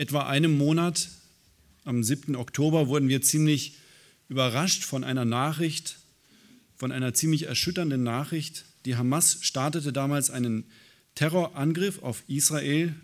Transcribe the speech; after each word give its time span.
etwa 0.00 0.26
einem 0.26 0.56
Monat, 0.56 1.10
am 1.84 2.02
7. 2.02 2.34
Oktober, 2.34 2.88
wurden 2.88 3.10
wir 3.10 3.20
ziemlich 3.20 3.76
überrascht 4.30 4.82
von 4.82 5.04
einer 5.04 5.26
Nachricht, 5.26 5.98
von 6.74 6.90
einer 6.90 7.12
ziemlich 7.12 7.42
erschütternden 7.42 8.02
Nachricht. 8.02 8.64
Die 8.86 8.96
Hamas 8.96 9.40
startete 9.42 9.92
damals 9.92 10.30
einen 10.30 10.64
Terrorangriff 11.16 12.02
auf 12.02 12.22
Israel 12.28 12.94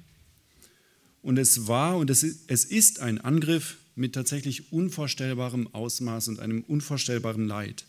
und 1.20 1.36
es 1.36 1.68
war 1.68 1.98
und 1.98 2.08
es 2.08 2.22
ist 2.22 3.00
ein 3.00 3.20
Angriff 3.20 3.76
mit 3.94 4.14
tatsächlich 4.14 4.72
unvorstellbarem 4.72 5.74
Ausmaß 5.74 6.28
und 6.28 6.40
einem 6.40 6.62
unvorstellbaren 6.62 7.46
Leid. 7.46 7.84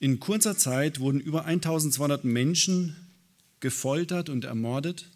In 0.00 0.18
kurzer 0.18 0.58
Zeit 0.58 0.98
wurden 0.98 1.20
über 1.20 1.44
1200 1.44 2.24
Menschen 2.24 2.96
gefoltert 3.60 4.30
und 4.30 4.46
ermordet. 4.46 5.11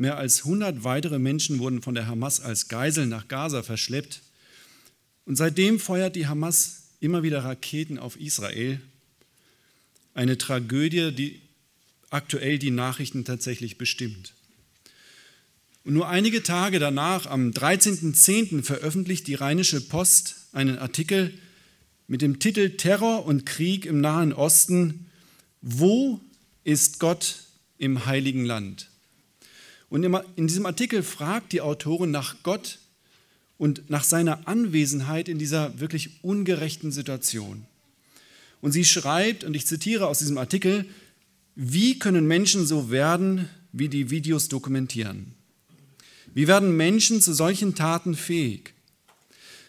Mehr 0.00 0.16
als 0.16 0.44
100 0.44 0.82
weitere 0.82 1.18
Menschen 1.18 1.58
wurden 1.58 1.82
von 1.82 1.94
der 1.94 2.06
Hamas 2.06 2.40
als 2.40 2.68
Geiseln 2.68 3.10
nach 3.10 3.28
Gaza 3.28 3.62
verschleppt. 3.62 4.22
Und 5.26 5.36
seitdem 5.36 5.78
feuert 5.78 6.16
die 6.16 6.26
Hamas 6.26 6.84
immer 7.00 7.22
wieder 7.22 7.44
Raketen 7.44 7.98
auf 7.98 8.18
Israel. 8.18 8.80
Eine 10.14 10.38
Tragödie, 10.38 11.12
die 11.12 11.42
aktuell 12.08 12.58
die 12.58 12.70
Nachrichten 12.70 13.26
tatsächlich 13.26 13.76
bestimmt. 13.76 14.32
Und 15.84 15.92
nur 15.92 16.08
einige 16.08 16.42
Tage 16.42 16.78
danach, 16.78 17.26
am 17.26 17.50
13.10., 17.50 18.62
veröffentlicht 18.62 19.26
die 19.26 19.34
Rheinische 19.34 19.82
Post 19.82 20.36
einen 20.52 20.78
Artikel 20.78 21.34
mit 22.06 22.22
dem 22.22 22.38
Titel 22.38 22.70
Terror 22.78 23.26
und 23.26 23.44
Krieg 23.44 23.84
im 23.84 24.00
Nahen 24.00 24.32
Osten. 24.32 25.10
Wo 25.60 26.22
ist 26.64 27.00
Gott 27.00 27.40
im 27.76 28.06
heiligen 28.06 28.46
Land? 28.46 28.86
Und 29.90 30.04
in 30.36 30.46
diesem 30.46 30.66
Artikel 30.66 31.02
fragt 31.02 31.52
die 31.52 31.60
Autorin 31.60 32.12
nach 32.12 32.36
Gott 32.42 32.78
und 33.58 33.90
nach 33.90 34.04
seiner 34.04 34.48
Anwesenheit 34.48 35.28
in 35.28 35.38
dieser 35.38 35.78
wirklich 35.80 36.22
ungerechten 36.22 36.92
Situation. 36.92 37.66
Und 38.60 38.72
sie 38.72 38.84
schreibt, 38.84 39.44
und 39.44 39.54
ich 39.54 39.66
zitiere 39.66 40.06
aus 40.06 40.20
diesem 40.20 40.38
Artikel, 40.38 40.86
wie 41.56 41.98
können 41.98 42.26
Menschen 42.26 42.66
so 42.66 42.90
werden, 42.90 43.48
wie 43.72 43.88
die 43.88 44.10
Videos 44.10 44.48
dokumentieren? 44.48 45.34
Wie 46.32 46.46
werden 46.46 46.76
Menschen 46.76 47.20
zu 47.20 47.34
solchen 47.34 47.74
Taten 47.74 48.14
fähig? 48.14 48.74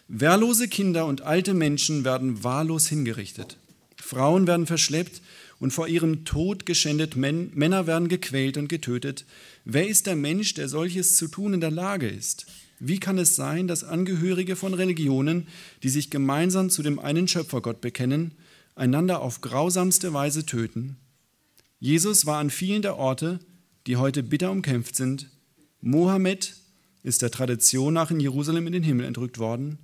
Wehrlose 0.06 0.68
Kinder 0.68 1.06
und 1.06 1.22
alte 1.22 1.52
Menschen 1.52 2.04
werden 2.04 2.44
wahllos 2.44 2.86
hingerichtet. 2.86 3.56
Frauen 3.96 4.46
werden 4.46 4.66
verschleppt 4.66 5.20
und 5.62 5.72
vor 5.72 5.86
ihrem 5.86 6.24
Tod 6.24 6.66
geschändet. 6.66 7.14
Männer 7.14 7.86
werden 7.86 8.08
gequält 8.08 8.56
und 8.56 8.66
getötet. 8.66 9.24
Wer 9.64 9.86
ist 9.86 10.08
der 10.08 10.16
Mensch, 10.16 10.54
der 10.54 10.68
solches 10.68 11.14
zu 11.14 11.28
tun 11.28 11.54
in 11.54 11.60
der 11.60 11.70
Lage 11.70 12.08
ist? 12.08 12.46
Wie 12.80 12.98
kann 12.98 13.16
es 13.16 13.36
sein, 13.36 13.68
dass 13.68 13.84
Angehörige 13.84 14.56
von 14.56 14.74
Religionen, 14.74 15.46
die 15.84 15.88
sich 15.88 16.10
gemeinsam 16.10 16.68
zu 16.68 16.82
dem 16.82 16.98
einen 16.98 17.28
Schöpfergott 17.28 17.80
bekennen, 17.80 18.32
einander 18.74 19.20
auf 19.20 19.40
grausamste 19.40 20.12
Weise 20.12 20.44
töten? 20.44 20.96
Jesus 21.78 22.26
war 22.26 22.40
an 22.40 22.50
vielen 22.50 22.82
der 22.82 22.96
Orte, 22.96 23.38
die 23.86 23.98
heute 23.98 24.24
bitter 24.24 24.50
umkämpft 24.50 24.96
sind, 24.96 25.30
Mohammed 25.80 26.56
ist 27.04 27.22
der 27.22 27.30
Tradition 27.30 27.94
nach 27.94 28.10
in 28.10 28.18
Jerusalem 28.18 28.66
in 28.66 28.72
den 28.72 28.82
Himmel 28.82 29.06
entrückt 29.06 29.38
worden. 29.38 29.78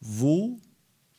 Wo 0.00 0.58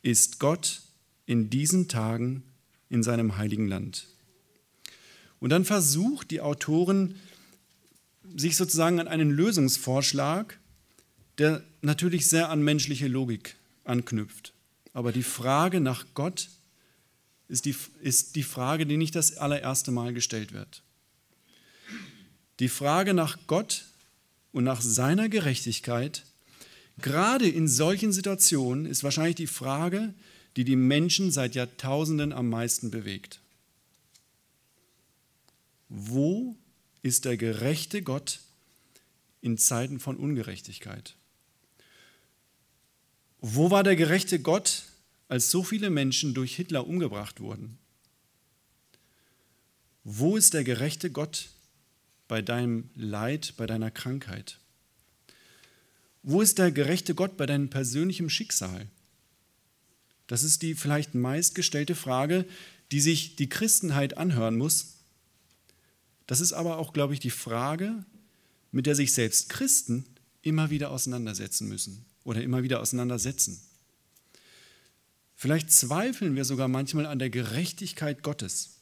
ist 0.02 0.40
Gott 0.40 0.82
in 1.26 1.50
diesen 1.50 1.86
Tagen 1.86 2.42
in 2.90 3.02
seinem 3.02 3.36
heiligen 3.36 3.68
Land? 3.68 4.06
Und 5.40 5.50
dann 5.50 5.64
versucht 5.64 6.30
die 6.30 6.40
Autorin, 6.40 7.14
sich 8.36 8.56
sozusagen 8.56 9.00
an 9.00 9.08
einen 9.08 9.30
Lösungsvorschlag, 9.30 10.58
der 11.38 11.62
natürlich 11.80 12.28
sehr 12.28 12.50
an 12.50 12.62
menschliche 12.62 13.08
Logik 13.08 13.56
anknüpft. 13.84 14.52
Aber 14.92 15.12
die 15.12 15.22
Frage 15.22 15.80
nach 15.80 16.06
Gott 16.14 16.48
ist 17.48 17.64
die, 17.64 17.74
ist 18.00 18.36
die 18.36 18.42
Frage, 18.42 18.84
die 18.84 18.96
nicht 18.96 19.14
das 19.14 19.36
allererste 19.36 19.90
Mal 19.90 20.12
gestellt 20.12 20.52
wird. 20.52 20.82
Die 22.60 22.68
Frage 22.68 23.14
nach 23.14 23.38
Gott 23.46 23.84
und 24.52 24.64
nach 24.64 24.80
seiner 24.80 25.28
Gerechtigkeit, 25.28 26.24
gerade 27.00 27.48
in 27.48 27.68
solchen 27.68 28.12
Situationen, 28.12 28.84
ist 28.84 29.04
wahrscheinlich 29.04 29.36
die 29.36 29.46
Frage, 29.46 30.12
die 30.58 30.64
die 30.64 30.74
Menschen 30.74 31.30
seit 31.30 31.54
Jahrtausenden 31.54 32.32
am 32.32 32.48
meisten 32.48 32.90
bewegt. 32.90 33.38
Wo 35.88 36.56
ist 37.00 37.26
der 37.26 37.36
gerechte 37.36 38.02
Gott 38.02 38.40
in 39.40 39.56
Zeiten 39.56 40.00
von 40.00 40.16
Ungerechtigkeit? 40.16 41.14
Wo 43.40 43.70
war 43.70 43.84
der 43.84 43.94
gerechte 43.94 44.40
Gott, 44.40 44.86
als 45.28 45.52
so 45.52 45.62
viele 45.62 45.90
Menschen 45.90 46.34
durch 46.34 46.56
Hitler 46.56 46.88
umgebracht 46.88 47.38
wurden? 47.38 47.78
Wo 50.02 50.36
ist 50.36 50.54
der 50.54 50.64
gerechte 50.64 51.12
Gott 51.12 51.50
bei 52.26 52.42
deinem 52.42 52.90
Leid, 52.96 53.54
bei 53.56 53.68
deiner 53.68 53.92
Krankheit? 53.92 54.58
Wo 56.24 56.42
ist 56.42 56.58
der 56.58 56.72
gerechte 56.72 57.14
Gott 57.14 57.36
bei 57.36 57.46
deinem 57.46 57.70
persönlichen 57.70 58.28
Schicksal? 58.28 58.88
Das 60.28 60.44
ist 60.44 60.62
die 60.62 60.76
vielleicht 60.76 61.14
meistgestellte 61.14 61.96
Frage, 61.96 62.44
die 62.92 63.00
sich 63.00 63.34
die 63.34 63.48
Christenheit 63.48 64.16
anhören 64.16 64.56
muss. 64.56 64.98
Das 66.26 66.40
ist 66.40 66.52
aber 66.52 66.78
auch, 66.78 66.92
glaube 66.92 67.14
ich, 67.14 67.20
die 67.20 67.30
Frage, 67.30 68.04
mit 68.70 68.86
der 68.86 68.94
sich 68.94 69.12
selbst 69.12 69.48
Christen 69.48 70.04
immer 70.42 70.70
wieder 70.70 70.90
auseinandersetzen 70.90 71.68
müssen 71.68 72.04
oder 72.24 72.42
immer 72.42 72.62
wieder 72.62 72.80
auseinandersetzen. 72.80 73.60
Vielleicht 75.34 75.72
zweifeln 75.72 76.36
wir 76.36 76.44
sogar 76.44 76.68
manchmal 76.68 77.06
an 77.06 77.18
der 77.18 77.30
Gerechtigkeit 77.30 78.22
Gottes. 78.22 78.80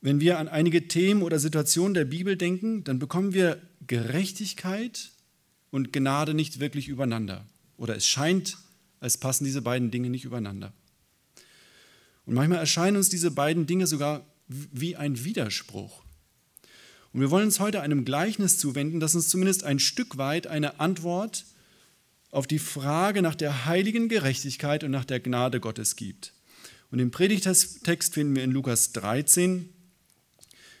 Wenn 0.00 0.20
wir 0.20 0.38
an 0.38 0.48
einige 0.48 0.88
Themen 0.88 1.22
oder 1.22 1.38
Situationen 1.38 1.94
der 1.94 2.04
Bibel 2.04 2.36
denken, 2.36 2.84
dann 2.84 2.98
bekommen 2.98 3.34
wir 3.34 3.60
Gerechtigkeit 3.86 5.10
und 5.70 5.92
Gnade 5.92 6.32
nicht 6.32 6.60
wirklich 6.60 6.88
übereinander. 6.88 7.44
Oder 7.76 7.96
es 7.96 8.06
scheint, 8.06 8.56
als 9.00 9.18
passen 9.18 9.44
diese 9.44 9.62
beiden 9.62 9.90
Dinge 9.90 10.10
nicht 10.10 10.24
übereinander. 10.24 10.72
Und 12.26 12.34
manchmal 12.34 12.58
erscheinen 12.58 12.96
uns 12.96 13.08
diese 13.08 13.30
beiden 13.30 13.66
Dinge 13.66 13.86
sogar 13.86 14.26
wie 14.48 14.96
ein 14.96 15.24
Widerspruch. 15.24 16.02
Und 17.12 17.20
wir 17.20 17.30
wollen 17.30 17.46
uns 17.46 17.60
heute 17.60 17.80
einem 17.80 18.04
Gleichnis 18.04 18.58
zuwenden, 18.58 19.00
das 19.00 19.14
uns 19.14 19.28
zumindest 19.28 19.64
ein 19.64 19.78
Stück 19.78 20.18
weit 20.18 20.46
eine 20.46 20.80
Antwort 20.80 21.44
auf 22.30 22.46
die 22.46 22.58
Frage 22.58 23.22
nach 23.22 23.34
der 23.34 23.64
heiligen 23.64 24.08
Gerechtigkeit 24.08 24.84
und 24.84 24.90
nach 24.90 25.04
der 25.06 25.20
Gnade 25.20 25.60
Gottes 25.60 25.96
gibt. 25.96 26.34
Und 26.90 26.98
den 26.98 27.10
Predigtext 27.10 28.14
finden 28.14 28.36
wir 28.36 28.44
in 28.44 28.50
Lukas 28.50 28.92
13, 28.92 29.70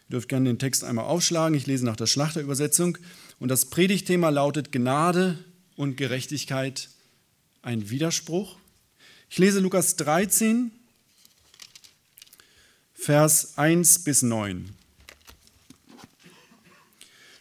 Ihr 0.08 0.12
dürft 0.12 0.30
gerne 0.30 0.48
den 0.48 0.58
Text 0.58 0.84
einmal 0.84 1.04
aufschlagen. 1.04 1.56
Ich 1.56 1.66
lese 1.66 1.84
nach 1.84 1.96
der 1.96 2.06
Schlachterübersetzung. 2.06 2.96
Und 3.38 3.48
das 3.48 3.66
Predigtthema 3.66 4.30
lautet 4.30 4.72
Gnade 4.72 5.38
und 5.76 5.96
Gerechtigkeit, 5.96 6.88
ein 7.68 7.90
Widerspruch. 7.90 8.56
Ich 9.28 9.36
lese 9.36 9.60
Lukas 9.60 9.96
13, 9.96 10.70
Vers 12.94 13.58
1 13.58 14.04
bis 14.04 14.22
9. 14.22 14.70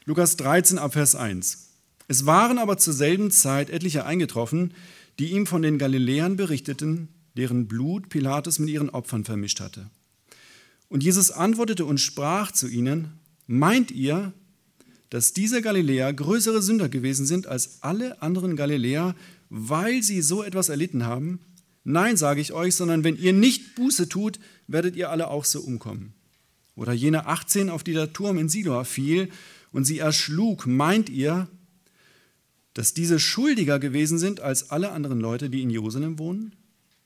Lukas 0.04 0.36
13 0.36 0.80
ab 0.80 0.92
Vers 0.92 1.16
1. 1.16 1.70
Es 2.10 2.26
waren 2.26 2.58
aber 2.58 2.78
zur 2.78 2.92
selben 2.92 3.32
Zeit 3.32 3.70
etliche 3.70 4.06
eingetroffen, 4.06 4.74
die 5.18 5.32
ihm 5.32 5.48
von 5.48 5.62
den 5.62 5.78
Galiläern 5.78 6.36
berichteten, 6.36 7.08
deren 7.38 7.70
Blut 7.70 8.10
Pilatus 8.10 8.60
mit 8.60 8.68
ihren 8.68 8.90
Opfern 8.90 9.24
vermischt 9.24 9.62
hatte. 9.62 9.90
Und 10.90 11.04
Jesus 11.04 11.32
antwortete 11.32 11.86
und 11.86 12.00
sprach 12.00 12.52
zu 12.52 12.68
ihnen, 12.68 13.14
meint 13.48 13.92
ihr, 13.92 14.34
dass 15.10 15.32
diese 15.32 15.62
Galiläer 15.62 16.12
größere 16.12 16.62
Sünder 16.62 16.90
gewesen 16.90 17.26
sind 17.26 17.48
als 17.48 17.82
alle 17.82 18.22
anderen 18.22 18.58
Galiläer, 18.58 19.16
weil 19.50 20.04
sie 20.04 20.22
so 20.22 20.44
etwas 20.44 20.70
erlitten 20.70 21.06
haben? 21.06 21.40
Nein, 21.84 22.18
sage 22.18 22.42
ich 22.42 22.52
euch, 22.52 22.76
sondern 22.76 23.04
wenn 23.04 23.18
ihr 23.18 23.34
nicht 23.34 23.76
Buße 23.76 24.10
tut, 24.10 24.40
werdet 24.68 24.96
ihr 24.96 25.10
alle 25.10 25.30
auch 25.30 25.46
so 25.46 25.62
umkommen. 25.62 26.14
Oder 26.76 26.94
jene 26.94 27.26
18, 27.26 27.70
auf 27.70 27.84
die 27.84 27.94
der 27.94 28.14
Turm 28.14 28.38
in 28.38 28.50
Siloa 28.50 28.84
fiel 28.84 29.30
und 29.72 29.86
sie 29.86 30.00
erschlug, 30.00 30.68
meint 30.68 31.10
ihr, 31.10 31.48
dass 32.74 32.94
diese 32.94 33.20
schuldiger 33.20 33.80
gewesen 33.80 34.20
sind 34.20 34.40
als 34.42 34.70
alle 34.70 34.92
anderen 34.92 35.20
Leute, 35.20 35.50
die 35.50 35.64
in 35.64 35.70
Jerusalem 35.70 36.20
wohnen? 36.20 36.56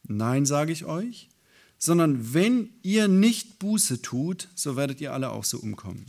Nein, 0.04 0.46
sage 0.46 0.74
ich 0.74 0.86
euch, 0.86 1.30
sondern 1.78 2.34
wenn 2.34 2.70
ihr 2.84 3.08
nicht 3.08 3.60
Buße 3.60 4.02
tut, 4.02 4.50
so 4.56 4.76
werdet 4.76 5.00
ihr 5.00 5.14
alle 5.14 5.30
auch 5.30 5.46
so 5.46 5.60
umkommen. 5.60 6.06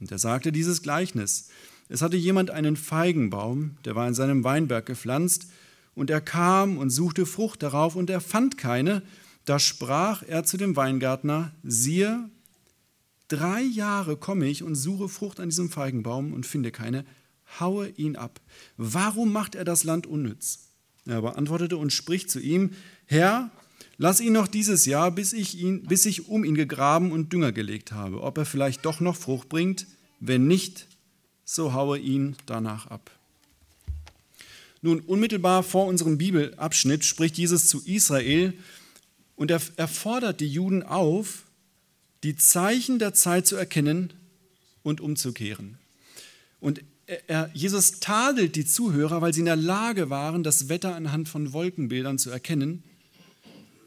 Und 0.00 0.10
er 0.10 0.18
sagte 0.18 0.52
dieses 0.52 0.82
Gleichnis. 0.82 1.48
Es 1.88 2.02
hatte 2.02 2.16
jemand 2.16 2.50
einen 2.50 2.76
Feigenbaum, 2.76 3.76
der 3.84 3.94
war 3.94 4.06
in 4.06 4.14
seinem 4.14 4.44
Weinberg 4.44 4.86
gepflanzt, 4.86 5.48
und 5.94 6.10
er 6.10 6.20
kam 6.20 6.78
und 6.78 6.90
suchte 6.90 7.26
Frucht 7.26 7.62
darauf, 7.62 7.96
und 7.96 8.10
er 8.10 8.20
fand 8.20 8.56
keine. 8.56 9.02
Da 9.44 9.58
sprach 9.58 10.22
er 10.26 10.44
zu 10.44 10.56
dem 10.56 10.76
Weingärtner, 10.76 11.52
siehe, 11.62 12.28
Drei 13.28 13.60
Jahre 13.60 14.16
komme 14.16 14.48
ich 14.48 14.62
und 14.62 14.74
suche 14.74 15.08
Frucht 15.08 15.38
an 15.38 15.50
diesem 15.50 15.68
Feigenbaum 15.68 16.32
und 16.32 16.46
finde 16.46 16.70
keine, 16.70 17.04
haue 17.60 17.88
ihn 17.90 18.16
ab. 18.16 18.40
Warum 18.78 19.32
macht 19.32 19.54
er 19.54 19.64
das 19.64 19.84
Land 19.84 20.06
unnütz? 20.06 20.70
Er 21.04 21.16
aber 21.16 21.36
antwortete 21.36 21.76
und 21.76 21.92
spricht 21.92 22.30
zu 22.30 22.40
ihm, 22.40 22.70
Herr, 23.04 23.50
lass 23.98 24.20
ihn 24.20 24.32
noch 24.32 24.48
dieses 24.48 24.86
Jahr, 24.86 25.10
bis 25.10 25.34
ich, 25.34 25.60
ihn, 25.60 25.82
bis 25.82 26.06
ich 26.06 26.28
um 26.28 26.42
ihn 26.42 26.54
gegraben 26.54 27.12
und 27.12 27.32
Dünger 27.32 27.52
gelegt 27.52 27.92
habe, 27.92 28.22
ob 28.22 28.38
er 28.38 28.46
vielleicht 28.46 28.86
doch 28.86 29.00
noch 29.00 29.16
Frucht 29.16 29.50
bringt. 29.50 29.86
Wenn 30.20 30.46
nicht, 30.46 30.88
so 31.50 31.72
haue 31.72 31.98
ihn 31.98 32.36
danach 32.44 32.88
ab. 32.88 33.10
Nun, 34.82 35.00
unmittelbar 35.00 35.62
vor 35.62 35.86
unserem 35.86 36.18
Bibelabschnitt 36.18 37.06
spricht 37.06 37.38
Jesus 37.38 37.68
zu 37.68 37.80
Israel 37.86 38.52
und 39.34 39.50
er, 39.50 39.62
er 39.76 39.88
fordert 39.88 40.40
die 40.40 40.46
Juden 40.46 40.82
auf, 40.82 41.44
die 42.22 42.36
Zeichen 42.36 42.98
der 42.98 43.14
Zeit 43.14 43.46
zu 43.46 43.56
erkennen 43.56 44.12
und 44.82 45.00
umzukehren. 45.00 45.78
Und 46.60 46.82
er, 47.26 47.50
Jesus 47.54 47.98
tadelt 48.00 48.54
die 48.54 48.66
Zuhörer, 48.66 49.22
weil 49.22 49.32
sie 49.32 49.40
in 49.40 49.46
der 49.46 49.56
Lage 49.56 50.10
waren, 50.10 50.42
das 50.42 50.68
Wetter 50.68 50.94
anhand 50.94 51.30
von 51.30 51.54
Wolkenbildern 51.54 52.18
zu 52.18 52.28
erkennen 52.28 52.82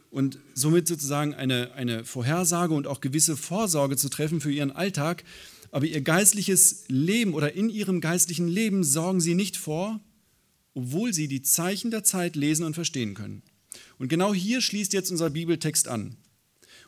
und 0.10 0.40
somit 0.56 0.88
sozusagen 0.88 1.36
eine, 1.36 1.74
eine 1.74 2.06
Vorhersage 2.06 2.74
und 2.74 2.88
auch 2.88 3.02
gewisse 3.02 3.38
Vorsorge 3.38 3.98
zu 3.98 4.10
treffen 4.10 4.42
für 4.42 4.52
ihren 4.52 4.72
Alltag. 4.72 5.24
Aber 5.72 5.86
ihr 5.86 6.02
geistliches 6.02 6.84
Leben 6.88 7.34
oder 7.34 7.54
in 7.54 7.70
ihrem 7.70 8.02
geistlichen 8.02 8.48
Leben 8.48 8.84
sorgen 8.84 9.22
sie 9.22 9.36
nicht 9.36 9.58
vor, 9.58 10.00
obwohl 10.74 11.14
sie 11.14 11.28
die 11.28 11.42
Zeichen 11.42 11.92
der 11.92 12.04
Zeit 12.04 12.36
lesen 12.36 12.66
und 12.66 12.74
verstehen 12.74 13.14
können. 13.14 13.42
Und 13.98 14.10
genau 14.10 14.34
hier 14.34 14.62
schließt 14.62 14.94
jetzt 14.94 15.12
unser 15.12 15.30
Bibeltext 15.30 15.88
an. 15.88 16.18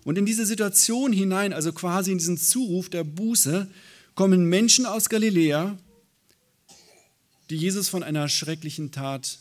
Und 0.03 0.17
in 0.17 0.25
diese 0.25 0.45
Situation 0.45 1.13
hinein, 1.13 1.53
also 1.53 1.71
quasi 1.71 2.11
in 2.11 2.17
diesen 2.17 2.37
Zuruf 2.37 2.89
der 2.89 3.05
Buße, 3.05 3.69
kommen 4.15 4.45
Menschen 4.45 4.85
aus 4.85 5.09
Galiläa, 5.09 5.77
die 7.49 7.55
Jesus 7.55 7.87
von 7.87 8.03
einer 8.03 8.27
schrecklichen 8.27 8.91
Tat 8.91 9.39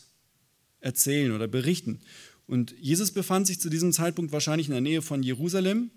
erzählen 0.79 1.31
oder 1.31 1.47
berichten. 1.47 1.99
Und 2.47 2.75
Jesus 2.79 3.11
befand 3.11 3.47
sich 3.47 3.59
zu 3.59 3.69
diesem 3.69 3.91
Zeitpunkt 3.91 4.31
wahrscheinlich 4.31 4.67
in 4.67 4.73
der 4.73 4.81
Nähe 4.81 5.01
von 5.01 5.23
Jerusalem. 5.23 5.91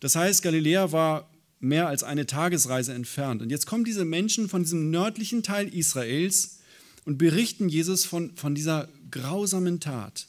Das 0.00 0.16
heißt, 0.16 0.42
Galiläa 0.42 0.92
war 0.92 1.30
mehr 1.60 1.88
als 1.88 2.02
eine 2.02 2.26
Tagesreise 2.26 2.92
entfernt. 2.94 3.42
Und 3.42 3.50
jetzt 3.50 3.66
kommen 3.66 3.84
diese 3.84 4.04
Menschen 4.04 4.48
von 4.48 4.62
diesem 4.62 4.90
nördlichen 4.90 5.42
Teil 5.42 5.72
Israels 5.74 6.58
und 7.04 7.18
berichten 7.18 7.68
Jesus 7.68 8.04
von, 8.04 8.36
von 8.36 8.54
dieser 8.54 8.88
grausamen 9.10 9.80
Tat. 9.80 10.26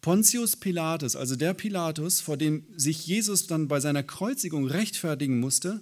Pontius 0.00 0.56
Pilatus, 0.56 1.14
also 1.14 1.36
der 1.36 1.52
Pilatus, 1.52 2.20
vor 2.20 2.36
dem 2.36 2.64
sich 2.74 3.06
Jesus 3.06 3.46
dann 3.46 3.68
bei 3.68 3.80
seiner 3.80 4.02
Kreuzigung 4.02 4.66
rechtfertigen 4.66 5.38
musste, 5.40 5.80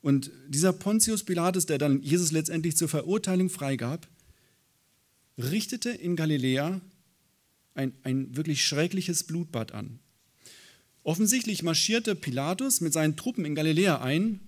und 0.00 0.30
dieser 0.46 0.72
Pontius 0.72 1.24
Pilatus, 1.24 1.66
der 1.66 1.78
dann 1.78 2.02
Jesus 2.02 2.30
letztendlich 2.32 2.76
zur 2.76 2.88
Verurteilung 2.88 3.50
freigab, 3.50 4.06
richtete 5.36 5.90
in 5.90 6.16
Galiläa 6.16 6.80
ein, 7.74 7.92
ein 8.02 8.36
wirklich 8.36 8.64
schreckliches 8.64 9.24
Blutbad 9.24 9.72
an. 9.72 9.98
Offensichtlich 11.08 11.62
marschierte 11.62 12.14
Pilatus 12.14 12.82
mit 12.82 12.92
seinen 12.92 13.16
Truppen 13.16 13.46
in 13.46 13.54
Galiläa 13.54 14.02
ein 14.02 14.40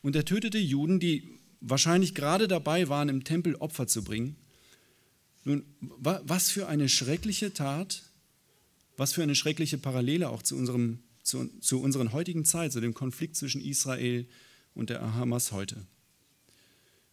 und 0.00 0.16
er 0.16 0.24
tötete 0.24 0.56
Juden, 0.56 1.00
die 1.00 1.38
wahrscheinlich 1.60 2.14
gerade 2.14 2.48
dabei 2.48 2.88
waren, 2.88 3.10
im 3.10 3.24
Tempel 3.24 3.56
Opfer 3.56 3.86
zu 3.86 4.02
bringen. 4.02 4.36
Nun, 5.44 5.66
was 5.98 6.50
für 6.50 6.66
eine 6.66 6.88
schreckliche 6.88 7.52
Tat, 7.52 8.04
was 8.96 9.12
für 9.12 9.22
eine 9.22 9.34
schreckliche 9.34 9.76
Parallele 9.76 10.30
auch 10.30 10.42
zu, 10.42 10.56
unserem, 10.56 11.00
zu, 11.22 11.50
zu 11.60 11.82
unserer 11.82 12.10
heutigen 12.12 12.46
Zeit, 12.46 12.72
zu 12.72 12.80
dem 12.80 12.94
Konflikt 12.94 13.36
zwischen 13.36 13.60
Israel 13.60 14.26
und 14.72 14.88
der 14.88 15.14
Hamas 15.14 15.52
heute. 15.52 15.84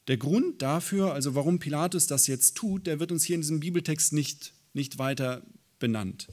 Der 0.07 0.15
Grund 0.15 0.61
dafür, 0.61 1.13
also 1.13 1.35
warum 1.35 1.59
Pilatus 1.59 2.07
das 2.07 2.27
jetzt 2.27 2.55
tut, 2.55 2.87
der 2.87 3.01
wird 3.01 3.11
uns 3.11 3.25
hier 3.25 3.35
in 3.35 3.41
diesem 3.41 3.59
Bibeltext 3.59 4.13
nicht, 4.13 4.53
nicht 4.71 4.99
weiter 4.99 5.41
benannt. 5.79 6.29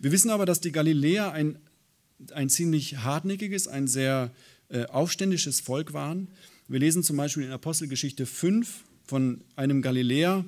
Wir 0.00 0.12
wissen 0.12 0.30
aber, 0.30 0.46
dass 0.46 0.60
die 0.60 0.70
Galiläer 0.70 1.32
ein, 1.32 1.58
ein 2.32 2.48
ziemlich 2.48 2.98
hartnäckiges, 2.98 3.66
ein 3.66 3.88
sehr 3.88 4.30
äh, 4.68 4.84
aufständisches 4.86 5.60
Volk 5.60 5.92
waren. 5.92 6.28
Wir 6.68 6.78
lesen 6.78 7.02
zum 7.02 7.16
Beispiel 7.16 7.44
in 7.44 7.50
Apostelgeschichte 7.50 8.24
5 8.24 8.84
von 9.04 9.42
einem 9.56 9.82
Galiläer, 9.82 10.44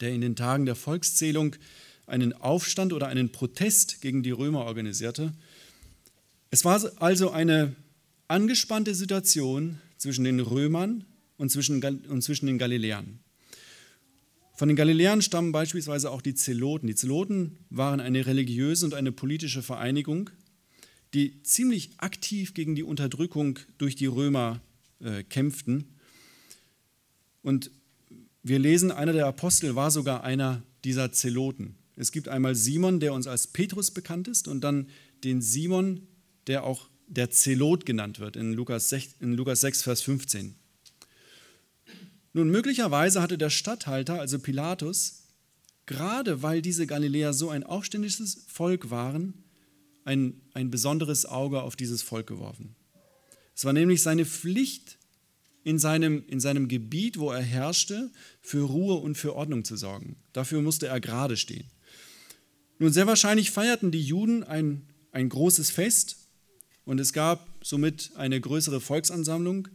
der 0.00 0.10
in 0.10 0.20
den 0.20 0.36
Tagen 0.36 0.64
der 0.64 0.76
Volkszählung 0.76 1.56
einen 2.06 2.34
Aufstand 2.34 2.92
oder 2.92 3.08
einen 3.08 3.32
Protest 3.32 4.00
gegen 4.00 4.22
die 4.22 4.30
Römer 4.30 4.64
organisierte. 4.64 5.32
Es 6.50 6.64
war 6.64 6.80
also 7.00 7.30
eine 7.30 7.74
angespannte 8.28 8.94
Situation 8.94 9.80
zwischen 9.96 10.22
den 10.22 10.38
Römern 10.38 11.04
und 11.36 11.50
zwischen, 11.50 11.82
und 11.82 12.22
zwischen 12.22 12.46
den 12.46 12.58
Galiläern. 12.58 13.18
Von 14.56 14.68
den 14.68 14.76
Galiläern 14.76 15.20
stammen 15.20 15.52
beispielsweise 15.52 16.10
auch 16.10 16.22
die 16.22 16.34
Zeloten. 16.34 16.86
Die 16.86 16.94
Zeloten 16.94 17.58
waren 17.68 18.00
eine 18.00 18.24
religiöse 18.24 18.86
und 18.86 18.94
eine 18.94 19.12
politische 19.12 19.62
Vereinigung, 19.62 20.30
die 21.12 21.42
ziemlich 21.42 21.90
aktiv 21.98 22.54
gegen 22.54 22.74
die 22.74 22.82
Unterdrückung 22.82 23.58
durch 23.76 23.96
die 23.96 24.06
Römer 24.06 24.62
äh, 25.00 25.22
kämpften. 25.24 25.84
Und 27.42 27.70
wir 28.42 28.58
lesen, 28.58 28.90
einer 28.90 29.12
der 29.12 29.26
Apostel 29.26 29.74
war 29.74 29.90
sogar 29.90 30.24
einer 30.24 30.62
dieser 30.84 31.12
Zeloten. 31.12 31.76
Es 31.94 32.10
gibt 32.10 32.28
einmal 32.28 32.54
Simon, 32.54 32.98
der 32.98 33.12
uns 33.12 33.26
als 33.26 33.48
Petrus 33.48 33.90
bekannt 33.90 34.26
ist, 34.26 34.48
und 34.48 34.62
dann 34.62 34.88
den 35.22 35.42
Simon, 35.42 36.06
der 36.46 36.64
auch 36.64 36.88
der 37.08 37.30
Zelot 37.30 37.84
genannt 37.84 38.20
wird 38.20 38.36
in 38.36 38.54
Lukas 38.54 38.88
6, 38.88 39.16
in 39.20 39.34
Lukas 39.34 39.60
6 39.60 39.82
Vers 39.82 40.02
15. 40.02 40.54
Nun, 42.36 42.50
möglicherweise 42.50 43.22
hatte 43.22 43.38
der 43.38 43.48
Statthalter, 43.48 44.20
also 44.20 44.38
Pilatus, 44.38 45.22
gerade 45.86 46.42
weil 46.42 46.60
diese 46.60 46.86
Galiläer 46.86 47.32
so 47.32 47.48
ein 47.48 47.64
aufständisches 47.64 48.44
Volk 48.46 48.90
waren, 48.90 49.32
ein, 50.04 50.42
ein 50.52 50.70
besonderes 50.70 51.24
Auge 51.24 51.62
auf 51.62 51.76
dieses 51.76 52.02
Volk 52.02 52.26
geworfen. 52.26 52.76
Es 53.54 53.64
war 53.64 53.72
nämlich 53.72 54.02
seine 54.02 54.26
Pflicht, 54.26 54.98
in 55.64 55.78
seinem, 55.78 56.26
in 56.26 56.38
seinem 56.38 56.68
Gebiet, 56.68 57.18
wo 57.18 57.30
er 57.30 57.40
herrschte, 57.40 58.10
für 58.42 58.66
Ruhe 58.66 58.96
und 58.96 59.14
für 59.14 59.34
Ordnung 59.34 59.64
zu 59.64 59.78
sorgen. 59.78 60.16
Dafür 60.34 60.60
musste 60.60 60.88
er 60.88 61.00
gerade 61.00 61.38
stehen. 61.38 61.64
Nun, 62.78 62.92
sehr 62.92 63.06
wahrscheinlich 63.06 63.50
feierten 63.50 63.90
die 63.90 64.02
Juden 64.02 64.44
ein, 64.44 64.82
ein 65.10 65.30
großes 65.30 65.70
Fest 65.70 66.18
und 66.84 67.00
es 67.00 67.14
gab 67.14 67.48
somit 67.64 68.10
eine 68.14 68.38
größere 68.38 68.82
Volksansammlung. 68.82 69.68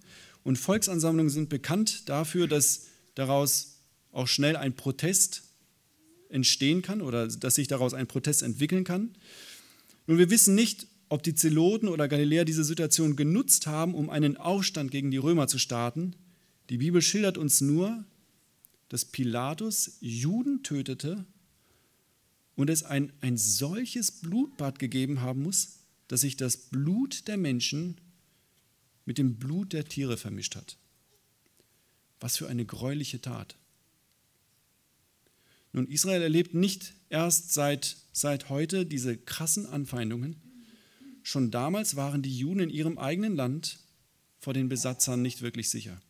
Und 0.43 0.57
Volksansammlungen 0.57 1.29
sind 1.29 1.49
bekannt 1.49 2.09
dafür, 2.09 2.47
dass 2.47 2.87
daraus 3.15 3.79
auch 4.11 4.27
schnell 4.27 4.55
ein 4.55 4.75
Protest 4.75 5.43
entstehen 6.29 6.81
kann 6.81 7.01
oder 7.01 7.27
dass 7.27 7.55
sich 7.55 7.67
daraus 7.67 7.93
ein 7.93 8.07
Protest 8.07 8.41
entwickeln 8.43 8.83
kann. 8.83 9.11
Nun, 10.07 10.17
wir 10.17 10.29
wissen 10.29 10.55
nicht, 10.55 10.87
ob 11.09 11.23
die 11.23 11.35
Zeloten 11.35 11.89
oder 11.89 12.07
Galiläer 12.07 12.45
diese 12.45 12.63
Situation 12.63 13.15
genutzt 13.15 13.67
haben, 13.67 13.93
um 13.95 14.09
einen 14.09 14.37
Aufstand 14.37 14.91
gegen 14.91 15.11
die 15.11 15.17
Römer 15.17 15.47
zu 15.47 15.59
starten. 15.59 16.15
Die 16.69 16.77
Bibel 16.77 17.01
schildert 17.01 17.37
uns 17.37 17.59
nur, 17.59 18.05
dass 18.87 19.05
Pilatus 19.05 19.97
Juden 19.99 20.63
tötete 20.63 21.25
und 22.55 22.69
es 22.69 22.83
ein, 22.83 23.11
ein 23.21 23.37
solches 23.37 24.11
Blutbad 24.11 24.79
gegeben 24.79 25.21
haben 25.21 25.43
muss, 25.43 25.79
dass 26.07 26.21
sich 26.21 26.37
das 26.37 26.57
Blut 26.57 27.27
der 27.27 27.37
Menschen 27.37 27.97
mit 29.11 29.17
dem 29.17 29.35
Blut 29.35 29.73
der 29.73 29.83
Tiere 29.83 30.15
vermischt 30.15 30.55
hat. 30.55 30.77
Was 32.21 32.37
für 32.37 32.47
eine 32.47 32.65
gräuliche 32.65 33.19
Tat. 33.19 33.57
Nun, 35.73 35.85
Israel 35.87 36.21
erlebt 36.21 36.53
nicht 36.53 36.93
erst 37.09 37.53
seit, 37.53 37.97
seit 38.13 38.49
heute 38.49 38.85
diese 38.85 39.17
krassen 39.17 39.65
Anfeindungen, 39.65 40.35
Schon 41.23 41.51
damals 41.51 41.95
waren 41.95 42.21
die 42.21 42.35
Juden 42.35 42.61
in 42.61 42.69
ihrem 42.69 42.97
eigenen 42.97 43.35
Land 43.35 43.79
vor 44.39 44.53
den 44.53 44.69
Besatzern 44.69 45.21
nicht 45.21 45.41
wirklich 45.41 45.69
sicher. 45.69 46.01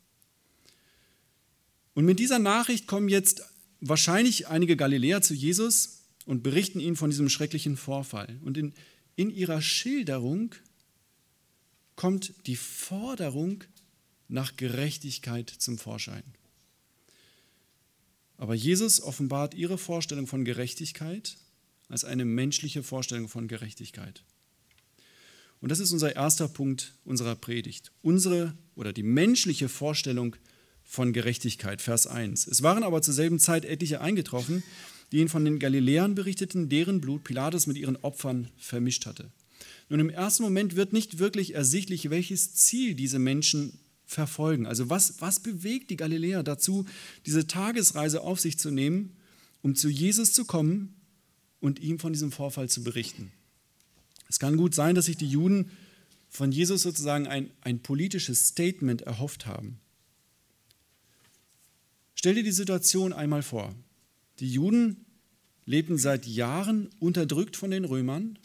Und 1.94 2.06
mit 2.06 2.20
dieser 2.20 2.40
Nachricht 2.40 2.88
kommen 2.88 3.10
jetzt 3.10 3.44
wahrscheinlich 3.82 4.48
einige 4.48 4.78
Galiläer 4.78 5.22
zu 5.22 5.34
Jesus 5.34 6.04
und 6.26 6.44
berichten 6.44 6.80
ihnen 6.80 6.96
von 6.96 7.10
diesem 7.10 7.28
schrecklichen 7.28 7.76
Vorfall. 7.76 8.40
Und 8.46 8.58
in, 8.58 8.74
in 9.18 9.30
ihrer 9.30 9.62
Schilderung 9.62 10.56
kommt 11.96 12.34
die 12.48 12.56
Forderung 12.56 13.64
nach 14.28 14.56
Gerechtigkeit 14.56 15.50
zum 15.50 15.78
Vorschein. 15.78 16.24
Aber 18.38 18.56
Jesus 18.56 19.02
offenbart 19.02 19.54
ihre 19.54 19.78
Vorstellung 19.78 20.26
von 20.26 20.46
Gerechtigkeit 20.46 21.38
als 21.90 22.06
eine 22.06 22.26
menschliche 22.26 22.82
Vorstellung 22.82 23.28
von 23.28 23.48
Gerechtigkeit. 23.48 24.24
Und 25.60 25.70
das 25.70 25.80
ist 25.80 25.92
unser 25.92 26.16
erster 26.16 26.48
Punkt 26.48 26.96
unserer 27.06 27.36
Predigt. 27.36 27.92
Unsere 28.02 28.56
oder 28.76 28.94
die 28.94 29.04
menschliche 29.04 29.70
Vorstellung 29.70 30.36
von 30.84 31.14
Gerechtigkeit, 31.14 31.82
Vers 31.82 32.08
1. 32.08 32.48
Es 32.48 32.64
waren 32.64 32.84
aber 32.84 33.02
zur 33.02 33.14
selben 33.14 33.38
Zeit 33.38 33.64
etliche 33.64 34.02
eingetroffen, 34.02 34.64
die 35.12 35.18
ihn 35.18 35.30
von 35.30 35.46
den 35.46 35.60
Galiläern 35.60 36.16
berichteten, 36.16 36.68
deren 36.68 37.00
Blut 37.00 37.24
Pilatus 37.24 37.68
mit 37.68 37.78
ihren 37.78 37.98
Opfern 37.98 38.50
vermischt 38.58 39.06
hatte. 39.06 39.32
Nun, 39.92 40.00
im 40.00 40.10
ersten 40.10 40.44
Moment 40.44 40.78
wird 40.78 40.94
nicht 40.94 41.20
wirklich 41.20 41.54
ersichtlich, 41.54 42.10
welches 42.10 42.54
Ziel 42.54 42.96
diese 42.96 43.20
Menschen 43.20 43.78
verfolgen. 44.06 44.66
Also 44.66 44.90
was, 44.90 45.20
was 45.20 45.42
bewegt 45.42 45.90
die 45.90 45.98
Galiläer 45.98 46.44
dazu, 46.44 46.86
diese 47.26 47.46
Tagesreise 47.46 48.22
auf 48.22 48.40
sich 48.40 48.58
zu 48.58 48.72
nehmen, 48.72 49.18
um 49.62 49.76
zu 49.76 49.90
Jesus 49.90 50.32
zu 50.32 50.46
kommen 50.46 50.96
und 51.60 51.82
ihm 51.82 52.00
von 52.00 52.14
diesem 52.14 52.32
Vorfall 52.32 52.70
zu 52.70 52.84
berichten. 52.84 53.34
Es 54.30 54.40
kann 54.40 54.56
gut 54.56 54.74
sein, 54.74 54.96
dass 54.96 55.08
sich 55.08 55.18
die 55.18 55.28
Juden 55.28 55.72
von 56.30 56.54
Jesus 56.54 56.84
sozusagen 56.84 57.28
ein, 57.28 57.52
ein 57.60 57.82
politisches 57.82 58.48
Statement 58.48 59.02
erhofft 59.02 59.46
haben. 59.46 59.82
Stell 62.16 62.36
dir 62.36 62.44
die 62.44 62.54
Situation 62.54 63.12
einmal 63.12 63.44
vor. 63.44 63.76
Die 64.40 64.50
Juden 64.50 65.06
lebten 65.66 65.98
seit 65.98 66.28
Jahren 66.28 66.90
unterdrückt 67.02 67.58
von 67.58 67.72
den 67.72 67.84
Römern. 67.84 68.40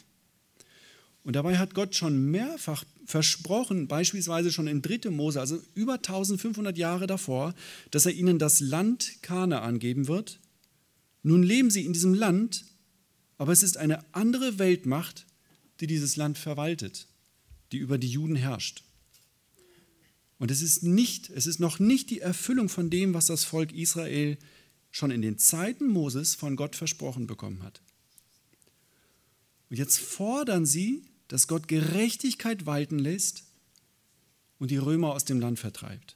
Und 1.27 1.33
dabei 1.33 1.57
hat 1.57 1.73
Gott 1.73 1.93
schon 1.93 2.31
mehrfach 2.31 2.85
versprochen, 3.03 3.89
beispielsweise 3.89 4.49
schon 4.49 4.65
in 4.65 4.81
3. 4.81 5.09
Mose, 5.09 5.41
also 5.41 5.61
über 5.75 5.95
1500 5.95 6.77
Jahre 6.77 7.05
davor, 7.05 7.53
dass 7.91 8.05
er 8.05 8.13
ihnen 8.13 8.39
das 8.39 8.61
Land 8.61 9.21
Kanaan 9.23 9.79
geben 9.79 10.07
wird. 10.07 10.39
Nun 11.23 11.43
leben 11.43 11.69
sie 11.69 11.85
in 11.85 11.91
diesem 11.91 12.13
Land, 12.13 12.63
aber 13.37 13.51
es 13.51 13.61
ist 13.61 13.75
eine 13.75 14.05
andere 14.13 14.57
Weltmacht, 14.57 15.25
die 15.81 15.87
dieses 15.87 16.15
Land 16.15 16.37
verwaltet, 16.37 17.07
die 17.73 17.79
über 17.79 17.97
die 17.97 18.07
Juden 18.07 18.37
herrscht. 18.37 18.83
Und 20.39 20.49
es 20.49 20.61
ist 20.61 20.83
nicht, 20.83 21.29
es 21.29 21.45
ist 21.45 21.59
noch 21.59 21.77
nicht 21.77 22.09
die 22.09 22.21
Erfüllung 22.21 22.69
von 22.69 22.89
dem, 22.89 23.13
was 23.13 23.25
das 23.25 23.43
Volk 23.43 23.73
Israel 23.73 24.37
schon 24.91 25.11
in 25.11 25.21
den 25.21 25.37
Zeiten 25.37 25.87
Moses 25.87 26.35
von 26.35 26.55
Gott 26.55 26.77
versprochen 26.77 27.27
bekommen 27.27 27.63
hat. 27.63 27.81
Und 29.69 29.75
jetzt 29.75 29.99
fordern 29.99 30.65
sie, 30.65 31.03
dass 31.27 31.47
Gott 31.47 31.67
Gerechtigkeit 31.67 32.65
walten 32.65 32.99
lässt 32.99 33.43
und 34.59 34.71
die 34.71 34.77
Römer 34.77 35.13
aus 35.13 35.25
dem 35.25 35.39
Land 35.39 35.59
vertreibt. 35.59 36.15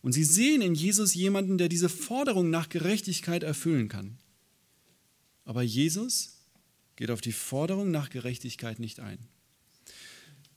Und 0.00 0.12
sie 0.12 0.24
sehen 0.24 0.62
in 0.62 0.74
Jesus 0.74 1.14
jemanden, 1.14 1.58
der 1.58 1.68
diese 1.68 1.88
Forderung 1.88 2.50
nach 2.50 2.68
Gerechtigkeit 2.68 3.42
erfüllen 3.44 3.88
kann. 3.88 4.18
Aber 5.44 5.62
Jesus 5.62 6.38
geht 6.96 7.10
auf 7.10 7.20
die 7.20 7.32
Forderung 7.32 7.90
nach 7.90 8.10
Gerechtigkeit 8.10 8.80
nicht 8.80 9.00
ein. 9.00 9.18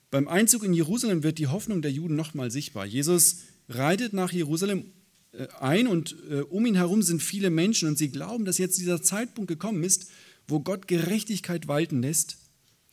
Beim 0.10 0.27
Einzug 0.27 0.63
in 0.63 0.74
Jerusalem 0.74 1.24
wird 1.24 1.38
die 1.38 1.48
Hoffnung 1.48 1.82
der 1.82 1.91
Juden 1.91 2.15
nochmal 2.15 2.50
sichtbar. 2.50 2.86
Jesus 2.86 3.39
reitet 3.67 4.13
nach 4.13 4.32
Jerusalem 4.32 4.86
äh, 5.34 5.48
ein 5.60 5.88
und 5.88 6.15
äh, 6.29 6.41
um 6.41 6.65
ihn 6.65 6.75
herum 6.75 7.01
sind 7.01 7.22
viele 7.22 7.50
Menschen 7.50 7.88
und 7.89 7.98
sie 7.98 8.10
glauben, 8.10 8.46
dass 8.46 8.58
jetzt 8.58 8.79
dieser 8.79 9.01
Zeitpunkt 9.01 9.48
gekommen 9.48 9.84
ist, 9.84 10.10
wo 10.48 10.60
Gott 10.60 10.88
Gerechtigkeit 10.88 11.67
walten 11.67 12.01
lässt 12.01 12.38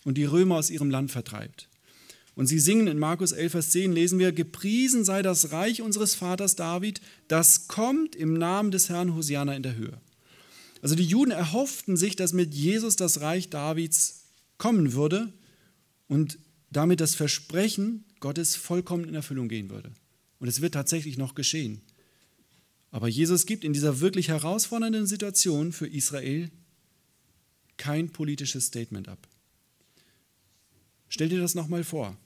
und 0.05 0.19
die 0.19 0.25
Römer 0.25 0.57
aus 0.57 0.71
ihrem 0.71 0.91
Land 0.91 1.11
vertreibt. 1.11 1.69
Und 2.35 2.47
sie 2.47 2.59
singen 2.59 2.87
in 2.87 2.99
Markus 2.99 3.33
11, 3.33 3.53
Vers 3.53 3.71
10, 3.71 3.93
lesen 3.93 4.19
wir, 4.19 4.33
gepriesen 4.33 5.05
sei 5.05 5.23
das 5.23 5.53
Reich 5.53 5.83
unseres 5.83 6.15
Vaters 6.15 6.57
David, 6.57 7.01
das 7.29 7.69
kommt 7.69 8.17
im 8.17 8.35
Namen 8.35 8.71
des 8.71 8.89
Herrn 8.89 9.15
Hosiana 9.15 9.55
in 9.55 9.63
der 9.63 9.77
Höhe. 9.77 10.01
Also 10.81 10.95
die 10.95 11.05
Juden 11.05 11.31
erhofften 11.31 11.97
sich, 11.97 12.17
dass 12.17 12.33
mit 12.33 12.55
Jesus 12.55 12.97
das 12.97 13.21
Reich 13.21 13.51
Davids 13.51 14.25
kommen 14.57 14.95
würde 14.95 15.33
und 16.09 16.39
damit 16.71 17.01
das 17.01 17.15
Versprechen 17.15 18.05
Gottes 18.21 18.57
vollkommen 18.57 19.05
in 19.05 19.15
Erfüllung 19.15 19.49
gehen 19.49 19.69
würde. 19.69 19.93
Und 20.39 20.49
es 20.49 20.61
wird 20.61 20.75
tatsächlich 20.75 21.19
noch 21.19 21.35
geschehen. 21.35 21.83
Aber 22.91 23.09
Jesus 23.09 23.47
gibt 23.47 23.65
in 23.65 23.73
dieser 23.73 24.01
wirklich 24.01 24.29
herausfordernden 24.29 25.07
Situation 25.07 25.73
für 25.73 25.87
Israel 25.87 26.51
kein 27.77 28.11
politisches 28.11 28.67
Statement 28.67 29.09
ab. 29.09 29.29
Stell 31.13 31.29
dir 31.29 31.43
das 31.43 31.55
nochmal 31.55 31.85
vor. 31.85 32.17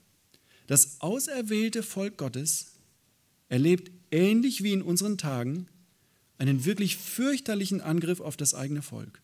Das 0.67 1.01
auserwählte 1.01 1.83
Volk 1.83 2.15
Gottes 2.15 2.67
erlebt 3.49 3.91
ähnlich 4.11 4.63
wie 4.63 4.71
in 4.71 4.81
unseren 4.81 5.17
Tagen 5.17 5.67
einen 6.37 6.63
wirklich 6.63 6.95
fürchterlichen 6.95 7.81
Angriff 7.81 8.21
auf 8.21 8.37
das 8.37 8.53
eigene 8.53 8.81
Volk. 8.81 9.21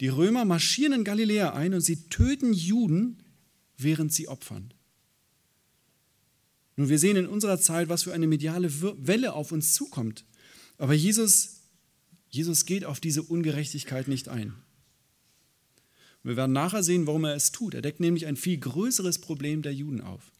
Die 0.00 0.08
Römer 0.08 0.44
marschieren 0.44 0.94
in 0.94 1.04
Galiläa 1.04 1.52
ein 1.52 1.74
und 1.74 1.82
sie 1.82 2.08
töten 2.08 2.52
Juden, 2.52 3.22
während 3.78 4.12
sie 4.12 4.26
opfern. 4.26 4.74
Nun, 6.74 6.88
wir 6.88 6.98
sehen 6.98 7.16
in 7.16 7.28
unserer 7.28 7.60
Zeit, 7.60 7.88
was 7.88 8.02
für 8.02 8.12
eine 8.12 8.26
mediale 8.26 8.68
Welle 9.06 9.32
auf 9.32 9.52
uns 9.52 9.74
zukommt. 9.74 10.24
Aber 10.76 10.94
Jesus, 10.94 11.60
Jesus 12.30 12.64
geht 12.64 12.84
auf 12.84 12.98
diese 12.98 13.22
Ungerechtigkeit 13.22 14.08
nicht 14.08 14.28
ein. 14.28 14.54
Wir 16.24 16.36
werden 16.36 16.52
nachher 16.52 16.82
sehen, 16.82 17.06
warum 17.06 17.24
er 17.24 17.34
es 17.34 17.52
tut. 17.52 17.74
Er 17.74 17.82
deckt 17.82 18.00
nämlich 18.00 18.26
ein 18.26 18.36
viel 18.36 18.58
größeres 18.58 19.18
Problem 19.18 19.62
der 19.62 19.74
Juden 19.74 20.00
auf. 20.00 20.30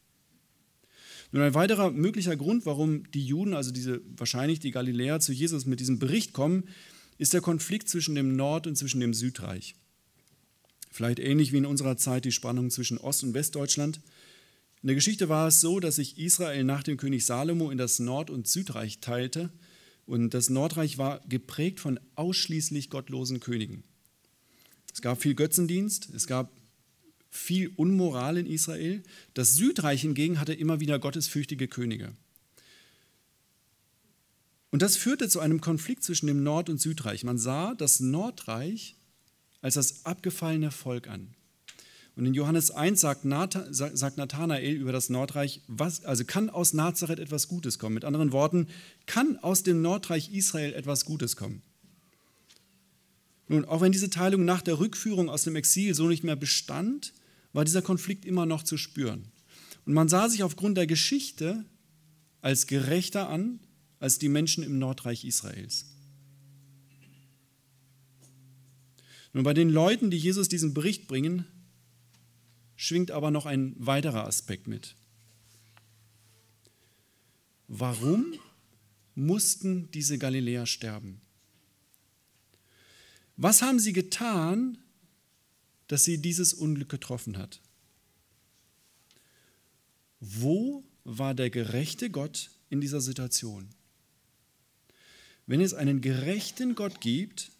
Nun 1.32 1.42
ein 1.42 1.54
weiterer 1.54 1.90
möglicher 1.90 2.36
Grund, 2.36 2.66
warum 2.66 3.10
die 3.12 3.24
Juden, 3.24 3.54
also 3.54 3.70
diese, 3.70 4.02
wahrscheinlich 4.16 4.60
die 4.60 4.70
Galiläer, 4.70 5.18
zu 5.18 5.32
Jesus 5.32 5.64
mit 5.64 5.80
diesem 5.80 5.98
Bericht 5.98 6.34
kommen, 6.34 6.64
ist 7.18 7.32
der 7.32 7.40
Konflikt 7.40 7.88
zwischen 7.88 8.14
dem 8.14 8.36
Nord- 8.36 8.66
und 8.66 8.76
zwischen 8.76 9.00
dem 9.00 9.14
Südreich. 9.14 9.74
Vielleicht 10.90 11.18
ähnlich 11.18 11.52
wie 11.52 11.58
in 11.58 11.66
unserer 11.66 11.96
Zeit 11.96 12.26
die 12.26 12.32
Spannung 12.32 12.70
zwischen 12.70 12.98
Ost- 12.98 13.24
und 13.24 13.32
Westdeutschland. 13.32 14.00
In 14.82 14.88
der 14.88 14.94
Geschichte 14.94 15.30
war 15.30 15.48
es 15.48 15.60
so, 15.60 15.80
dass 15.80 15.96
sich 15.96 16.18
Israel 16.18 16.64
nach 16.64 16.82
dem 16.82 16.98
König 16.98 17.24
Salomo 17.24 17.70
in 17.70 17.78
das 17.78 17.98
Nord- 17.98 18.30
und 18.30 18.46
Südreich 18.46 19.00
teilte. 19.00 19.50
Und 20.04 20.34
das 20.34 20.50
Nordreich 20.50 20.98
war 20.98 21.20
geprägt 21.28 21.80
von 21.80 21.98
ausschließlich 22.14 22.90
gottlosen 22.90 23.40
Königen. 23.40 23.84
Es 24.92 25.00
gab 25.00 25.20
viel 25.20 25.34
Götzendienst, 25.34 26.10
es 26.14 26.26
gab 26.26 26.50
viel 27.30 27.72
Unmoral 27.76 28.36
in 28.36 28.46
Israel. 28.46 29.02
Das 29.34 29.54
Südreich 29.54 30.02
hingegen 30.02 30.38
hatte 30.38 30.52
immer 30.52 30.80
wieder 30.80 30.98
gottesfürchtige 30.98 31.66
Könige. 31.66 32.12
Und 34.70 34.82
das 34.82 34.96
führte 34.96 35.28
zu 35.28 35.40
einem 35.40 35.60
Konflikt 35.60 36.02
zwischen 36.02 36.26
dem 36.26 36.42
Nord- 36.42 36.70
und 36.70 36.80
Südreich. 36.80 37.24
Man 37.24 37.38
sah 37.38 37.74
das 37.74 38.00
Nordreich 38.00 38.96
als 39.60 39.74
das 39.74 40.04
abgefallene 40.04 40.70
Volk 40.70 41.08
an. 41.08 41.34
Und 42.14 42.26
in 42.26 42.34
Johannes 42.34 42.70
1 42.70 43.00
sagt, 43.00 43.24
Nathanael 43.24 44.74
über 44.74 44.92
das 44.92 45.08
Nordreich, 45.08 45.62
was, 45.66 46.04
also 46.04 46.24
kann 46.24 46.50
aus 46.50 46.74
Nazareth 46.74 47.18
etwas 47.18 47.48
Gutes 47.48 47.78
kommen. 47.78 47.94
Mit 47.94 48.04
anderen 48.04 48.32
Worten, 48.32 48.66
kann 49.06 49.38
aus 49.38 49.62
dem 49.62 49.80
Nordreich 49.80 50.32
Israel 50.34 50.74
etwas 50.74 51.06
Gutes 51.06 51.36
kommen. 51.36 51.62
Nun, 53.52 53.66
auch 53.66 53.82
wenn 53.82 53.92
diese 53.92 54.08
Teilung 54.08 54.46
nach 54.46 54.62
der 54.62 54.78
Rückführung 54.78 55.28
aus 55.28 55.42
dem 55.42 55.56
Exil 55.56 55.94
so 55.94 56.08
nicht 56.08 56.24
mehr 56.24 56.36
bestand, 56.36 57.12
war 57.52 57.66
dieser 57.66 57.82
Konflikt 57.82 58.24
immer 58.24 58.46
noch 58.46 58.62
zu 58.62 58.78
spüren. 58.78 59.30
Und 59.84 59.92
man 59.92 60.08
sah 60.08 60.30
sich 60.30 60.42
aufgrund 60.42 60.78
der 60.78 60.86
Geschichte 60.86 61.66
als 62.40 62.66
gerechter 62.66 63.28
an 63.28 63.60
als 63.98 64.18
die 64.18 64.30
Menschen 64.30 64.64
im 64.64 64.78
Nordreich 64.78 65.26
Israels. 65.26 65.84
Nun, 69.34 69.44
bei 69.44 69.52
den 69.52 69.68
Leuten, 69.68 70.10
die 70.10 70.16
Jesus 70.16 70.48
diesen 70.48 70.72
Bericht 70.72 71.06
bringen, 71.06 71.44
schwingt 72.74 73.10
aber 73.10 73.30
noch 73.30 73.44
ein 73.44 73.74
weiterer 73.76 74.26
Aspekt 74.26 74.66
mit. 74.66 74.96
Warum 77.68 78.32
mussten 79.14 79.90
diese 79.90 80.16
Galiläer 80.16 80.64
sterben? 80.64 81.21
Was 83.36 83.62
haben 83.62 83.78
sie 83.78 83.92
getan, 83.92 84.78
dass 85.92 86.04
sie 86.04 86.16
dieses 86.16 86.54
Unglück 86.54 86.88
getroffen 86.88 87.36
hat. 87.36 87.60
Wo 90.20 90.84
war 91.04 91.34
der 91.34 91.50
gerechte 91.50 92.08
Gott 92.08 92.50
in 92.70 92.80
dieser 92.80 93.02
Situation? 93.02 93.68
Wenn 95.46 95.60
es 95.60 95.74
einen 95.74 96.00
gerechten 96.00 96.76
Gott 96.76 97.02
gibt, 97.02 97.52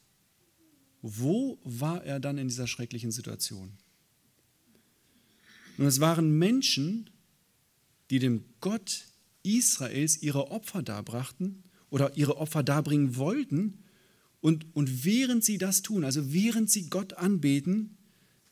wo 1.03 1.59
war 1.63 2.03
er 2.05 2.21
dann 2.21 2.39
in 2.39 2.49
dieser 2.49 2.67
schrecklichen 2.67 3.11
Situation? 3.11 3.77
Nun, 5.77 5.87
es 5.87 6.01
waren 6.01 6.39
Menschen, 6.39 7.11
die 8.09 8.19
dem 8.19 8.47
Gott 8.63 9.09
Israels 9.43 10.23
ihre 10.23 10.51
Opfer 10.51 10.83
darbrachten 10.83 11.65
oder 11.91 12.17
ihre 12.17 12.39
Opfer 12.39 12.63
darbringen 12.63 13.17
wollten. 13.17 13.82
Und, 14.43 14.67
und 14.75 15.05
während 15.05 15.45
sie 15.45 15.57
das 15.57 15.83
tun, 15.83 16.05
also 16.05 16.33
während 16.33 16.69
sie 16.69 16.91
Gott 16.91 17.15
anbeten, 17.15 17.97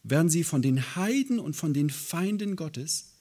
werden 0.04 0.30
sie 0.30 0.44
von 0.44 0.62
den 0.62 0.94
Heiden 0.94 1.40
und 1.40 1.56
von 1.56 1.75
den 1.75 1.90
Feinden 1.90 2.54
Gottes, 2.54 3.16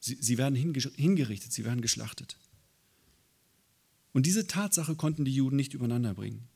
sie, 0.00 0.18
sie 0.20 0.36
werden 0.38 0.56
hingerichtet, 0.56 1.52
sie 1.52 1.64
werden 1.64 1.80
geschlachtet. 1.80 2.36
Und 4.12 4.26
diese 4.26 4.48
Tatsache 4.48 4.96
konnten 4.96 5.24
die 5.24 5.32
Juden 5.34 5.56
nicht 5.56 5.72
übereinander 5.72 6.14
bringen. 6.14 6.48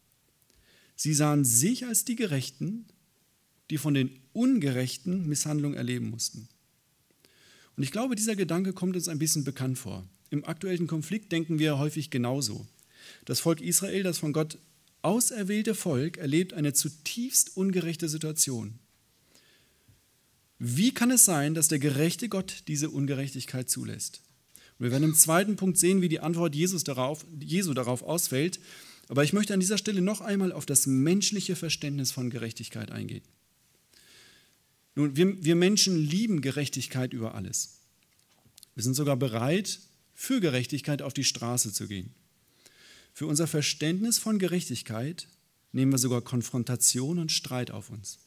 Sie 0.96 1.14
sahen 1.14 1.44
sich 1.44 1.86
als 1.86 2.04
die 2.04 2.16
Gerechten, 2.16 2.86
die 3.70 3.78
von 3.78 3.94
den 3.94 4.10
Ungerechten 4.32 5.28
Misshandlung 5.28 5.74
erleben 5.74 6.10
mussten. 6.10 6.48
Und 7.76 7.84
ich 7.84 7.92
glaube, 7.92 8.16
dieser 8.16 8.34
Gedanke 8.34 8.72
kommt 8.72 8.96
uns 8.96 9.06
ein 9.06 9.20
bisschen 9.20 9.44
bekannt 9.44 9.78
vor. 9.78 10.04
Im 10.30 10.44
aktuellen 10.44 10.88
Konflikt 10.88 11.30
denken 11.30 11.60
wir 11.60 11.78
häufig 11.78 12.10
genauso. 12.10 12.66
Das 13.24 13.40
Volk 13.40 13.60
Israel, 13.60 14.02
das 14.02 14.18
von 14.18 14.32
Gott 14.32 14.58
auserwählte 15.02 15.74
Volk 15.74 16.16
erlebt 16.16 16.52
eine 16.52 16.72
zutiefst 16.72 17.56
ungerechte 17.56 18.08
Situation. 18.08 18.78
Wie 20.58 20.92
kann 20.92 21.10
es 21.10 21.24
sein, 21.24 21.54
dass 21.54 21.68
der 21.68 21.78
gerechte 21.78 22.28
Gott 22.28 22.64
diese 22.66 22.90
Ungerechtigkeit 22.90 23.68
zulässt? 23.68 24.22
Und 24.78 24.84
wir 24.86 24.90
werden 24.90 25.04
im 25.04 25.14
zweiten 25.14 25.56
Punkt 25.56 25.78
sehen, 25.78 26.02
wie 26.02 26.08
die 26.08 26.20
Antwort 26.20 26.54
Jesus 26.54 26.84
darauf, 26.84 27.24
Jesu 27.40 27.74
darauf 27.74 28.02
ausfällt. 28.02 28.58
Aber 29.08 29.22
ich 29.22 29.32
möchte 29.32 29.54
an 29.54 29.60
dieser 29.60 29.78
Stelle 29.78 30.00
noch 30.00 30.20
einmal 30.20 30.52
auf 30.52 30.66
das 30.66 30.86
menschliche 30.86 31.56
Verständnis 31.56 32.10
von 32.10 32.30
Gerechtigkeit 32.30 32.90
eingehen. 32.90 33.22
Nun, 34.94 35.14
wir, 35.16 35.44
wir 35.44 35.56
Menschen 35.56 35.96
lieben 36.04 36.40
Gerechtigkeit 36.40 37.12
über 37.12 37.34
alles. 37.34 37.80
Wir 38.74 38.82
sind 38.82 38.94
sogar 38.94 39.16
bereit, 39.16 39.78
für 40.14 40.40
Gerechtigkeit 40.40 41.02
auf 41.02 41.12
die 41.12 41.24
Straße 41.24 41.72
zu 41.72 41.86
gehen. 41.86 42.14
Für 43.16 43.26
unser 43.26 43.46
Verständnis 43.46 44.18
von 44.18 44.38
Gerechtigkeit 44.38 45.26
nehmen 45.72 45.90
wir 45.90 45.96
sogar 45.96 46.20
Konfrontation 46.20 47.18
und 47.18 47.32
Streit 47.32 47.70
auf 47.70 47.88
uns. 47.88 48.18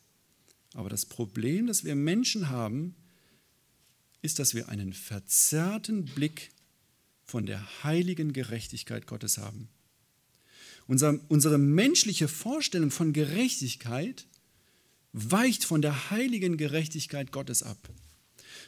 Aber 0.74 0.90
das 0.90 1.06
Problem, 1.06 1.68
das 1.68 1.84
wir 1.84 1.94
Menschen 1.94 2.50
haben, 2.50 2.96
ist, 4.24 4.40
dass 4.40 4.56
wir 4.56 4.68
einen 4.68 4.94
verzerrten 4.94 6.06
Blick 6.06 6.50
von 7.24 7.46
der 7.46 7.84
heiligen 7.84 8.34
Gerechtigkeit 8.34 9.06
Gottes 9.06 9.38
haben. 9.38 9.70
Unser, 10.88 11.20
unsere 11.28 11.60
menschliche 11.60 12.28
Vorstellung 12.28 12.90
von 12.90 13.14
Gerechtigkeit 13.14 14.26
weicht 15.14 15.66
von 15.66 15.84
der 15.84 16.10
heiligen 16.10 16.58
Gerechtigkeit 16.58 17.32
Gottes 17.32 17.62
ab. 17.62 17.78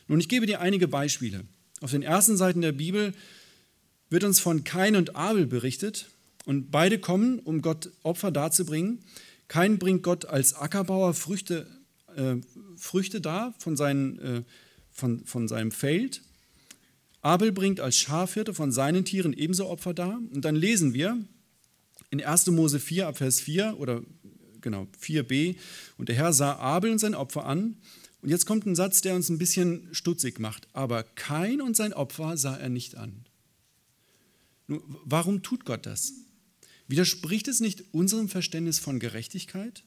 Nun, 0.08 0.20
ich 0.20 0.30
gebe 0.30 0.46
dir 0.46 0.62
einige 0.62 0.88
Beispiele. 0.88 1.46
Auf 1.80 1.90
den 1.90 2.04
ersten 2.04 2.38
Seiten 2.38 2.62
der 2.62 2.74
Bibel 2.74 3.16
wird 4.12 4.24
uns 4.24 4.40
von 4.40 4.64
Kain 4.64 4.96
und 4.96 5.16
Abel 5.16 5.48
berichtet 5.48 6.11
und 6.46 6.72
beide 6.72 7.00
kommen, 7.00 7.40
um 7.40 7.62
Gott 7.62 7.92
Opfer 8.04 8.32
darzubringen. 8.32 9.00
Kain 9.48 9.80
bringt 9.80 10.04
Gott 10.04 10.26
als 10.26 10.54
Ackerbauer 10.54 11.14
Früchte 11.14 11.68
äh, 12.16 12.38
Früchte 12.78 13.22
dar 13.22 13.54
von, 13.60 13.78
seinen, 13.78 14.20
äh, 14.20 14.44
von, 14.92 15.26
von 15.26 15.48
seinem 15.48 15.72
Feld. 15.72 16.22
Abel 17.22 17.52
bringt 17.52 17.80
als 17.80 17.98
Schafhirte 17.98 18.54
von 18.54 18.72
seinen 18.72 19.06
Tieren 19.06 19.34
ebenso 19.34 19.68
Opfer 19.68 19.94
dar. 19.94 20.20
Und 20.34 20.44
dann 20.44 20.56
lesen 20.56 20.94
wir 20.94 21.24
in 22.10 22.24
1. 22.24 22.48
Mose 22.48 22.80
4 22.80 23.08
ab 23.08 23.18
Vers 23.18 23.40
4 23.40 23.76
oder 23.78 24.02
genau 24.62 24.88
4b, 25.02 25.56
und 25.98 26.10
der 26.10 26.16
Herr 26.16 26.34
sah 26.34 26.56
Abel 26.58 26.92
und 26.92 27.00
sein 27.00 27.16
Opfer 27.16 27.46
an. 27.46 27.78
Und 28.22 28.30
jetzt 28.30 28.46
kommt 28.46 28.68
ein 28.68 28.76
Satz, 28.76 29.02
der 29.02 29.16
uns 29.16 29.30
ein 29.30 29.40
bisschen 29.40 29.88
stutzig 29.92 30.40
macht. 30.40 30.68
Aber 30.74 31.04
kein 31.04 31.62
und 31.62 31.76
sein 31.76 31.94
Opfer 31.94 32.38
sah 32.38 32.56
er 32.56 32.70
nicht 32.70 32.96
an. 32.96 33.26
Nun, 34.68 34.82
warum 35.04 35.42
tut 35.42 35.66
Gott 35.66 35.88
das? 35.88 36.14
Widerspricht 36.92 37.48
es 37.48 37.62
nicht 37.62 37.86
unserem 37.94 38.28
Verständnis 38.28 38.78
von 38.78 39.00
Gerechtigkeit? 39.00 39.86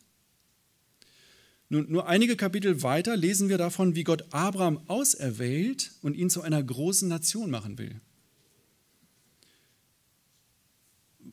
Nun, 1.68 1.90
nur 1.90 2.08
einige 2.08 2.34
Kapitel 2.34 2.82
weiter 2.82 3.14
lesen 3.14 3.50
wir 3.50 3.58
davon, 3.58 3.94
wie 3.94 4.04
Gott 4.04 4.32
Abraham 4.32 4.80
auserwählt 4.88 5.92
und 6.00 6.16
ihn 6.16 6.30
zu 6.30 6.40
einer 6.40 6.62
großen 6.62 7.06
Nation 7.06 7.50
machen 7.50 7.76
will. 7.76 8.00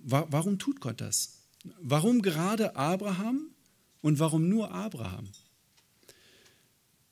Warum 0.04 0.60
tut 0.60 0.82
Gott 0.82 1.00
das? 1.00 1.38
Warum 1.80 2.22
gerade 2.22 2.76
Abraham 2.76 3.52
und 4.02 4.20
warum 4.20 4.50
nur 4.50 4.72
Abraham? 4.72 5.30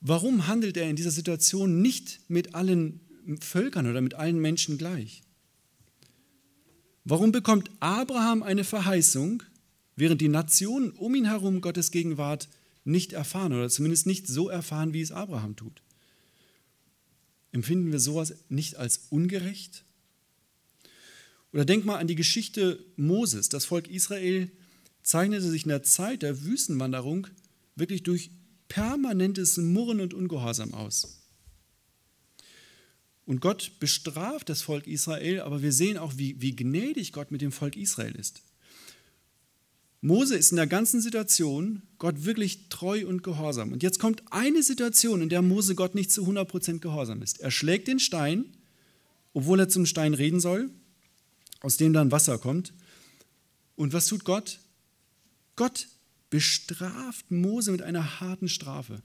Warum 0.02 0.48
handelt 0.48 0.76
er 0.76 0.90
in 0.90 0.96
dieser 0.96 1.12
Situation 1.12 1.80
nicht 1.80 2.20
mit 2.28 2.54
allen 2.54 3.00
Völkern 3.40 3.86
oder 3.86 4.02
mit 4.02 4.12
allen 4.12 4.38
Menschen 4.38 4.76
gleich? 4.76 5.22
Warum 7.10 7.32
bekommt 7.32 7.72
Abraham 7.80 8.44
eine 8.44 8.62
Verheißung, 8.62 9.42
während 9.96 10.20
die 10.20 10.28
Nationen 10.28 10.92
um 10.92 11.16
ihn 11.16 11.24
herum 11.24 11.60
Gottes 11.60 11.90
Gegenwart 11.90 12.48
nicht 12.84 13.14
erfahren 13.14 13.52
oder 13.52 13.68
zumindest 13.68 14.06
nicht 14.06 14.28
so 14.28 14.48
erfahren, 14.48 14.92
wie 14.92 15.00
es 15.00 15.10
Abraham 15.10 15.56
tut. 15.56 15.82
Empfinden 17.50 17.90
wir 17.90 17.98
sowas 17.98 18.34
nicht 18.48 18.76
als 18.76 19.08
ungerecht? 19.10 19.84
Oder 21.52 21.64
denk 21.64 21.84
mal 21.84 21.98
an 21.98 22.06
die 22.06 22.14
Geschichte 22.14 22.78
Moses. 22.94 23.48
Das 23.48 23.64
Volk 23.64 23.88
Israel 23.88 24.48
zeichnete 25.02 25.50
sich 25.50 25.64
in 25.64 25.70
der 25.70 25.82
Zeit 25.82 26.22
der 26.22 26.44
Wüstenwanderung 26.44 27.26
wirklich 27.74 28.04
durch 28.04 28.30
permanentes 28.68 29.56
Murren 29.56 30.00
und 30.00 30.14
Ungehorsam 30.14 30.74
aus. 30.74 31.19
Und 33.30 33.40
Gott 33.40 33.74
bestraft 33.78 34.48
das 34.48 34.62
Volk 34.62 34.88
Israel, 34.88 35.42
aber 35.42 35.62
wir 35.62 35.70
sehen 35.70 35.98
auch, 35.98 36.14
wie, 36.16 36.40
wie 36.40 36.56
gnädig 36.56 37.12
Gott 37.12 37.30
mit 37.30 37.42
dem 37.42 37.52
Volk 37.52 37.76
Israel 37.76 38.16
ist. 38.16 38.42
Mose 40.00 40.34
ist 40.34 40.50
in 40.50 40.56
der 40.56 40.66
ganzen 40.66 41.00
Situation 41.00 41.82
Gott 41.98 42.24
wirklich 42.24 42.68
treu 42.70 43.06
und 43.06 43.22
gehorsam. 43.22 43.70
Und 43.70 43.84
jetzt 43.84 44.00
kommt 44.00 44.24
eine 44.32 44.64
Situation, 44.64 45.22
in 45.22 45.28
der 45.28 45.42
Mose 45.42 45.76
Gott 45.76 45.94
nicht 45.94 46.10
zu 46.10 46.26
100% 46.26 46.80
gehorsam 46.80 47.22
ist. 47.22 47.38
Er 47.38 47.52
schlägt 47.52 47.86
den 47.86 48.00
Stein, 48.00 48.46
obwohl 49.32 49.60
er 49.60 49.68
zum 49.68 49.86
Stein 49.86 50.14
reden 50.14 50.40
soll, 50.40 50.68
aus 51.60 51.76
dem 51.76 51.92
dann 51.92 52.10
Wasser 52.10 52.36
kommt. 52.36 52.72
Und 53.76 53.92
was 53.92 54.06
tut 54.06 54.24
Gott? 54.24 54.58
Gott 55.54 55.86
bestraft 56.30 57.30
Mose 57.30 57.70
mit 57.70 57.82
einer 57.82 58.18
harten 58.18 58.48
Strafe. 58.48 59.02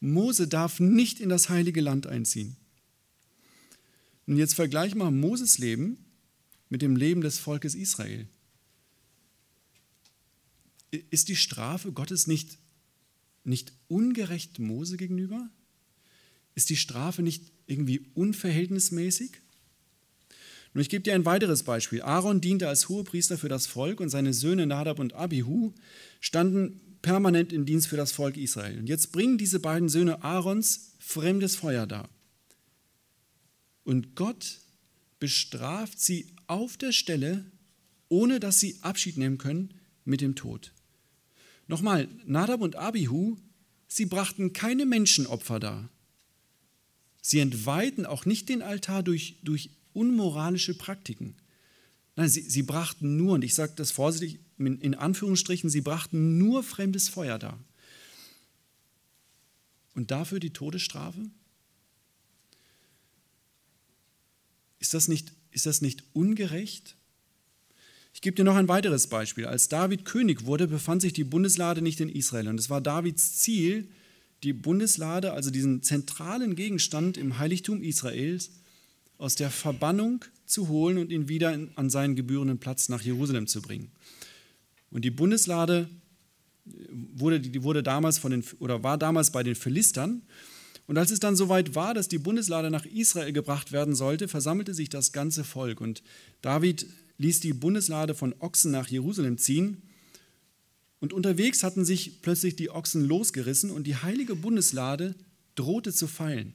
Mose 0.00 0.48
darf 0.48 0.80
nicht 0.80 1.20
in 1.20 1.28
das 1.28 1.48
heilige 1.48 1.80
Land 1.80 2.08
einziehen. 2.08 2.56
Und 4.26 4.36
jetzt 4.36 4.54
vergleich 4.54 4.94
mal 4.94 5.10
Moses 5.10 5.58
Leben 5.58 6.04
mit 6.68 6.82
dem 6.82 6.96
Leben 6.96 7.20
des 7.20 7.38
Volkes 7.38 7.74
Israel 7.74 8.28
ist 11.10 11.28
die 11.28 11.36
Strafe 11.36 11.92
Gottes 11.92 12.26
nicht, 12.26 12.58
nicht 13.44 13.72
ungerecht 13.88 14.58
Mose 14.58 14.96
gegenüber? 14.96 15.48
Ist 16.54 16.70
die 16.70 16.76
Strafe 16.76 17.22
nicht 17.22 17.50
irgendwie 17.66 18.06
unverhältnismäßig? 18.14 19.32
Nun, 20.74 20.82
ich 20.82 20.90
gebe 20.90 21.02
dir 21.02 21.14
ein 21.14 21.24
weiteres 21.24 21.62
Beispiel. 21.62 22.02
Aaron 22.02 22.40
diente 22.40 22.68
als 22.68 22.88
Hohepriester 22.88 23.38
für 23.38 23.48
das 23.48 23.66
Volk 23.66 24.00
und 24.00 24.10
seine 24.10 24.34
Söhne 24.34 24.66
Nadab 24.66 24.98
und 24.98 25.14
Abihu 25.14 25.72
standen 26.20 26.80
permanent 27.02 27.52
im 27.52 27.66
Dienst 27.66 27.88
für 27.88 27.96
das 27.96 28.12
Volk 28.12 28.36
Israel. 28.36 28.78
Und 28.78 28.88
jetzt 28.88 29.12
bringen 29.12 29.38
diese 29.38 29.60
beiden 29.60 29.88
Söhne 29.88 30.22
Aarons 30.22 30.94
fremdes 30.98 31.56
Feuer 31.56 31.86
dar. 31.86 32.08
Und 33.84 34.14
Gott 34.14 34.60
bestraft 35.18 36.00
sie 36.00 36.26
auf 36.46 36.76
der 36.76 36.92
Stelle, 36.92 37.50
ohne 38.08 38.40
dass 38.40 38.60
sie 38.60 38.78
Abschied 38.82 39.16
nehmen 39.16 39.38
können, 39.38 39.74
mit 40.04 40.20
dem 40.20 40.34
Tod. 40.34 40.72
Nochmal, 41.66 42.08
Nadab 42.26 42.60
und 42.60 42.76
Abihu, 42.76 43.36
sie 43.88 44.06
brachten 44.06 44.52
keine 44.52 44.84
Menschenopfer 44.84 45.60
dar. 45.60 45.88
Sie 47.20 47.38
entweihten 47.38 48.04
auch 48.04 48.26
nicht 48.26 48.48
den 48.48 48.62
Altar 48.62 49.02
durch, 49.02 49.36
durch 49.42 49.70
unmoralische 49.92 50.74
Praktiken. 50.74 51.36
Nein, 52.16 52.28
sie, 52.28 52.42
sie 52.42 52.62
brachten 52.62 53.16
nur, 53.16 53.34
und 53.34 53.44
ich 53.44 53.54
sage 53.54 53.72
das 53.76 53.92
vorsichtig 53.92 54.40
in 54.58 54.94
Anführungsstrichen, 54.94 55.70
sie 55.70 55.80
brachten 55.80 56.38
nur 56.38 56.62
fremdes 56.62 57.08
Feuer 57.08 57.38
dar. 57.38 57.58
Und 59.94 60.10
dafür 60.10 60.40
die 60.40 60.52
Todesstrafe? 60.52 61.30
Ist 64.82 64.94
das 64.94 65.06
nicht, 65.06 65.32
ist 65.52 65.64
das 65.64 65.80
nicht 65.80 66.02
ungerecht? 66.12 66.96
Ich 68.14 68.20
gebe 68.20 68.34
dir 68.34 68.42
noch 68.42 68.56
ein 68.56 68.66
weiteres 68.66 69.06
Beispiel. 69.06 69.46
Als 69.46 69.68
David 69.68 70.04
König 70.04 70.44
wurde, 70.44 70.66
befand 70.66 71.02
sich 71.02 71.12
die 71.12 71.22
Bundeslade 71.22 71.82
nicht 71.82 72.00
in 72.00 72.08
Israel. 72.08 72.48
Und 72.48 72.58
es 72.58 72.68
war 72.68 72.80
Davids 72.80 73.38
Ziel, 73.38 73.86
die 74.42 74.52
Bundeslade, 74.52 75.34
also 75.34 75.52
diesen 75.52 75.84
zentralen 75.84 76.56
Gegenstand 76.56 77.16
im 77.16 77.38
Heiligtum 77.38 77.80
Israels, 77.80 78.50
aus 79.18 79.36
der 79.36 79.52
Verbannung 79.52 80.24
zu 80.46 80.66
holen 80.66 80.98
und 80.98 81.12
ihn 81.12 81.28
wieder 81.28 81.56
an 81.76 81.88
seinen 81.88 82.16
gebührenden 82.16 82.58
Platz 82.58 82.88
nach 82.88 83.02
Jerusalem 83.02 83.46
zu 83.46 83.62
bringen. 83.62 83.92
Und 84.90 85.04
die 85.04 85.12
Bundeslade 85.12 85.88
wurde, 86.90 87.38
die 87.38 87.62
wurde 87.62 87.84
damals 87.84 88.18
von 88.18 88.32
den, 88.32 88.44
oder 88.58 88.82
war 88.82 88.98
damals 88.98 89.30
bei 89.30 89.44
den 89.44 89.54
Philistern. 89.54 90.22
Und 90.86 90.98
als 90.98 91.10
es 91.10 91.20
dann 91.20 91.36
soweit 91.36 91.74
war, 91.74 91.94
dass 91.94 92.08
die 92.08 92.18
Bundeslade 92.18 92.70
nach 92.70 92.84
Israel 92.84 93.32
gebracht 93.32 93.72
werden 93.72 93.94
sollte, 93.94 94.28
versammelte 94.28 94.74
sich 94.74 94.88
das 94.88 95.12
ganze 95.12 95.44
Volk. 95.44 95.80
Und 95.80 96.02
David 96.42 96.86
ließ 97.18 97.40
die 97.40 97.52
Bundeslade 97.52 98.14
von 98.14 98.34
Ochsen 98.40 98.72
nach 98.72 98.88
Jerusalem 98.88 99.38
ziehen. 99.38 99.82
Und 101.00 101.12
unterwegs 101.12 101.62
hatten 101.62 101.84
sich 101.84 102.22
plötzlich 102.22 102.56
die 102.56 102.70
Ochsen 102.70 103.04
losgerissen 103.04 103.70
und 103.70 103.86
die 103.86 103.96
heilige 103.96 104.36
Bundeslade 104.36 105.14
drohte 105.54 105.92
zu 105.92 106.06
fallen. 106.06 106.54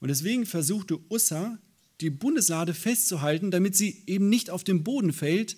Und 0.00 0.08
deswegen 0.08 0.46
versuchte 0.46 0.98
Ussa, 1.10 1.58
die 2.00 2.10
Bundeslade 2.10 2.74
festzuhalten, 2.74 3.50
damit 3.50 3.76
sie 3.76 4.02
eben 4.06 4.28
nicht 4.28 4.50
auf 4.50 4.64
den 4.64 4.82
Boden 4.82 5.12
fällt. 5.12 5.56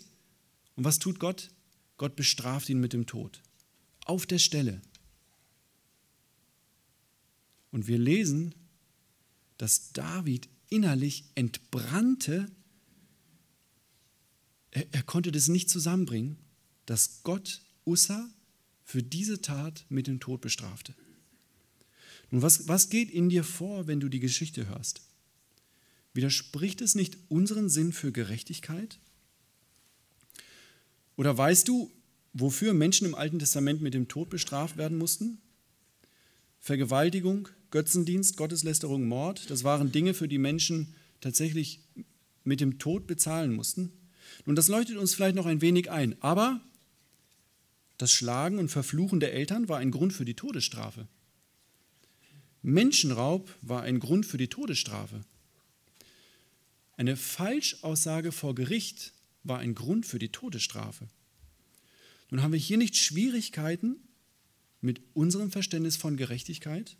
Und 0.76 0.84
was 0.84 0.98
tut 0.98 1.20
Gott? 1.20 1.50
Gott 1.96 2.16
bestraft 2.16 2.68
ihn 2.68 2.80
mit 2.80 2.92
dem 2.92 3.06
Tod. 3.06 3.40
Auf 4.04 4.26
der 4.26 4.38
Stelle. 4.38 4.82
Und 7.72 7.88
wir 7.88 7.98
lesen, 7.98 8.54
dass 9.58 9.92
David 9.92 10.48
innerlich 10.68 11.24
entbrannte 11.34 12.48
er, 14.72 14.86
er 14.92 15.02
konnte 15.04 15.30
das 15.30 15.48
nicht 15.48 15.70
zusammenbringen, 15.70 16.36
dass 16.86 17.22
Gott 17.22 17.62
Ussa 17.84 18.28
für 18.84 19.02
diese 19.02 19.40
Tat 19.40 19.86
mit 19.88 20.08
dem 20.08 20.18
Tod 20.18 20.40
bestrafte. 20.40 20.94
Und 22.30 22.42
was, 22.42 22.66
was 22.66 22.88
geht 22.88 23.10
in 23.10 23.28
dir 23.28 23.44
vor, 23.44 23.86
wenn 23.86 24.00
du 24.00 24.08
die 24.08 24.20
Geschichte 24.20 24.66
hörst? 24.66 25.02
Widerspricht 26.14 26.80
es 26.80 26.94
nicht 26.94 27.16
unseren 27.28 27.68
Sinn 27.68 27.92
für 27.92 28.10
Gerechtigkeit? 28.10 28.98
Oder 31.16 31.36
weißt 31.36 31.68
du, 31.68 31.90
wofür 32.32 32.72
Menschen 32.72 33.06
im 33.06 33.14
Alten 33.14 33.38
Testament 33.38 33.82
mit 33.82 33.94
dem 33.94 34.08
Tod 34.08 34.30
bestraft 34.30 34.78
werden 34.78 34.96
mussten? 34.96 35.38
Vergewaltigung, 36.58 37.48
Götzendienst, 37.72 38.36
Gotteslästerung, 38.36 39.08
Mord, 39.08 39.50
das 39.50 39.64
waren 39.64 39.90
Dinge, 39.90 40.14
für 40.14 40.28
die 40.28 40.38
Menschen 40.38 40.94
tatsächlich 41.20 41.80
mit 42.44 42.60
dem 42.60 42.78
Tod 42.78 43.06
bezahlen 43.06 43.52
mussten. 43.52 43.90
Nun, 44.46 44.54
das 44.54 44.68
leuchtet 44.68 44.98
uns 44.98 45.14
vielleicht 45.14 45.34
noch 45.34 45.46
ein 45.46 45.62
wenig 45.62 45.90
ein, 45.90 46.20
aber 46.22 46.60
das 47.98 48.12
Schlagen 48.12 48.58
und 48.58 48.68
Verfluchen 48.68 49.20
der 49.20 49.32
Eltern 49.32 49.68
war 49.68 49.78
ein 49.78 49.90
Grund 49.90 50.12
für 50.12 50.24
die 50.24 50.34
Todesstrafe. 50.34 51.08
Menschenraub 52.60 53.48
war 53.62 53.82
ein 53.82 54.00
Grund 54.00 54.26
für 54.26 54.38
die 54.38 54.48
Todesstrafe. 54.48 55.24
Eine 56.96 57.16
Falschaussage 57.16 58.32
vor 58.32 58.54
Gericht 58.54 59.12
war 59.44 59.58
ein 59.58 59.74
Grund 59.74 60.04
für 60.04 60.18
die 60.18 60.28
Todesstrafe. 60.28 61.08
Nun 62.30 62.42
haben 62.42 62.52
wir 62.52 62.58
hier 62.58 62.76
nicht 62.76 62.96
Schwierigkeiten 62.96 63.96
mit 64.82 65.00
unserem 65.14 65.50
Verständnis 65.50 65.96
von 65.96 66.16
Gerechtigkeit. 66.16 66.96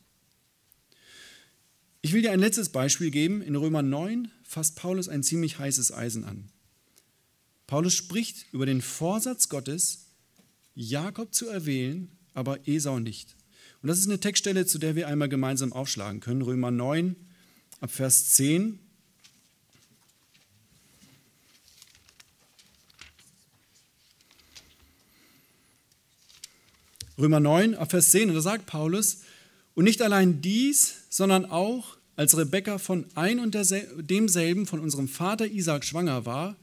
Ich 2.04 2.12
will 2.12 2.20
dir 2.20 2.32
ein 2.32 2.40
letztes 2.40 2.70
Beispiel 2.70 3.12
geben. 3.12 3.42
In 3.42 3.54
Römer 3.54 3.80
9 3.80 4.32
fasst 4.42 4.74
Paulus 4.74 5.08
ein 5.08 5.22
ziemlich 5.22 5.60
heißes 5.60 5.92
Eisen 5.92 6.24
an. 6.24 6.50
Paulus 7.68 7.94
spricht 7.94 8.52
über 8.52 8.66
den 8.66 8.82
Vorsatz 8.82 9.48
Gottes, 9.48 10.06
Jakob 10.74 11.32
zu 11.32 11.48
erwählen, 11.48 12.10
aber 12.34 12.66
Esau 12.66 12.98
nicht. 12.98 13.36
Und 13.82 13.88
das 13.88 14.00
ist 14.00 14.08
eine 14.08 14.18
Textstelle, 14.18 14.66
zu 14.66 14.78
der 14.78 14.96
wir 14.96 15.06
einmal 15.06 15.28
gemeinsam 15.28 15.72
aufschlagen 15.72 16.18
können. 16.18 16.42
Römer 16.42 16.72
9 16.72 17.14
ab 17.80 17.90
Vers 17.92 18.32
10. 18.32 18.80
Römer 27.16 27.38
9, 27.38 27.76
Vers 27.86 28.10
10, 28.10 28.30
und 28.30 28.34
da 28.34 28.40
sagt 28.40 28.66
Paulus, 28.66 29.20
und 29.74 29.84
nicht 29.84 30.02
allein 30.02 30.40
dies, 30.40 31.01
sondern 31.12 31.44
auch, 31.44 31.98
als 32.16 32.37
Rebekka 32.38 32.79
von 32.79 33.05
ein 33.14 33.38
und 33.38 33.55
demselben 33.55 34.66
von 34.66 34.81
unserem 34.81 35.09
Vater 35.09 35.46
Isaac 35.46 35.85
schwanger 35.85 36.25
war. 36.25 36.57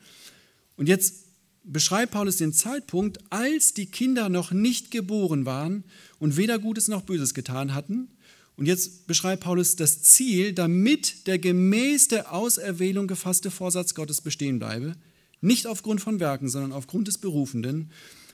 Und 0.76 0.90
jetzt 0.90 1.26
beschreibt 1.64 2.14
Paulus 2.14 2.38
den 2.38 2.52
Zeitpunkt, 2.52 3.20
als 3.30 3.76
die 3.76 3.86
Kinder 3.86 4.28
noch 4.28 4.52
nicht 4.52 4.90
geboren 4.90 5.46
waren 5.46 5.84
und 6.18 6.36
weder 6.36 6.58
Gutes 6.58 6.88
noch 6.88 7.04
Böses 7.04 7.36
getan 7.36 7.76
hatten. 7.76 8.10
Und 8.58 8.66
jetzt 8.66 9.06
beschreibt 9.06 9.44
Paulus 9.44 9.76
das 9.76 10.02
Ziel, 10.02 10.54
damit 10.54 11.28
der 11.28 11.38
gemäß 11.38 12.08
der 12.08 12.34
Auserwählung 12.34 13.06
gefasste 13.06 13.52
Vorsatz 13.52 13.94
Gottes 13.94 14.20
bestehen 14.20 14.58
bleibe, 14.58 14.96
nicht 15.42 15.68
aufgrund 15.68 16.02
von 16.02 16.20
Werken, 16.20 16.50
sondern 16.50 16.72
aufgrund 16.72 17.08
des 17.08 17.20
Berufenden 17.20 17.92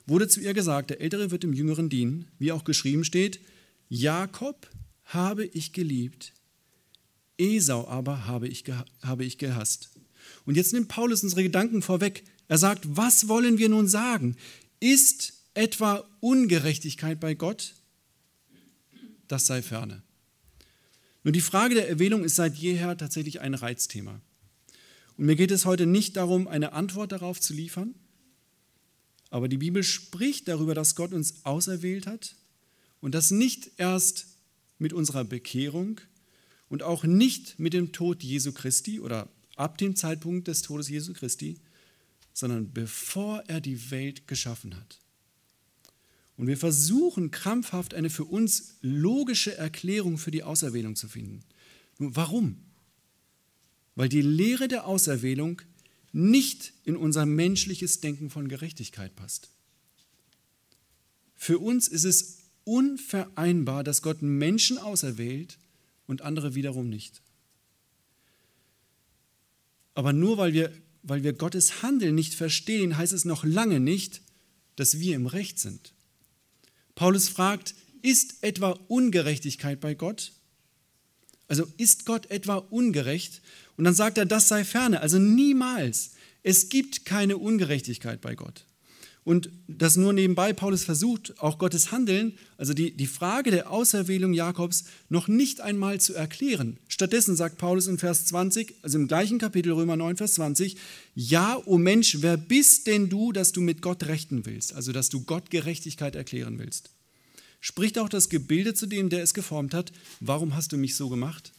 wurde 0.08 0.30
zu 0.30 0.40
ihr 0.40 0.54
gesagt, 0.54 0.92
der 0.92 1.02
Ältere 1.02 1.30
wird 1.32 1.44
dem 1.44 1.54
Jüngeren 1.54 1.90
dienen, 1.90 2.26
wie 2.40 2.54
auch 2.54 2.64
geschrieben 2.64 3.04
steht, 3.04 3.42
Jakob 3.90 4.70
habe 5.06 5.46
ich 5.46 5.74
geliebt, 5.74 6.34
Esau 7.38 7.88
aber 7.88 8.28
habe 8.28 8.48
ich, 8.48 8.64
habe 9.02 9.26
ich 9.26 9.38
gehasst. 9.38 9.90
Und 10.46 10.56
jetzt 10.56 10.74
nimmt 10.74 10.88
Paulus 10.88 11.24
unsere 11.24 11.44
Gedanken 11.44 11.82
vorweg. 11.82 12.24
Er 12.48 12.58
sagt, 12.58 12.86
was 12.96 13.28
wollen 13.28 13.58
wir 13.58 13.70
nun 13.70 13.88
sagen? 13.88 14.36
Ist 14.80 15.34
etwa 15.54 16.08
Ungerechtigkeit 16.20 17.20
bei 17.20 17.34
Gott? 17.34 17.76
Das 19.28 19.48
sei 19.48 19.62
ferne. 19.62 20.04
Nur 21.24 21.32
die 21.32 21.42
Frage 21.42 21.74
der 21.74 21.90
Erwählung 21.90 22.24
ist 22.24 22.36
seit 22.36 22.56
jeher 22.56 22.98
tatsächlich 22.98 23.42
ein 23.42 23.56
Reizthema. 23.56 24.22
Und 25.18 25.26
mir 25.26 25.36
geht 25.36 25.52
es 25.52 25.66
heute 25.66 25.86
nicht 25.86 26.18
darum, 26.18 26.48
eine 26.48 26.74
Antwort 26.74 27.12
darauf 27.12 27.40
zu 27.40 27.54
liefern, 27.54 27.96
aber 29.30 29.48
die 29.48 29.58
Bibel 29.58 29.84
spricht 29.84 30.48
darüber, 30.48 30.76
dass 30.76 30.96
Gott 30.96 31.14
uns 31.14 31.46
auserwählt 31.46 32.06
hat 32.06 32.36
und 33.02 33.16
das 33.16 33.32
nicht 33.32 33.72
erst 33.78 34.28
mit 34.78 34.94
unserer 34.94 35.24
Bekehrung 35.24 36.02
und 36.70 36.84
auch 36.84 37.04
nicht 37.04 37.60
mit 37.60 37.74
dem 37.74 37.92
Tod 37.92 38.24
Jesu 38.24 38.52
Christi 38.52 39.00
oder 39.00 39.30
ab 39.56 39.78
dem 39.78 39.96
Zeitpunkt 39.96 40.48
des 40.48 40.62
Todes 40.62 40.90
Jesu 40.90 41.14
Christi, 41.14 41.58
sondern 42.34 42.74
bevor 42.74 43.44
er 43.48 43.62
die 43.62 43.92
Welt 43.92 44.28
geschaffen 44.28 44.76
hat. 44.76 45.00
Und 46.38 46.48
wir 46.48 46.58
versuchen 46.58 47.32
krampfhaft 47.32 47.94
eine 47.94 48.10
für 48.10 48.26
uns 48.26 48.76
logische 48.82 49.56
Erklärung 49.56 50.18
für 50.18 50.32
die 50.32 50.44
Auserwählung 50.44 50.96
zu 50.96 51.08
finden. 51.08 51.44
Nun, 51.98 52.16
warum? 52.16 52.58
Weil 53.96 54.10
die 54.10 54.22
Lehre 54.22 54.68
der 54.68 54.86
Auserwählung 54.86 55.62
nicht 56.12 56.74
in 56.84 56.98
unser 56.98 57.26
menschliches 57.26 58.02
Denken 58.02 58.30
von 58.30 58.50
Gerechtigkeit 58.50 59.16
passt. 59.16 59.50
Für 61.36 61.60
uns 61.60 61.88
ist 61.88 62.04
es 62.04 62.45
unvereinbar, 62.66 63.84
dass 63.84 64.02
Gott 64.02 64.22
Menschen 64.22 64.78
auserwählt 64.78 65.58
und 66.08 66.22
andere 66.22 66.56
wiederum 66.56 66.90
nicht. 66.90 67.22
Aber 69.94 70.12
nur 70.12 70.38
weil 70.38 70.54
wir, 70.54 70.72
weil 71.04 71.24
wir 71.24 71.34
Gottes 71.34 71.82
Handeln 71.82 72.16
nicht 72.16 72.34
verstehen, 72.34 72.98
heißt 72.98 73.14
es 73.14 73.24
noch 73.24 73.46
lange 73.46 73.80
nicht, 73.80 74.22
dass 74.76 75.00
wir 75.00 75.16
im 75.16 75.26
Recht 75.26 75.58
sind. 75.60 75.94
Paulus 76.96 77.30
fragt, 77.30 77.76
ist 78.02 78.44
etwa 78.44 78.72
Ungerechtigkeit 78.88 79.80
bei 79.80 79.96
Gott? 79.96 80.34
Also 81.48 81.66
ist 81.78 82.06
Gott 82.06 82.30
etwa 82.32 82.56
ungerecht? 82.56 83.42
Und 83.78 83.84
dann 83.86 83.94
sagt 83.94 84.18
er, 84.18 84.26
das 84.26 84.48
sei 84.48 84.64
ferne. 84.64 85.02
Also 85.02 85.20
niemals. 85.20 86.12
Es 86.44 86.70
gibt 86.70 87.06
keine 87.06 87.38
Ungerechtigkeit 87.38 88.22
bei 88.22 88.36
Gott. 88.36 88.66
Und 89.26 89.50
das 89.68 89.96
nur 89.96 90.14
nebenbei, 90.14 90.54
Paulus 90.54 90.84
versucht 90.84 91.40
auch 91.40 91.58
Gottes 91.58 91.92
Handeln, 91.92 92.38
also 92.58 92.76
die, 92.76 92.96
die 92.96 93.08
Frage 93.08 93.50
der 93.50 93.72
Auserwählung 93.72 94.34
Jakobs, 94.34 94.86
noch 95.10 95.28
nicht 95.28 95.62
einmal 95.62 96.00
zu 96.00 96.14
erklären. 96.14 96.78
Stattdessen 96.88 97.36
sagt 97.36 97.58
Paulus 97.58 97.88
in 97.88 97.98
Vers 97.98 98.28
20, 98.28 98.76
also 98.84 99.00
im 99.00 99.08
gleichen 99.08 99.40
Kapitel 99.40 99.72
Römer 99.72 99.96
9, 99.98 100.18
Vers 100.18 100.36
20, 100.36 100.78
ja, 101.16 101.58
o 101.58 101.64
oh 101.66 101.78
Mensch, 101.80 102.18
wer 102.22 102.38
bist 102.38 102.86
denn 102.86 103.10
du, 103.10 103.32
dass 103.32 103.52
du 103.52 103.62
mit 103.62 103.82
Gott 103.82 104.04
rechten 104.06 104.46
willst, 104.46 104.74
also 104.74 104.92
dass 104.92 105.10
du 105.10 105.24
Gott 105.24 105.50
Gerechtigkeit 105.50 106.16
erklären 106.16 106.60
willst? 106.60 106.92
Spricht 107.62 107.98
auch 107.98 108.10
das 108.10 108.30
Gebilde 108.30 108.76
zu 108.76 108.86
dem, 108.86 109.10
der 109.10 109.24
es 109.24 109.34
geformt 109.34 109.74
hat, 109.74 109.92
warum 110.20 110.56
hast 110.56 110.72
du 110.72 110.78
mich 110.78 110.96
so 110.96 111.10
gemacht? 111.10 111.52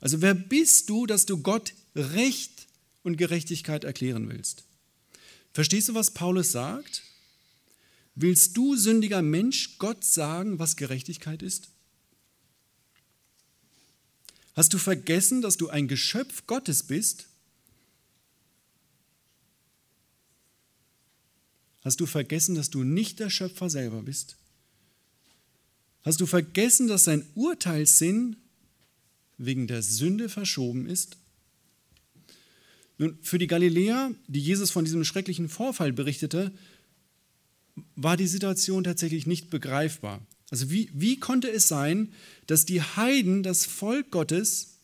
Also 0.00 0.20
wer 0.20 0.34
bist 0.34 0.90
du, 0.90 1.06
dass 1.06 1.24
du 1.24 1.38
Gott 1.38 1.72
Recht 1.94 2.66
und 3.02 3.16
Gerechtigkeit 3.16 3.84
erklären 3.84 4.28
willst? 4.28 4.65
Verstehst 5.56 5.88
du, 5.88 5.94
was 5.94 6.10
Paulus 6.10 6.52
sagt? 6.52 7.02
Willst 8.14 8.58
du, 8.58 8.76
sündiger 8.76 9.22
Mensch, 9.22 9.78
Gott 9.78 10.04
sagen, 10.04 10.58
was 10.58 10.76
Gerechtigkeit 10.76 11.40
ist? 11.42 11.70
Hast 14.54 14.74
du 14.74 14.76
vergessen, 14.76 15.40
dass 15.40 15.56
du 15.56 15.70
ein 15.70 15.88
Geschöpf 15.88 16.46
Gottes 16.46 16.82
bist? 16.82 17.28
Hast 21.80 22.00
du 22.00 22.04
vergessen, 22.04 22.54
dass 22.54 22.68
du 22.68 22.84
nicht 22.84 23.18
der 23.18 23.30
Schöpfer 23.30 23.70
selber 23.70 24.02
bist? 24.02 24.36
Hast 26.02 26.20
du 26.20 26.26
vergessen, 26.26 26.86
dass 26.86 27.04
sein 27.04 27.26
Urteilssinn 27.34 28.36
wegen 29.38 29.66
der 29.66 29.82
Sünde 29.82 30.28
verschoben 30.28 30.86
ist? 30.86 31.16
Nun, 32.98 33.18
für 33.22 33.38
die 33.38 33.46
Galiläer, 33.46 34.12
die 34.26 34.40
Jesus 34.40 34.70
von 34.70 34.84
diesem 34.84 35.04
schrecklichen 35.04 35.48
Vorfall 35.48 35.92
berichtete, 35.92 36.52
war 37.94 38.16
die 38.16 38.26
Situation 38.26 38.84
tatsächlich 38.84 39.26
nicht 39.26 39.50
begreifbar. 39.50 40.24
Also 40.50 40.70
wie, 40.70 40.90
wie 40.94 41.18
konnte 41.18 41.50
es 41.50 41.68
sein, 41.68 42.12
dass 42.46 42.64
die 42.64 42.80
Heiden 42.80 43.42
das 43.42 43.66
Volk 43.66 44.10
Gottes 44.10 44.78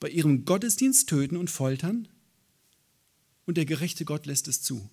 bei 0.00 0.10
ihrem 0.10 0.44
Gottesdienst 0.44 1.08
töten 1.08 1.36
und 1.36 1.50
foltern 1.50 2.08
und 3.46 3.56
der 3.56 3.64
gerechte 3.64 4.04
Gott 4.04 4.26
lässt 4.26 4.48
es 4.48 4.60
zu? 4.60 4.88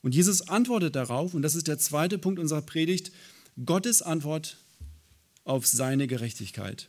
Und 0.00 0.16
Jesus 0.16 0.48
antwortet 0.48 0.96
darauf, 0.96 1.32
und 1.34 1.42
das 1.42 1.54
ist 1.54 1.68
der 1.68 1.78
zweite 1.78 2.18
Punkt 2.18 2.40
unserer 2.40 2.62
Predigt, 2.62 3.12
Gottes 3.64 4.02
Antwort 4.02 4.56
auf 5.44 5.66
seine 5.66 6.08
Gerechtigkeit. 6.08 6.88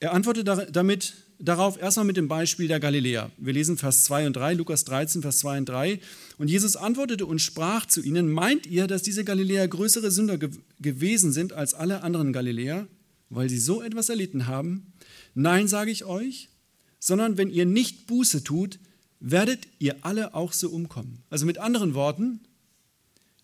Er 0.00 0.14
antwortet 0.14 0.48
damit 0.74 1.14
darauf 1.38 1.80
erstmal 1.80 2.06
mit 2.06 2.16
dem 2.16 2.28
Beispiel 2.28 2.68
der 2.68 2.80
Galiläer. 2.80 3.30
Wir 3.38 3.52
lesen 3.52 3.76
Vers 3.76 4.04
2 4.04 4.26
und 4.26 4.34
3, 4.34 4.54
Lukas 4.54 4.84
13, 4.84 5.22
Vers 5.22 5.38
2 5.38 5.58
und 5.58 5.68
3. 5.68 6.00
Und 6.38 6.48
Jesus 6.48 6.76
antwortete 6.76 7.26
und 7.26 7.38
sprach 7.38 7.86
zu 7.86 8.02
ihnen, 8.02 8.30
meint 8.30 8.66
ihr, 8.66 8.86
dass 8.86 9.02
diese 9.02 9.24
Galiläer 9.24 9.66
größere 9.68 10.10
Sünder 10.10 10.38
ge 10.38 10.50
gewesen 10.80 11.32
sind 11.32 11.52
als 11.52 11.74
alle 11.74 12.02
anderen 12.02 12.32
Galiläer, 12.32 12.86
weil 13.30 13.48
sie 13.48 13.58
so 13.58 13.82
etwas 13.82 14.08
erlitten 14.08 14.46
haben? 14.46 14.92
Nein, 15.34 15.68
sage 15.68 15.90
ich 15.90 16.04
euch, 16.04 16.48
sondern 17.00 17.36
wenn 17.36 17.50
ihr 17.50 17.66
nicht 17.66 18.06
Buße 18.06 18.44
tut, 18.44 18.78
werdet 19.20 19.66
ihr 19.78 19.96
alle 20.02 20.34
auch 20.34 20.52
so 20.52 20.70
umkommen. 20.70 21.22
Also 21.30 21.46
mit 21.46 21.58
anderen 21.58 21.94
Worten, 21.94 22.40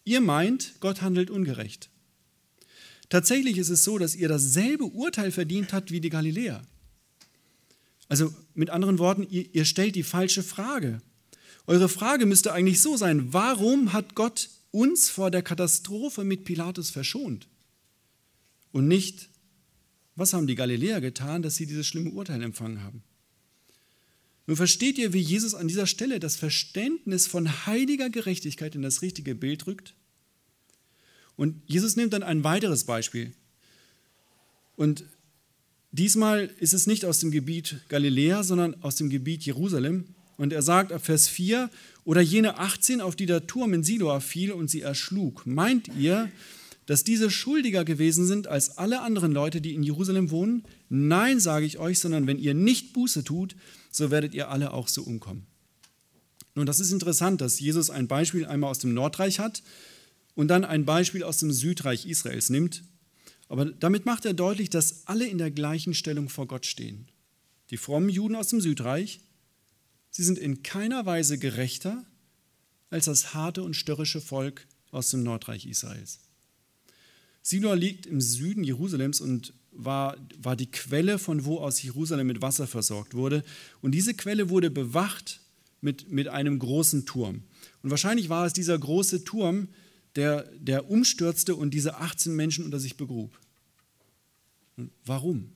ihr 0.05 0.21
meint, 0.21 0.75
Gott 0.81 1.03
handelt 1.03 1.31
ungerecht. 1.31 1.91
Tatsächlich 3.09 3.59
ist 3.59 3.69
es 3.69 3.85
so, 3.85 3.99
dass 3.99 4.15
ihr 4.15 4.29
dasselbe 4.29 4.85
Urteil 4.85 5.31
verdient 5.31 5.73
habt 5.73 5.91
wie 5.91 6.01
die 6.01 6.11
Galiläer. 6.11 6.63
Also 8.09 8.35
mit 8.55 8.71
anderen 8.71 8.99
Worten, 8.99 9.27
ihr, 9.31 9.55
ihr 9.55 9.65
stellt 9.65 9.97
die 9.97 10.03
falsche 10.03 10.43
Frage. 10.43 11.01
Eure 11.67 11.89
Frage 11.89 12.27
müsste 12.27 12.53
eigentlich 12.53 12.81
so 12.81 12.97
sein, 12.97 13.33
warum 13.33 13.93
hat 13.93 14.15
Gott 14.15 14.51
uns 14.71 15.09
vor 15.09 15.31
der 15.31 15.43
Katastrophe 15.43 16.25
mit 16.25 16.45
Pilatus 16.45 16.91
verschont? 16.91 17.49
Und 18.73 18.89
nicht, 18.89 19.31
was 20.17 20.33
haben 20.33 20.47
die 20.47 20.57
Galiläer 20.57 21.01
getan, 21.01 21.43
dass 21.43 21.55
sie 21.55 21.67
dieses 21.67 21.87
schlimme 21.87 22.11
Urteil 22.11 22.43
empfangen 22.43 22.83
haben? 22.83 23.03
Nun 24.47 24.57
versteht 24.57 24.99
ihr, 24.99 25.13
wie 25.13 25.21
Jesus 25.21 25.55
an 25.55 25.69
dieser 25.69 25.87
Stelle 25.87 26.21
das 26.21 26.37
Verständnis 26.37 27.27
von 27.27 27.67
heiliger 27.67 28.11
Gerechtigkeit 28.11 28.75
in 28.75 28.83
das 28.83 29.01
richtige 29.01 29.35
Bild 29.35 29.67
rückt? 29.67 29.95
Und 31.37 31.63
Jesus 31.67 31.97
nimmt 31.97 32.13
dann 32.13 32.23
ein 32.23 32.45
weiteres 32.45 32.85
Beispiel. 32.85 33.33
Und 34.77 35.05
diesmal 35.95 36.51
ist 36.59 36.75
es 36.75 36.87
nicht 36.87 37.05
aus 37.05 37.21
dem 37.21 37.31
Gebiet 37.31 37.77
Galiläa, 37.89 38.43
sondern 38.43 38.83
aus 38.83 38.97
dem 38.97 39.11
Gebiet 39.11 39.45
Jerusalem. 39.45 40.05
Und 40.37 40.53
er 40.53 40.63
sagt 40.63 40.93
ab 40.93 41.05
Vers 41.05 41.29
4, 41.29 41.71
oder 42.05 42.21
jene 42.21 42.59
18, 42.59 43.01
auf 43.01 43.17
die 43.17 43.27
der 43.27 43.47
Turm 43.47 43.73
in 43.73 43.85
Siloa 43.85 44.21
fiel 44.21 44.53
und 44.53 44.69
sie 44.69 44.83
erschlug. 44.83 45.47
Meint 45.47 45.89
ihr, 45.97 46.31
dass 46.87 47.05
diese 47.05 47.31
schuldiger 47.31 47.85
gewesen 47.85 48.27
sind 48.27 48.47
als 48.47 48.77
alle 48.77 49.01
anderen 49.01 49.33
Leute, 49.33 49.61
die 49.61 49.75
in 49.75 49.83
Jerusalem 49.83 50.31
wohnen? 50.31 50.65
Nein, 50.89 51.41
sage 51.41 51.65
ich 51.65 51.79
euch, 51.79 52.01
sondern 52.01 52.27
wenn 52.27 52.39
ihr 52.39 52.55
nicht 52.55 52.93
Buße 52.93 53.25
tut, 53.25 53.57
so 53.91 54.11
werdet 54.11 54.35
ihr 54.35 54.51
alle 54.51 54.73
auch 54.73 54.89
so 54.89 55.03
umkommen. 55.03 55.47
Nun, 56.55 56.67
das 56.67 56.81
ist 56.81 56.93
interessant, 56.93 57.41
dass 57.41 57.59
Jesus 57.59 57.91
ein 57.91 58.07
Beispiel 58.07 58.47
einmal 58.47 58.71
aus 58.71 58.79
dem 58.79 58.95
Nordreich 58.95 59.39
hat 59.39 59.63
und 60.35 60.49
dann 60.49 60.65
ein 60.65 60.85
Beispiel 60.85 61.23
aus 61.23 61.39
dem 61.39 61.53
Südreich 61.53 62.07
Israels 62.07 62.51
nimmt. 62.51 62.83
Aber 63.55 63.67
damit 63.67 64.05
macht 64.05 64.25
er 64.25 64.35
deutlich, 64.35 64.69
dass 64.69 65.07
alle 65.07 65.29
in 65.29 65.39
der 65.39 65.53
gleichen 65.53 65.95
Stellung 65.95 66.29
vor 66.29 66.49
Gott 66.49 66.67
stehen. 66.67 67.07
Die 67.71 67.77
frommen 67.77 68.09
Juden 68.09 68.35
aus 68.35 68.49
dem 68.49 68.61
Südreich, 68.61 69.21
sie 70.11 70.25
sind 70.25 70.39
in 70.39 70.65
keiner 70.65 71.07
Weise 71.07 71.39
gerechter 71.39 72.05
als 72.91 73.05
das 73.05 73.33
harte 73.33 73.63
und 73.63 73.75
störrische 73.75 74.21
Volk 74.21 74.67
aus 74.91 75.11
dem 75.11 75.23
Nordreich 75.23 75.67
Israels. 75.67 76.19
Siloa 77.43 77.75
liegt 77.75 78.07
im 78.07 78.21
Süden 78.21 78.65
Jerusalems 78.65 79.21
und 79.21 79.55
war, 79.71 80.17
war 80.37 80.57
die 80.57 80.73
Quelle, 80.73 81.21
von 81.21 81.45
wo 81.45 81.59
aus 81.59 81.81
Jerusalem 81.81 82.27
mit 82.27 82.43
Wasser 82.43 82.67
versorgt 82.67 83.15
wurde. 83.15 83.45
Und 83.83 83.93
diese 83.93 84.15
Quelle 84.15 84.51
wurde 84.51 84.69
bewacht 84.69 85.39
mit, 85.81 86.11
mit 86.11 86.27
einem 86.27 86.59
großen 86.59 87.07
Turm. 87.07 87.45
Und 87.85 87.91
wahrscheinlich 87.91 88.29
war 88.29 88.47
es 88.47 88.53
dieser 88.53 88.77
große 88.77 89.23
Turm, 89.23 89.69
der, 90.17 90.43
der 90.59 90.91
umstürzte 90.91 91.55
und 91.55 91.73
diese 91.73 91.99
18 91.99 92.35
Menschen 92.35 92.65
unter 92.65 92.81
sich 92.81 92.97
begrub. 92.97 93.39
Warum? 95.05 95.53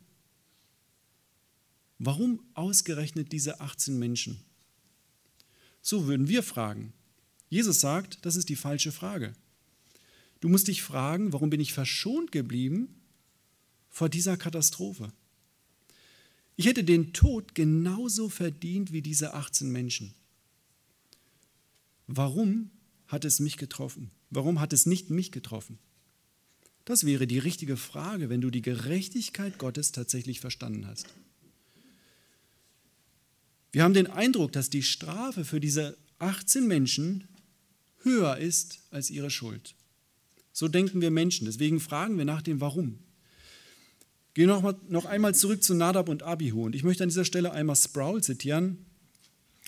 Warum 1.99 2.41
ausgerechnet 2.55 3.33
diese 3.33 3.61
18 3.61 3.99
Menschen? 3.99 4.41
So 5.83 6.07
würden 6.07 6.29
wir 6.29 6.43
fragen. 6.43 6.93
Jesus 7.49 7.81
sagt, 7.81 8.25
das 8.25 8.37
ist 8.37 8.49
die 8.49 8.57
falsche 8.57 8.93
Frage. 8.93 9.33
Du 10.41 10.49
musst 10.49 10.69
dich 10.69 10.83
fragen, 10.83 11.33
warum 11.33 11.51
bin 11.51 11.61
ich 11.61 11.73
verschont 11.73 12.31
geblieben 12.31 12.95
vor 13.89 14.09
dieser 14.09 14.37
Katastrophe. 14.37 15.13
Ich 16.57 16.67
hätte 16.67 16.85
den 16.85 17.13
Tod 17.13 17.55
genauso 17.55 18.29
verdient 18.29 18.93
wie 18.93 19.03
diese 19.03 19.35
18 19.35 19.71
Menschen. 19.71 20.15
Warum 22.07 22.71
hat 23.07 23.25
es 23.25 23.41
mich 23.41 23.57
getroffen? 23.57 24.11
Warum 24.31 24.61
hat 24.61 24.73
es 24.73 24.87
nicht 24.87 25.11
mich 25.11 25.33
getroffen? 25.33 25.79
Das 26.89 27.05
wäre 27.05 27.27
die 27.27 27.39
richtige 27.39 27.77
Frage, 27.77 28.31
wenn 28.31 28.41
du 28.41 28.49
die 28.49 28.63
Gerechtigkeit 28.63 29.59
Gottes 29.59 29.93
tatsächlich 29.93 30.41
verstanden 30.41 30.87
hast. 30.87 31.05
Wir 33.73 33.83
haben 33.83 33.93
den 33.93 34.07
Eindruck, 34.07 34.53
dass 34.53 34.71
die 34.71 34.83
Strafe 34.83 35.45
für 35.45 35.61
diese 35.61 35.99
18 36.19 36.67
Menschen 36.67 37.29
höher 38.05 38.39
ist 38.39 38.79
als 38.91 39.11
ihre 39.11 39.29
Schuld. 39.29 39.75
So 40.55 40.67
denken 40.67 41.03
wir 41.03 41.11
Menschen. 41.11 41.45
Deswegen 41.45 41.79
fragen 41.79 42.17
wir 42.17 42.25
nach 42.25 42.41
dem 42.41 42.63
Warum. 42.63 43.01
Gehe 44.33 44.47
noch, 44.47 44.75
noch 44.89 45.05
einmal 45.05 45.35
zurück 45.35 45.63
zu 45.63 45.75
Nadab 45.75 46.09
und 46.09 46.23
Abihu. 46.23 46.65
Und 46.65 46.75
ich 46.75 46.85
möchte 46.85 47.03
an 47.03 47.11
dieser 47.11 47.27
Stelle 47.27 47.53
einmal 47.53 47.77
Sproul 47.77 48.23
zitieren 48.23 48.88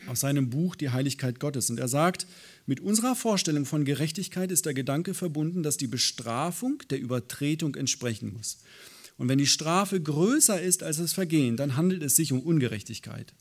aus 0.07 0.21
seinem 0.21 0.51
Buch 0.51 0.77
Die 0.77 0.91
Heiligkeit 0.91 1.41
Gottes. 1.41 1.71
Und 1.71 1.79
er 1.79 1.89
sagt, 1.89 2.27
mit 2.67 2.81
unserer 2.81 3.17
Vorstellung 3.17 3.67
von 3.67 3.85
Gerechtigkeit 3.85 4.51
ist 4.51 4.67
der 4.67 4.75
Gedanke 4.75 5.15
verbunden, 5.15 5.63
dass 5.63 5.77
die 5.77 5.87
Bestrafung 5.87 6.83
der 6.91 7.01
Übertretung 7.01 7.75
entsprechen 7.75 8.33
muss. 8.33 8.59
Und 9.19 9.29
wenn 9.29 9.39
die 9.39 9.47
Strafe 9.47 10.01
größer 10.01 10.61
ist 10.61 10.83
als 10.83 10.97
das 10.97 11.13
Vergehen, 11.13 11.57
dann 11.57 11.77
handelt 11.77 12.03
es 12.03 12.17
sich 12.17 12.33
um 12.33 12.41
Ungerechtigkeit. 12.41 13.35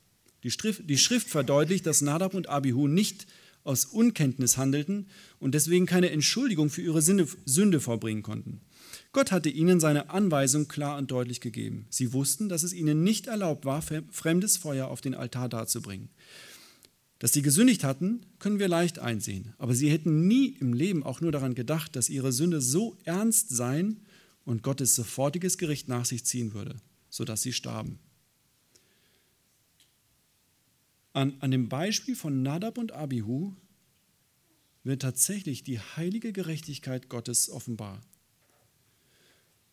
Die 0.43 0.51
Schrift, 0.51 0.89
die 0.89 0.97
Schrift 0.97 1.29
verdeutlicht, 1.29 1.85
dass 1.85 2.01
Nadab 2.01 2.33
und 2.33 2.49
Abihu 2.49 2.87
nicht 2.87 3.27
aus 3.63 3.85
Unkenntnis 3.85 4.57
handelten 4.57 5.07
und 5.39 5.53
deswegen 5.53 5.85
keine 5.85 6.09
Entschuldigung 6.11 6.69
für 6.69 6.81
ihre 6.81 7.01
Sünde 7.01 7.79
vorbringen 7.79 8.23
konnten. 8.23 8.61
Gott 9.11 9.31
hatte 9.31 9.49
ihnen 9.49 9.79
seine 9.79 10.09
Anweisung 10.09 10.67
klar 10.67 10.97
und 10.97 11.11
deutlich 11.11 11.41
gegeben. 11.41 11.85
Sie 11.89 12.13
wussten, 12.13 12.49
dass 12.49 12.63
es 12.63 12.73
ihnen 12.73 13.03
nicht 13.03 13.27
erlaubt 13.27 13.65
war, 13.65 13.81
fremdes 14.11 14.57
Feuer 14.57 14.87
auf 14.87 15.01
den 15.01 15.15
Altar 15.15 15.49
darzubringen. 15.49 16.09
Dass 17.19 17.33
sie 17.33 17.41
gesündigt 17.41 17.83
hatten, 17.83 18.21
können 18.39 18.59
wir 18.59 18.69
leicht 18.69 18.99
einsehen. 18.99 19.53
Aber 19.57 19.75
sie 19.75 19.91
hätten 19.91 20.27
nie 20.27 20.55
im 20.59 20.73
Leben 20.73 21.03
auch 21.03 21.19
nur 21.19 21.33
daran 21.33 21.53
gedacht, 21.53 21.95
dass 21.95 22.09
ihre 22.09 22.31
Sünde 22.31 22.61
so 22.61 22.97
ernst 23.03 23.49
sein 23.49 23.99
und 24.45 24.63
Gottes 24.63 24.95
sofortiges 24.95 25.57
Gericht 25.57 25.89
nach 25.89 26.05
sich 26.05 26.23
ziehen 26.25 26.53
würde, 26.53 26.77
sodass 27.09 27.41
sie 27.41 27.53
starben. 27.53 27.99
An, 31.11 31.35
an 31.41 31.51
dem 31.51 31.67
Beispiel 31.67 32.15
von 32.15 32.41
Nadab 32.41 32.77
und 32.77 32.93
Abihu 32.93 33.53
wird 34.83 35.01
tatsächlich 35.01 35.63
die 35.63 35.79
heilige 35.79 36.31
Gerechtigkeit 36.31 37.09
Gottes 37.09 37.49
offenbar. 37.49 38.01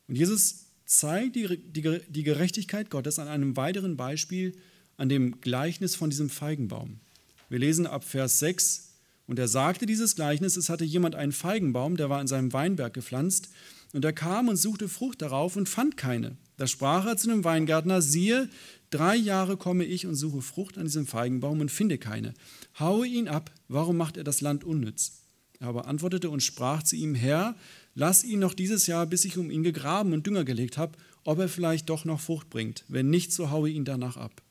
Und 0.09 0.17
Jesus 0.17 0.67
zeigt 0.85 1.37
die, 1.37 1.59
die, 1.59 2.01
die 2.09 2.23
Gerechtigkeit 2.25 2.91
Gottes 2.91 3.21
an 3.21 3.29
einem 3.29 3.57
weiteren 3.57 3.97
Beispiel, 3.97 4.57
an 4.97 5.09
dem 5.09 5.41
Gleichnis 5.41 5.95
von 5.95 6.11
diesem 6.11 6.31
Feigenbaum. 6.31 7.01
Wir 7.49 7.59
lesen 7.59 7.87
ab 7.87 8.05
Vers 8.05 8.39
6, 8.41 8.87
und 9.27 9.39
er 9.39 9.49
sagte 9.49 9.87
dieses 9.87 10.15
Gleichnis, 10.15 10.57
es 10.57 10.69
hatte 10.69 10.85
jemand 10.85 11.15
einen 11.15 11.33
Feigenbaum, 11.33 11.97
der 11.97 12.09
war 12.09 12.21
in 12.21 12.29
seinem 12.29 12.53
Weinberg 12.53 12.95
gepflanzt, 12.95 13.49
und 13.93 14.05
er 14.05 14.13
kam 14.13 14.49
und 14.49 14.57
suchte 14.57 14.89
Frucht 14.89 15.23
darauf 15.23 15.57
und 15.57 15.69
fand 15.69 15.97
keine. 15.97 16.37
Da 16.57 16.67
sprach 16.67 17.07
er 17.07 17.17
zu 17.17 17.29
dem 17.29 17.45
Weingärtner, 17.45 18.03
siehe, 18.03 18.49
drei 18.91 19.17
Jahre 19.17 19.57
komme 19.57 19.85
ich 19.85 20.07
und 20.07 20.15
suche 20.15 20.43
Frucht 20.43 20.79
an 20.79 20.85
diesem 20.85 21.07
Feigenbaum 21.07 21.61
und 21.61 21.71
finde 21.71 21.99
keine. 21.99 22.35
Haue 22.79 23.07
ihn 23.07 23.29
ab, 23.29 23.51
warum 23.69 23.97
macht 23.97 24.17
er 24.17 24.25
das 24.25 24.41
Land 24.41 24.65
unnütz? 24.65 25.23
Er 25.61 25.69
aber 25.69 25.87
antwortete 25.87 26.31
und 26.31 26.43
sprach 26.43 26.83
zu 26.83 26.97
ihm, 26.97 27.15
Herr, 27.15 27.57
lass 27.95 28.25
ihn 28.25 28.41
noch 28.41 28.55
dieses 28.55 28.87
Jahr, 28.87 29.07
bis 29.07 29.25
ich 29.25 29.39
um 29.39 29.51
ihn 29.51 29.63
gegraben 29.63 30.13
und 30.13 30.27
Dünger 30.27 30.45
gelegt 30.45 30.77
habe, 30.77 30.99
ob 31.25 31.39
er 31.39 31.49
vielleicht 31.49 31.89
doch 31.89 32.05
noch 32.05 32.21
Frucht 32.21 32.51
bringt. 32.51 32.85
Wenn 32.89 33.11
nicht, 33.11 33.33
so 33.33 33.51
haue 33.51 33.71
ihn 33.71 33.85
danach 33.85 34.17
ab. 34.17 34.43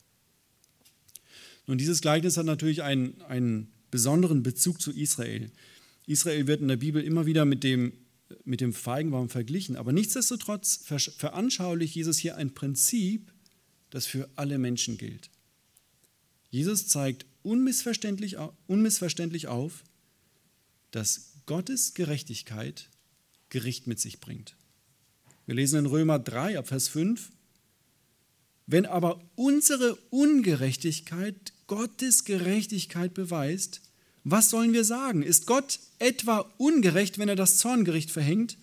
Nun, 1.67 1.78
dieses 1.78 2.01
Gleichnis 2.01 2.38
hat 2.38 2.45
natürlich 2.45 2.84
einen, 2.84 3.21
einen 3.23 3.71
besonderen 3.91 4.43
Bezug 4.43 4.82
zu 4.82 4.91
Israel. 4.91 5.51
Israel 6.06 6.47
wird 6.47 6.62
in 6.62 6.67
der 6.67 6.78
Bibel 6.78 7.04
immer 7.04 7.25
wieder 7.25 7.45
mit 7.45 7.63
dem, 7.63 7.93
mit 8.43 8.62
dem 8.62 8.73
Feigenbaum 8.73 9.30
verglichen, 9.30 9.75
aber 9.75 9.91
nichtsdestotrotz 9.91 10.84
veranschaulicht 11.17 11.95
Jesus 11.95 12.17
hier 12.17 12.38
ein 12.38 12.54
Prinzip, 12.54 13.32
das 13.89 14.06
für 14.06 14.30
alle 14.36 14.58
Menschen 14.58 14.97
gilt. 14.97 15.30
Jesus 16.49 16.88
zeigt 16.88 17.25
unmissverständlich, 17.43 18.38
unmissverständlich 18.67 19.47
auf, 19.47 19.84
dass 20.91 21.34
Gottes 21.45 21.93
Gerechtigkeit 21.93 22.89
Gericht 23.49 23.88
mit 23.88 23.99
sich 23.99 24.19
bringt. 24.19 24.56
Wir 25.45 25.56
lesen 25.56 25.80
in 25.80 25.86
Römer 25.86 26.19
3 26.19 26.58
ab 26.58 26.67
Vers 26.67 26.88
5, 26.88 27.32
wenn 28.67 28.86
aber 28.86 29.21
unsere 29.36 29.95
Ungerechtigkeit 30.10 31.54
Gottes 31.67 32.25
Gerechtigkeit 32.25 33.13
beweist, 33.13 33.82
was 34.23 34.49
sollen 34.49 34.73
wir 34.73 34.84
sagen? 34.84 35.21
Ist 35.21 35.45
Gott 35.45 35.80
etwa 35.99 36.39
ungerecht, 36.58 37.19
wenn 37.19 37.30
er 37.30 37.36
das 37.36 37.58
Zorngericht 37.58 38.12
verhängt? 38.12 38.58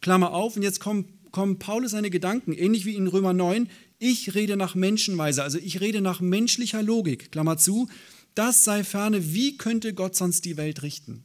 Klammer 0.00 0.32
auf, 0.32 0.56
und 0.56 0.62
jetzt 0.62 0.78
kommen, 0.78 1.08
kommen 1.32 1.58
Paulus 1.58 1.90
seine 1.90 2.10
Gedanken, 2.10 2.52
ähnlich 2.52 2.84
wie 2.84 2.94
in 2.94 3.08
Römer 3.08 3.32
9. 3.32 3.68
Ich 3.98 4.34
rede 4.34 4.56
nach 4.56 4.74
Menschenweise, 4.74 5.42
also 5.42 5.58
ich 5.58 5.80
rede 5.80 6.00
nach 6.00 6.20
menschlicher 6.20 6.82
Logik, 6.82 7.32
Klammer 7.32 7.58
zu. 7.58 7.88
Das 8.34 8.64
sei 8.64 8.84
ferne, 8.84 9.32
wie 9.34 9.56
könnte 9.56 9.94
Gott 9.94 10.14
sonst 10.14 10.44
die 10.44 10.56
Welt 10.56 10.82
richten? 10.82 11.24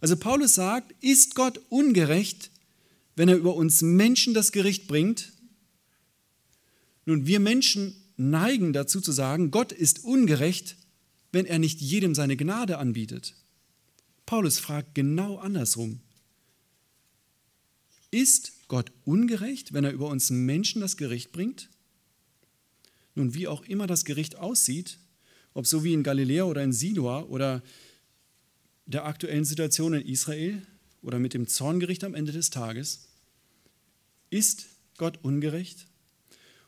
Also 0.00 0.16
Paulus 0.16 0.54
sagt, 0.54 0.94
ist 1.02 1.34
Gott 1.34 1.60
ungerecht, 1.68 2.50
wenn 3.16 3.28
er 3.28 3.36
über 3.36 3.56
uns 3.56 3.82
Menschen 3.82 4.34
das 4.34 4.52
Gericht 4.52 4.86
bringt? 4.86 5.32
Nun, 7.04 7.26
wir 7.26 7.40
Menschen 7.40 7.94
neigen 8.16 8.72
dazu 8.72 9.00
zu 9.00 9.12
sagen, 9.12 9.50
Gott 9.50 9.72
ist 9.72 10.04
ungerecht, 10.04 10.76
wenn 11.32 11.46
er 11.46 11.58
nicht 11.58 11.80
jedem 11.80 12.14
seine 12.14 12.36
Gnade 12.36 12.78
anbietet. 12.78 13.34
Paulus 14.24 14.58
fragt 14.58 14.94
genau 14.94 15.36
andersrum. 15.36 16.00
Ist 18.10 18.52
Gott 18.68 18.90
ungerecht, 19.04 19.72
wenn 19.72 19.84
er 19.84 19.92
über 19.92 20.08
uns 20.08 20.30
Menschen 20.30 20.80
das 20.80 20.96
Gericht 20.96 21.32
bringt? 21.32 21.68
Nun, 23.14 23.34
wie 23.34 23.48
auch 23.48 23.62
immer 23.64 23.86
das 23.86 24.04
Gericht 24.04 24.36
aussieht, 24.36 24.98
ob 25.54 25.66
so 25.66 25.84
wie 25.84 25.92
in 25.92 26.02
Galiläa 26.02 26.44
oder 26.44 26.62
in 26.62 26.72
Siloa 26.72 27.22
oder 27.22 27.62
der 28.86 29.04
aktuellen 29.04 29.44
Situation 29.44 29.94
in 29.94 30.06
Israel 30.06 30.66
oder 31.02 31.18
mit 31.18 31.34
dem 31.34 31.46
Zorngericht 31.46 32.04
am 32.04 32.14
Ende 32.14 32.32
des 32.32 32.50
Tages, 32.50 33.08
ist 34.30 34.66
Gott 34.96 35.18
ungerecht? 35.22 35.86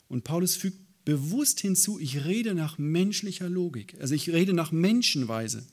Und 0.08 0.24
Paulus 0.24 0.56
fügt 0.56 0.78
bewusst 1.08 1.60
hinzu, 1.60 1.98
ich 1.98 2.26
rede 2.26 2.54
nach 2.54 2.76
menschlicher 2.76 3.48
Logik, 3.48 3.96
also 3.98 4.14
ich 4.14 4.28
rede 4.28 4.52
nach 4.52 4.72
Menschenweise. 4.72 5.66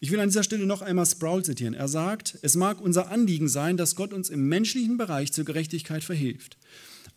Ich 0.00 0.10
will 0.10 0.20
an 0.20 0.28
dieser 0.28 0.42
Stelle 0.42 0.66
noch 0.66 0.82
einmal 0.82 1.06
Sproul 1.06 1.42
zitieren. 1.42 1.72
Er 1.72 1.88
sagt, 1.88 2.38
es 2.42 2.54
mag 2.54 2.78
unser 2.82 3.10
Anliegen 3.10 3.48
sein, 3.48 3.78
dass 3.78 3.96
Gott 3.96 4.12
uns 4.12 4.28
im 4.28 4.50
menschlichen 4.50 4.98
Bereich 4.98 5.32
zur 5.32 5.46
Gerechtigkeit 5.46 6.04
verhilft. 6.04 6.58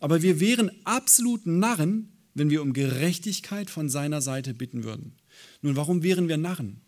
Aber 0.00 0.22
wir 0.22 0.40
wären 0.40 0.70
absolut 0.84 1.44
Narren, 1.44 2.12
wenn 2.32 2.48
wir 2.48 2.62
um 2.62 2.72
Gerechtigkeit 2.72 3.68
von 3.68 3.90
seiner 3.90 4.22
Seite 4.22 4.54
bitten 4.54 4.82
würden. 4.82 5.16
Nun, 5.60 5.76
warum 5.76 6.02
wären 6.02 6.28
wir 6.28 6.38
Narren? 6.38 6.80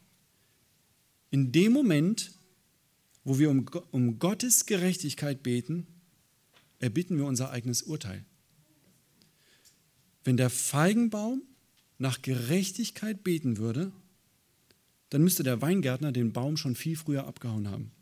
In 1.30 1.52
dem 1.52 1.74
Moment, 1.74 2.32
wo 3.24 3.38
wir 3.38 3.50
um, 3.50 3.66
um 3.90 4.18
Gottes 4.18 4.64
Gerechtigkeit 4.64 5.42
beten, 5.42 5.86
erbitten 6.78 7.18
wir 7.18 7.26
unser 7.26 7.50
eigenes 7.50 7.82
Urteil. 7.82 8.24
Wenn 10.28 10.36
der 10.36 10.50
Feigenbaum 10.50 11.40
nach 11.96 12.20
Gerechtigkeit 12.20 13.24
beten 13.24 13.56
würde, 13.56 13.92
dann 15.08 15.24
müsste 15.24 15.42
der 15.42 15.62
Weingärtner 15.62 16.12
den 16.12 16.34
Baum 16.34 16.58
schon 16.58 16.74
viel 16.74 16.98
früher 16.98 17.26
abgehauen 17.26 17.66
haben. 17.70 17.92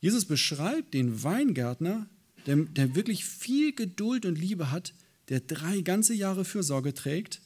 Jesus 0.00 0.24
beschreibt 0.24 0.94
den 0.94 1.22
Weingärtner, 1.22 2.08
der, 2.46 2.56
der 2.56 2.94
wirklich 2.94 3.26
viel 3.26 3.74
Geduld 3.74 4.24
und 4.24 4.38
Liebe 4.38 4.70
hat, 4.70 4.94
der 5.28 5.40
drei 5.40 5.82
ganze 5.82 6.14
Jahre 6.14 6.46
Fürsorge 6.46 6.94
trägt 6.94 7.42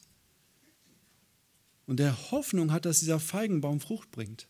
und 1.86 1.98
der 1.98 2.30
Hoffnung 2.30 2.70
hat, 2.70 2.84
dass 2.84 3.00
dieser 3.00 3.18
Feigenbaum 3.18 3.80
Frucht 3.80 4.12
bringt. 4.12 4.46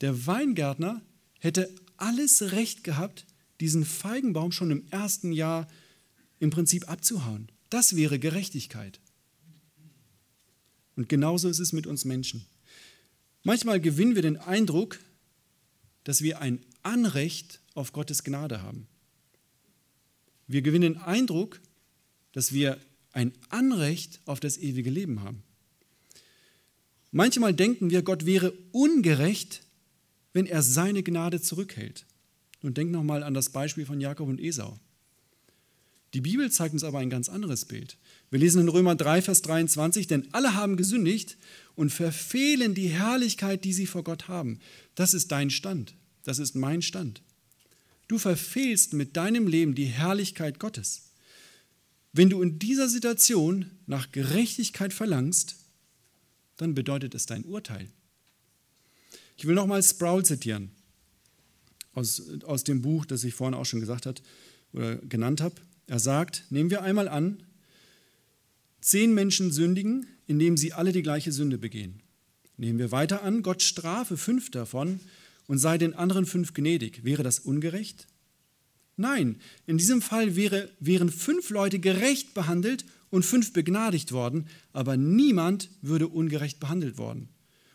Der 0.00 0.26
Weingärtner 0.26 1.02
hätte 1.38 1.72
alles 1.98 2.50
Recht 2.50 2.82
gehabt, 2.82 3.26
diesen 3.60 3.84
Feigenbaum 3.84 4.50
schon 4.50 4.72
im 4.72 4.88
ersten 4.90 5.30
Jahr 5.30 5.68
im 6.40 6.50
Prinzip 6.50 6.88
abzuhauen. 6.88 7.48
Das 7.70 7.96
wäre 7.96 8.18
Gerechtigkeit. 8.18 9.00
Und 10.96 11.08
genauso 11.08 11.48
ist 11.48 11.58
es 11.58 11.72
mit 11.72 11.86
uns 11.86 12.04
Menschen. 12.04 12.44
Manchmal 13.44 13.80
gewinnen 13.80 14.14
wir 14.14 14.22
den 14.22 14.36
Eindruck, 14.36 14.98
dass 16.04 16.22
wir 16.22 16.40
ein 16.40 16.60
Anrecht 16.82 17.60
auf 17.74 17.92
Gottes 17.92 18.24
Gnade 18.24 18.62
haben. 18.62 18.88
Wir 20.46 20.62
gewinnen 20.62 20.94
den 20.94 21.02
Eindruck, 21.02 21.60
dass 22.32 22.52
wir 22.52 22.78
ein 23.12 23.32
Anrecht 23.48 24.20
auf 24.24 24.40
das 24.40 24.58
ewige 24.58 24.90
Leben 24.90 25.22
haben. 25.22 25.42
Manchmal 27.10 27.54
denken 27.54 27.90
wir, 27.90 28.02
Gott 28.02 28.26
wäre 28.26 28.52
ungerecht, 28.72 29.62
wenn 30.32 30.46
er 30.46 30.62
seine 30.62 31.02
Gnade 31.02 31.40
zurückhält. 31.40 32.06
Und 32.62 32.76
denk 32.76 32.90
nochmal 32.90 33.22
an 33.22 33.34
das 33.34 33.50
Beispiel 33.50 33.86
von 33.86 34.00
Jakob 34.00 34.28
und 34.28 34.40
Esau. 34.40 34.78
Die 36.14 36.20
Bibel 36.20 36.50
zeigt 36.50 36.72
uns 36.72 36.84
aber 36.84 36.98
ein 36.98 37.10
ganz 37.10 37.28
anderes 37.28 37.66
Bild. 37.66 37.98
Wir 38.30 38.38
lesen 38.38 38.62
in 38.62 38.68
Römer 38.68 38.94
3, 38.94 39.22
Vers 39.22 39.42
23, 39.42 40.06
denn 40.06 40.28
alle 40.32 40.54
haben 40.54 40.76
gesündigt 40.76 41.36
und 41.74 41.90
verfehlen 41.90 42.74
die 42.74 42.88
Herrlichkeit, 42.88 43.64
die 43.64 43.72
sie 43.72 43.86
vor 43.86 44.04
Gott 44.04 44.28
haben. 44.28 44.58
Das 44.94 45.14
ist 45.14 45.32
dein 45.32 45.50
Stand, 45.50 45.94
das 46.24 46.38
ist 46.38 46.54
mein 46.54 46.82
Stand. 46.82 47.22
Du 48.08 48.18
verfehlst 48.18 48.94
mit 48.94 49.16
deinem 49.16 49.46
Leben 49.46 49.74
die 49.74 49.84
Herrlichkeit 49.84 50.58
Gottes. 50.58 51.12
Wenn 52.12 52.30
du 52.30 52.40
in 52.40 52.58
dieser 52.58 52.88
Situation 52.88 53.70
nach 53.86 54.10
Gerechtigkeit 54.12 54.94
verlangst, 54.94 55.56
dann 56.56 56.74
bedeutet 56.74 57.14
es 57.14 57.26
dein 57.26 57.44
Urteil. 57.44 57.88
Ich 59.36 59.44
will 59.44 59.54
nochmal 59.54 59.82
Sproul 59.82 60.24
zitieren 60.24 60.70
aus, 61.92 62.22
aus 62.44 62.64
dem 62.64 62.82
Buch, 62.82 63.04
das 63.04 63.24
ich 63.24 63.34
vorhin 63.34 63.54
auch 63.54 63.66
schon 63.66 63.80
gesagt 63.80 64.06
hat, 64.06 64.22
oder 64.72 64.96
genannt 64.96 65.40
habe. 65.40 65.54
Er 65.88 65.98
sagt, 65.98 66.44
nehmen 66.50 66.70
wir 66.70 66.82
einmal 66.82 67.08
an, 67.08 67.42
zehn 68.80 69.12
Menschen 69.14 69.50
sündigen, 69.50 70.06
indem 70.26 70.56
sie 70.56 70.74
alle 70.74 70.92
die 70.92 71.02
gleiche 71.02 71.32
Sünde 71.32 71.58
begehen. 71.58 72.02
Nehmen 72.58 72.78
wir 72.78 72.92
weiter 72.92 73.22
an, 73.22 73.42
Gott 73.42 73.62
strafe 73.62 74.16
fünf 74.16 74.50
davon 74.50 75.00
und 75.46 75.58
sei 75.58 75.78
den 75.78 75.94
anderen 75.94 76.26
fünf 76.26 76.52
gnädig. 76.52 77.04
Wäre 77.04 77.22
das 77.22 77.38
ungerecht? 77.38 78.06
Nein, 78.96 79.40
in 79.66 79.78
diesem 79.78 80.02
Fall 80.02 80.36
wäre, 80.36 80.70
wären 80.78 81.08
fünf 81.08 81.50
Leute 81.50 81.78
gerecht 81.78 82.34
behandelt 82.34 82.84
und 83.10 83.24
fünf 83.24 83.52
begnadigt 83.52 84.12
worden, 84.12 84.46
aber 84.72 84.96
niemand 84.96 85.70
würde 85.80 86.08
ungerecht 86.08 86.60
behandelt 86.60 86.98
worden. 86.98 87.30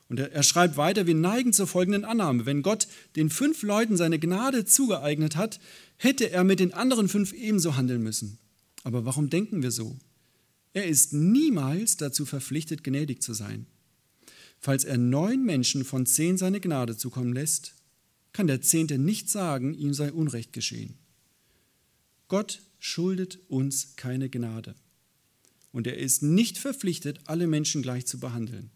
Und 0.09 0.19
er, 0.19 0.43
schreibt 0.43 0.77
weiter, 0.77 1.07
wir 1.07 1.15
neigen 1.15 1.53
zur 1.53 1.65
folgenden 1.65 2.05
Annahme. 2.05 2.45
Wenn 2.45 2.61
Gott 2.61 2.87
den 3.15 3.29
fünf 3.29 3.63
Leuten 3.63 3.97
seine 3.97 4.19
Gnade 4.19 4.65
zugeeignet 4.65 5.35
hat, 5.35 5.59
hätte 5.97 6.29
er 6.29 6.43
mit 6.43 6.59
den 6.59 6.73
anderen 6.73 7.07
fünf 7.07 7.33
ebenso 7.33 7.75
handeln 7.75 8.03
müssen. 8.03 8.37
Aber 8.83 9.05
warum 9.05 9.29
denken 9.29 9.63
wir 9.63 9.71
so? 9.71 9.97
Er 10.73 10.85
ist 10.85 11.13
niemals 11.13 11.97
dazu 11.97 12.25
verpflichtet, 12.25 12.83
gnädig 12.83 13.21
zu 13.21 13.33
sein. 13.33 13.67
Falls 14.59 14.83
er 14.83 14.97
neun 14.97 15.43
Menschen 15.43 15.85
von 15.85 16.05
zehn 16.05 16.37
seine 16.37 16.59
Gnade 16.59 16.97
zukommen 16.97 17.33
lässt, 17.33 17.75
kann 18.33 18.47
der 18.47 18.61
Zehnte 18.61 18.97
nicht 18.97 19.29
sagen, 19.29 19.73
ihm 19.73 19.93
sei 19.93 20.11
Unrecht 20.11 20.53
geschehen. 20.53 20.97
Gott 22.27 22.61
schuldet 22.79 23.39
uns 23.47 23.95
keine 23.95 24.29
Gnade. 24.29 24.75
Und 25.71 25.87
er 25.87 25.97
ist 25.97 26.23
nicht 26.23 26.57
verpflichtet, 26.57 27.19
alle 27.25 27.47
Menschen 27.47 27.81
gleich 27.81 28.05
zu 28.05 28.19
behandeln. 28.19 28.71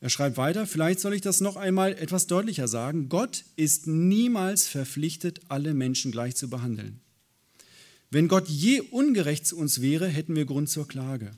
Er 0.00 0.10
schreibt 0.10 0.36
weiter, 0.36 0.66
vielleicht 0.66 1.00
soll 1.00 1.14
ich 1.14 1.22
das 1.22 1.40
noch 1.40 1.56
einmal 1.56 1.94
etwas 1.94 2.26
deutlicher 2.26 2.68
sagen. 2.68 3.08
Gott 3.08 3.44
ist 3.56 3.86
niemals 3.86 4.68
verpflichtet, 4.68 5.40
alle 5.48 5.72
Menschen 5.72 6.12
gleich 6.12 6.36
zu 6.36 6.50
behandeln. 6.50 7.00
Wenn 8.10 8.28
Gott 8.28 8.48
je 8.48 8.80
ungerecht 8.80 9.46
zu 9.46 9.56
uns 9.56 9.80
wäre, 9.80 10.06
hätten 10.06 10.36
wir 10.36 10.44
Grund 10.44 10.68
zur 10.68 10.86
Klage. 10.86 11.32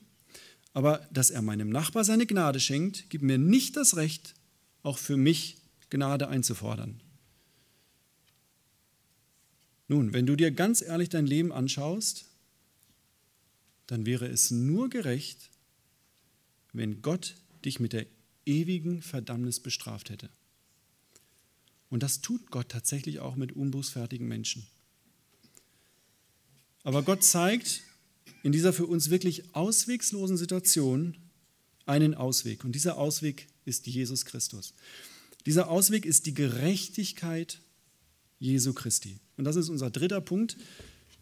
Aber 0.75 1.09
dass 1.13 1.31
er 1.31 1.43
meinem 1.43 1.71
Nachbar 1.71 2.05
seine 2.05 2.27
Gnade 2.27 2.61
schenkt, 2.61 3.11
gibt 3.11 3.25
mir 3.25 3.39
nicht 3.39 3.77
das 3.77 3.97
Recht, 3.97 4.35
auch 4.83 4.99
für 4.99 5.17
mich 5.17 5.57
Gnade 5.91 6.29
einzufordern. 6.29 7.01
Nun, 9.87 10.13
wenn 10.13 10.27
du 10.27 10.37
dir 10.37 10.51
ganz 10.51 10.83
ehrlich 10.83 11.09
dein 11.09 11.27
Leben 11.27 11.51
anschaust, 11.51 12.27
dann 13.87 14.05
wäre 14.05 14.27
es 14.27 14.51
nur 14.51 14.91
gerecht, 14.91 15.51
wenn 16.75 17.01
Gott 17.01 17.37
dich 17.65 17.81
mit 17.81 17.95
der 17.95 18.07
ewigen 18.49 19.03
Verdammnis 19.03 19.61
bestraft 19.61 20.11
hätte. 20.11 20.31
Und 21.91 22.03
das 22.03 22.21
tut 22.21 22.51
Gott 22.51 22.69
tatsächlich 22.69 23.21
auch 23.21 23.37
mit 23.37 23.53
unbußfertigen 23.53 24.27
Menschen. 24.27 24.67
Aber 26.83 27.03
Gott 27.03 27.23
zeigt 27.23 27.83
in 28.43 28.53
dieser 28.53 28.73
für 28.73 28.87
uns 28.87 29.11
wirklich 29.11 29.55
auswegslosen 29.55 30.37
Situation 30.37 31.17
einen 31.87 32.15
Ausweg. 32.15 32.65
Und 32.65 32.73
dieser 32.73 32.99
Ausweg 32.99 33.47
ist 33.65 33.87
Jesus 33.87 34.25
Christus. 34.25 34.75
Dieser 35.47 35.69
Ausweg 35.69 36.05
ist 36.05 36.27
die 36.27 36.35
Gerechtigkeit 36.35 37.61
Jesu 38.39 38.73
Christi. 38.73 39.19
Und 39.37 39.45
das 39.45 39.57
ist 39.57 39.69
unser 39.69 39.91
dritter 39.91 40.21
Punkt. 40.21 40.57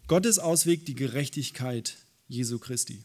Gottes 0.09 0.39
Ausweg, 0.39 0.85
die 0.87 0.95
Gerechtigkeit 0.95 1.97
Jesu 2.29 2.59
Christi. 2.59 3.05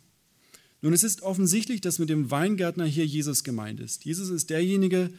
Nun, 0.82 0.94
es 0.94 1.04
ist 1.04 1.22
offensichtlich, 1.22 1.82
dass 1.82 2.00
mit 2.00 2.10
dem 2.10 2.32
Weingärtner 2.32 2.86
hier 2.86 3.06
Jesus 3.06 3.44
gemeint 3.44 3.80
ist. 3.80 4.04
Jesus 4.04 4.30
ist 4.30 4.50
derjenige, 4.50 5.12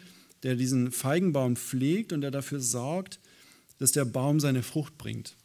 der 0.43 0.57
diesen 0.57 0.91
Feigenbaum 0.91 1.57
pflegt 1.57 2.13
und 2.13 2.21
der 2.21 2.33
dafür 2.33 2.61
sorgt, 2.61 3.21
dass 3.79 3.93
der 3.93 4.05
Baum 4.05 4.41
seine 4.41 4.63
Frucht 4.63 4.99
bringt. 4.99 5.37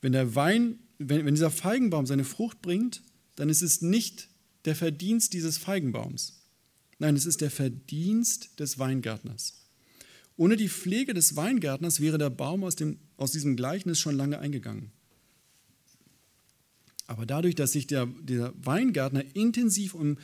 Wenn, 0.00 0.12
der 0.12 0.34
Wein, 0.34 0.80
wenn, 0.98 1.24
wenn 1.24 1.34
dieser 1.34 1.50
Feigenbaum 1.50 2.06
seine 2.06 2.24
Frucht 2.24 2.60
bringt, 2.60 3.02
dann 3.36 3.48
ist 3.48 3.62
es 3.62 3.82
nicht 3.82 4.28
der 4.64 4.74
Verdienst 4.74 5.32
dieses 5.32 5.58
Feigenbaums. 5.58 6.40
Nein, 6.98 7.16
es 7.16 7.26
ist 7.26 7.40
der 7.40 7.50
Verdienst 7.50 8.58
des 8.58 8.78
Weingärtners. 8.78 9.54
Ohne 10.36 10.56
die 10.56 10.68
Pflege 10.68 11.14
des 11.14 11.36
Weingärtners 11.36 12.00
wäre 12.00 12.18
der 12.18 12.30
Baum 12.30 12.64
aus, 12.64 12.76
dem, 12.76 12.98
aus 13.16 13.32
diesem 13.32 13.56
Gleichnis 13.56 13.98
schon 13.98 14.16
lange 14.16 14.38
eingegangen. 14.38 14.90
Aber 17.10 17.26
dadurch, 17.26 17.56
dass 17.56 17.72
sich 17.72 17.88
der, 17.88 18.06
der 18.22 18.52
Weingärtner 18.62 19.24
intensiv 19.34 19.94
um, 19.94 20.16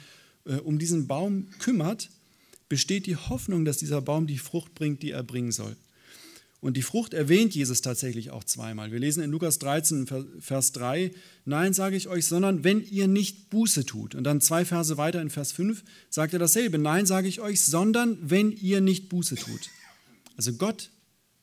äh, 0.44 0.54
um 0.54 0.78
diesen 0.78 1.08
Baum 1.08 1.48
kümmert, 1.58 2.10
besteht 2.68 3.06
die 3.06 3.16
Hoffnung, 3.16 3.64
dass 3.64 3.78
dieser 3.78 4.00
Baum 4.00 4.28
die 4.28 4.38
Frucht 4.38 4.72
bringt, 4.76 5.02
die 5.02 5.10
er 5.10 5.24
bringen 5.24 5.50
soll. 5.50 5.74
Und 6.60 6.76
die 6.76 6.82
Frucht 6.82 7.12
erwähnt 7.12 7.56
Jesus 7.56 7.82
tatsächlich 7.82 8.30
auch 8.30 8.44
zweimal. 8.44 8.92
Wir 8.92 9.00
lesen 9.00 9.24
in 9.24 9.32
Lukas 9.32 9.58
13, 9.58 10.06
Vers 10.38 10.70
3, 10.72 11.10
Nein, 11.44 11.74
sage 11.74 11.96
ich 11.96 12.06
euch, 12.06 12.26
sondern 12.26 12.62
wenn 12.62 12.84
ihr 12.84 13.08
nicht 13.08 13.50
Buße 13.50 13.84
tut. 13.84 14.14
Und 14.14 14.22
dann 14.22 14.40
zwei 14.40 14.64
Verse 14.64 14.96
weiter 14.96 15.20
in 15.20 15.30
Vers 15.30 15.50
5 15.50 15.82
sagt 16.08 16.34
er 16.34 16.38
dasselbe. 16.38 16.78
Nein, 16.78 17.04
sage 17.04 17.26
ich 17.26 17.40
euch, 17.40 17.62
sondern 17.62 18.16
wenn 18.22 18.52
ihr 18.52 18.80
nicht 18.80 19.08
Buße 19.08 19.34
tut. 19.34 19.70
Also 20.36 20.52
Gott 20.52 20.90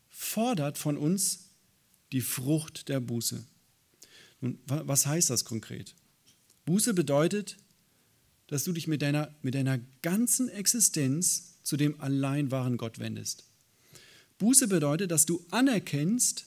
fordert 0.09 0.77
von 0.77 0.95
uns 0.95 1.49
die 2.13 2.21
Frucht 2.21 2.87
der 2.87 3.01
Buße. 3.01 3.43
Nun, 4.43 4.59
was 4.67 5.05
heißt 5.05 5.29
das 5.29 5.45
konkret? 5.45 5.95
Buße 6.65 6.93
bedeutet, 6.93 7.55
dass 8.47 8.65
du 8.65 8.73
dich 8.73 8.87
mit 8.87 9.01
deiner, 9.01 9.33
mit 9.41 9.55
deiner 9.55 9.79
ganzen 10.01 10.49
Existenz 10.49 11.53
zu 11.63 11.77
dem 11.77 12.01
allein 12.01 12.51
wahren 12.51 12.75
Gott 12.75 12.99
wendest. 12.99 13.45
Buße 14.39 14.67
bedeutet, 14.67 15.11
dass 15.11 15.25
du 15.25 15.45
anerkennst, 15.51 16.45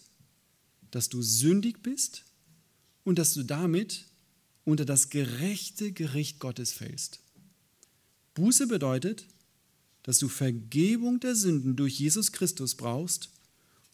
dass 0.91 1.09
du 1.09 1.23
sündig 1.23 1.83
bist 1.83 2.27
und 3.03 3.19
dass 3.19 3.33
du 3.33 3.43
damit 3.43 4.05
unter 4.67 4.85
das 4.85 5.09
gerechte 5.09 5.93
Gericht 5.93 6.39
Gottes 6.39 6.73
fällst. 6.73 7.21
Buße 8.35 8.67
bedeutet, 8.67 9.25
dass 10.03 10.19
du 10.19 10.29
Vergebung 10.29 11.19
der 11.19 11.35
Sünden 11.35 11.77
durch 11.77 11.99
Jesus 11.99 12.33
Christus 12.33 12.75
brauchst, 12.75 13.31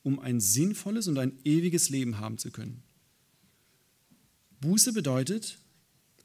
um 0.03 0.19
ein 0.19 0.41
sinnvolles 0.41 1.07
und 1.07 1.19
ein 1.19 1.39
ewiges 1.45 1.89
Leben 1.89 2.19
haben 2.19 2.39
zu 2.39 2.51
können. 2.51 2.83
Buße 4.63 4.95
bedeutet, 4.95 5.59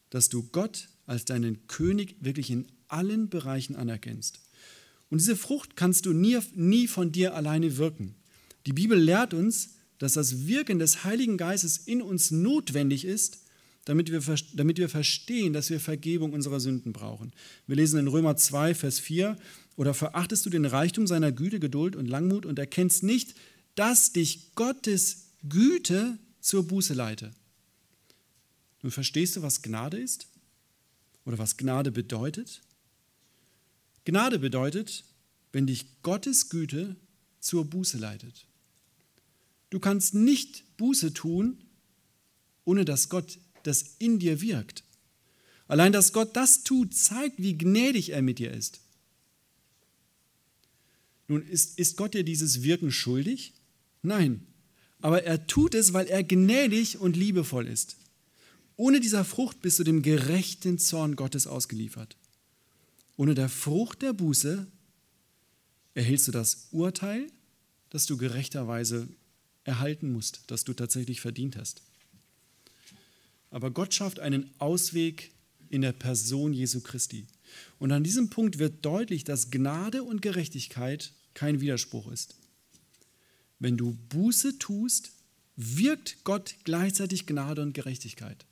dass 0.09 0.29
du 0.29 0.43
Gott 0.43 0.87
als 1.05 1.25
deinen 1.25 1.67
König 1.67 2.15
wirklich 2.21 2.49
in 2.49 2.67
allen 2.87 3.29
Bereichen 3.29 3.75
anerkennst. 3.75 4.39
Und 5.09 5.19
diese 5.19 5.35
Frucht 5.35 5.75
kannst 5.75 6.05
du 6.05 6.13
nie, 6.13 6.37
nie 6.55 6.87
von 6.87 7.11
dir 7.11 7.35
alleine 7.35 7.77
wirken. 7.77 8.15
Die 8.65 8.73
Bibel 8.73 8.97
lehrt 8.97 9.33
uns, 9.33 9.75
dass 9.97 10.13
das 10.13 10.47
Wirken 10.47 10.79
des 10.79 11.03
Heiligen 11.03 11.37
Geistes 11.37 11.77
in 11.77 12.01
uns 12.01 12.31
notwendig 12.31 13.05
ist, 13.05 13.39
damit 13.85 14.11
wir, 14.11 14.21
damit 14.53 14.77
wir 14.77 14.89
verstehen, 14.89 15.53
dass 15.53 15.69
wir 15.69 15.79
Vergebung 15.79 16.33
unserer 16.33 16.59
Sünden 16.59 16.93
brauchen. 16.93 17.31
Wir 17.67 17.77
lesen 17.77 17.99
in 17.99 18.07
Römer 18.07 18.35
2, 18.35 18.75
Vers 18.75 18.99
4, 18.99 19.37
oder 19.77 19.93
verachtest 19.93 20.45
du 20.45 20.49
den 20.49 20.65
Reichtum 20.65 21.07
seiner 21.07 21.31
Güte, 21.31 21.59
Geduld 21.59 21.95
und 21.95 22.07
Langmut 22.07 22.45
und 22.45 22.59
erkennst 22.59 23.03
nicht, 23.03 23.35
dass 23.75 24.11
dich 24.11 24.53
Gottes 24.55 25.29
Güte 25.47 26.17
zur 26.41 26.67
Buße 26.67 26.93
leite? 26.93 27.31
Nun 28.81 28.91
verstehst 28.91 29.35
du, 29.35 29.41
was 29.41 29.61
Gnade 29.61 29.97
ist? 29.97 30.27
Oder 31.25 31.37
was 31.37 31.57
Gnade 31.57 31.91
bedeutet? 31.91 32.61
Gnade 34.05 34.39
bedeutet, 34.39 35.03
wenn 35.51 35.67
dich 35.67 36.01
Gottes 36.01 36.49
Güte 36.49 36.95
zur 37.39 37.65
Buße 37.65 37.97
leitet. 37.97 38.45
Du 39.69 39.79
kannst 39.79 40.13
nicht 40.13 40.77
Buße 40.77 41.13
tun, 41.13 41.57
ohne 42.63 42.85
dass 42.85 43.09
Gott 43.09 43.39
das 43.63 43.95
in 43.99 44.19
dir 44.19 44.41
wirkt. 44.41 44.83
Allein, 45.67 45.91
dass 45.91 46.13
Gott 46.13 46.35
das 46.35 46.63
tut, 46.63 46.95
zeigt, 46.95 47.41
wie 47.41 47.57
gnädig 47.57 48.11
er 48.11 48.21
mit 48.21 48.39
dir 48.39 48.51
ist. 48.51 48.79
Nun, 51.27 51.45
ist, 51.45 51.77
ist 51.77 51.97
Gott 51.97 52.13
dir 52.13 52.23
dieses 52.23 52.63
Wirken 52.63 52.91
schuldig? 52.91 53.53
Nein, 54.01 54.47
aber 55.01 55.23
er 55.23 55.47
tut 55.47 55.75
es, 55.75 55.91
weil 55.91 56.07
er 56.07 56.23
gnädig 56.23 56.99
und 56.99 57.17
liebevoll 57.17 57.67
ist. 57.67 57.97
Ohne 58.77 58.99
dieser 58.99 59.25
Frucht 59.25 59.61
bist 59.61 59.79
du 59.79 59.83
dem 59.83 60.03
gerechten 60.03 60.77
Zorn 60.77 61.15
Gottes 61.15 61.47
ausgeliefert. 61.47 62.15
Ohne 63.17 63.33
der 63.33 63.49
Frucht 63.49 64.03
der 64.03 64.13
Buße 64.13 64.67
erhältst 65.95 66.27
du 66.27 66.31
das 66.31 66.67
Urteil, 66.71 67.27
das 67.89 68.05
du 68.05 68.17
gerechterweise 68.17 69.07
erhalten 69.63 70.11
musst, 70.11 70.43
das 70.47 70.63
du 70.63 70.73
tatsächlich 70.73 71.21
verdient 71.21 71.57
hast. 71.57 71.81
Aber 73.49 73.71
Gott 73.71 73.95
schafft 73.95 74.19
einen 74.19 74.51
Ausweg 74.59 75.31
in 75.69 75.81
der 75.81 75.91
Person 75.93 76.53
Jesu 76.53 76.81
Christi. 76.81 77.25
Und 77.79 77.91
an 77.91 78.03
diesem 78.03 78.29
Punkt 78.29 78.59
wird 78.59 78.85
deutlich, 78.85 79.23
dass 79.23 79.49
Gnade 79.49 80.03
und 80.03 80.21
Gerechtigkeit 80.21 81.13
kein 81.33 81.61
Widerspruch 81.61 82.11
ist. 82.11 82.35
Wenn 83.57 83.77
du 83.77 83.97
Buße 84.09 84.59
tust, 84.59 85.11
wirkt 85.55 86.23
Gott 86.23 86.55
gleichzeitig 86.63 87.25
Gnade 87.25 87.63
und 87.63 87.73
Gerechtigkeit. 87.73 88.45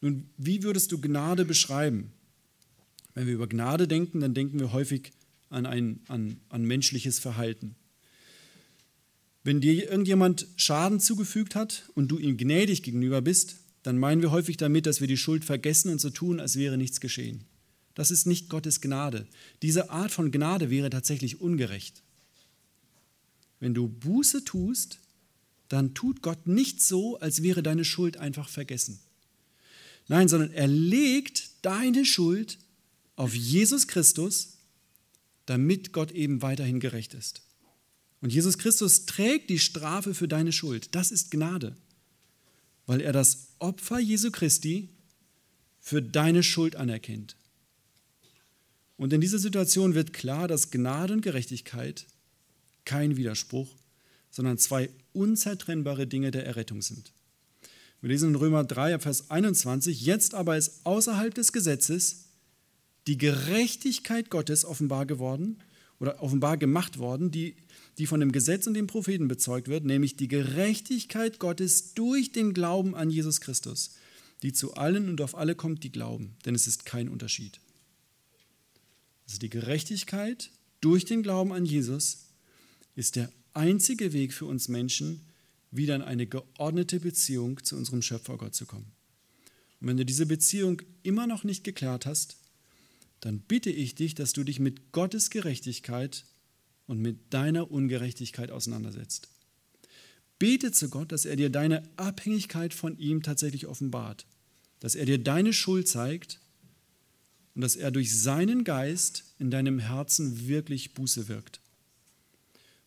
Nun, 0.00 0.28
wie 0.36 0.62
würdest 0.62 0.92
du 0.92 1.00
Gnade 1.00 1.44
beschreiben? 1.44 2.12
Wenn 3.14 3.26
wir 3.26 3.34
über 3.34 3.46
Gnade 3.46 3.88
denken, 3.88 4.20
dann 4.20 4.34
denken 4.34 4.60
wir 4.60 4.72
häufig 4.72 5.12
an, 5.48 5.66
ein, 5.66 6.00
an, 6.08 6.40
an 6.48 6.64
menschliches 6.64 7.18
Verhalten. 7.18 7.76
Wenn 9.42 9.60
dir 9.60 9.90
irgendjemand 9.90 10.48
Schaden 10.56 11.00
zugefügt 11.00 11.54
hat 11.54 11.88
und 11.94 12.08
du 12.08 12.18
ihm 12.18 12.36
gnädig 12.36 12.82
gegenüber 12.82 13.22
bist, 13.22 13.56
dann 13.84 13.96
meinen 13.96 14.20
wir 14.20 14.32
häufig 14.32 14.56
damit, 14.56 14.86
dass 14.86 15.00
wir 15.00 15.06
die 15.06 15.16
Schuld 15.16 15.44
vergessen 15.44 15.92
und 15.92 16.00
so 16.00 16.10
tun, 16.10 16.40
als 16.40 16.56
wäre 16.56 16.76
nichts 16.76 17.00
geschehen. 17.00 17.44
Das 17.94 18.10
ist 18.10 18.26
nicht 18.26 18.50
Gottes 18.50 18.80
Gnade. 18.80 19.26
Diese 19.62 19.90
Art 19.90 20.10
von 20.10 20.32
Gnade 20.32 20.68
wäre 20.68 20.90
tatsächlich 20.90 21.40
ungerecht. 21.40 22.02
Wenn 23.60 23.72
du 23.72 23.88
Buße 23.88 24.44
tust, 24.44 24.98
dann 25.68 25.94
tut 25.94 26.22
Gott 26.22 26.46
nicht 26.46 26.82
so, 26.82 27.18
als 27.20 27.42
wäre 27.42 27.62
deine 27.62 27.84
Schuld 27.84 28.16
einfach 28.16 28.48
vergessen. 28.48 28.98
Nein, 30.08 30.28
sondern 30.28 30.52
er 30.52 30.68
legt 30.68 31.50
deine 31.62 32.04
Schuld 32.04 32.58
auf 33.16 33.34
Jesus 33.34 33.88
Christus, 33.88 34.58
damit 35.46 35.92
Gott 35.92 36.12
eben 36.12 36.42
weiterhin 36.42 36.80
gerecht 36.80 37.14
ist. 37.14 37.42
Und 38.20 38.32
Jesus 38.32 38.58
Christus 38.58 39.06
trägt 39.06 39.50
die 39.50 39.58
Strafe 39.58 40.14
für 40.14 40.28
deine 40.28 40.52
Schuld. 40.52 40.94
Das 40.94 41.10
ist 41.10 41.30
Gnade, 41.30 41.76
weil 42.86 43.00
er 43.00 43.12
das 43.12 43.48
Opfer 43.58 43.98
Jesu 43.98 44.30
Christi 44.30 44.90
für 45.80 46.02
deine 46.02 46.42
Schuld 46.42 46.76
anerkennt. 46.76 47.36
Und 48.96 49.12
in 49.12 49.20
dieser 49.20 49.38
Situation 49.38 49.94
wird 49.94 50.12
klar, 50.12 50.48
dass 50.48 50.70
Gnade 50.70 51.12
und 51.12 51.20
Gerechtigkeit 51.20 52.06
kein 52.84 53.16
Widerspruch, 53.16 53.76
sondern 54.30 54.58
zwei 54.58 54.90
unzertrennbare 55.12 56.06
Dinge 56.06 56.30
der 56.30 56.46
Errettung 56.46 56.82
sind. 56.82 57.12
Wir 58.00 58.10
lesen 58.10 58.30
in 58.30 58.34
Römer 58.34 58.64
3, 58.64 58.98
Vers 58.98 59.30
21, 59.30 60.02
jetzt 60.02 60.34
aber 60.34 60.56
ist 60.56 60.84
außerhalb 60.84 61.34
des 61.34 61.52
Gesetzes 61.52 62.26
die 63.06 63.18
Gerechtigkeit 63.18 64.30
Gottes 64.30 64.64
offenbar 64.64 65.06
geworden 65.06 65.58
oder 65.98 66.22
offenbar 66.22 66.56
gemacht 66.56 66.98
worden, 66.98 67.30
die, 67.30 67.56
die 67.98 68.06
von 68.06 68.20
dem 68.20 68.32
Gesetz 68.32 68.66
und 68.66 68.74
den 68.74 68.86
Propheten 68.86 69.28
bezeugt 69.28 69.68
wird, 69.68 69.84
nämlich 69.84 70.16
die 70.16 70.28
Gerechtigkeit 70.28 71.38
Gottes 71.38 71.94
durch 71.94 72.32
den 72.32 72.52
Glauben 72.52 72.94
an 72.94 73.10
Jesus 73.10 73.40
Christus, 73.40 73.92
die 74.42 74.52
zu 74.52 74.74
allen 74.74 75.08
und 75.08 75.20
auf 75.20 75.34
alle 75.34 75.54
kommt, 75.54 75.82
die 75.84 75.92
glauben, 75.92 76.36
denn 76.44 76.54
es 76.54 76.66
ist 76.66 76.84
kein 76.84 77.08
Unterschied. 77.08 77.60
Also 79.26 79.38
die 79.38 79.50
Gerechtigkeit 79.50 80.50
durch 80.80 81.04
den 81.04 81.22
Glauben 81.22 81.52
an 81.52 81.64
Jesus 81.64 82.26
ist 82.94 83.16
der 83.16 83.32
einzige 83.54 84.12
Weg 84.12 84.34
für 84.34 84.44
uns 84.44 84.68
Menschen, 84.68 85.22
wieder 85.70 85.94
in 85.94 86.02
eine 86.02 86.26
geordnete 86.26 87.00
Beziehung 87.00 87.62
zu 87.62 87.76
unserem 87.76 88.02
Schöpfer 88.02 88.36
Gott 88.36 88.54
zu 88.54 88.66
kommen. 88.66 88.92
Und 89.80 89.88
wenn 89.88 89.96
du 89.96 90.04
diese 90.04 90.26
Beziehung 90.26 90.82
immer 91.02 91.26
noch 91.26 91.44
nicht 91.44 91.64
geklärt 91.64 92.06
hast, 92.06 92.36
dann 93.20 93.40
bitte 93.40 93.70
ich 93.70 93.94
dich, 93.94 94.14
dass 94.14 94.32
du 94.32 94.44
dich 94.44 94.60
mit 94.60 94.92
Gottes 94.92 95.30
Gerechtigkeit 95.30 96.24
und 96.86 97.00
mit 97.00 97.32
deiner 97.32 97.70
Ungerechtigkeit 97.70 98.50
auseinandersetzt. 98.50 99.28
Bete 100.38 100.70
zu 100.70 100.90
Gott, 100.90 101.12
dass 101.12 101.24
er 101.24 101.36
dir 101.36 101.50
deine 101.50 101.82
Abhängigkeit 101.96 102.74
von 102.74 102.98
ihm 102.98 103.22
tatsächlich 103.22 103.66
offenbart, 103.66 104.26
dass 104.80 104.94
er 104.94 105.06
dir 105.06 105.18
deine 105.18 105.52
Schuld 105.52 105.88
zeigt 105.88 106.40
und 107.54 107.62
dass 107.62 107.74
er 107.74 107.90
durch 107.90 108.16
seinen 108.16 108.64
Geist 108.64 109.24
in 109.38 109.50
deinem 109.50 109.78
Herzen 109.78 110.46
wirklich 110.46 110.92
Buße 110.94 111.28
wirkt. 111.28 111.60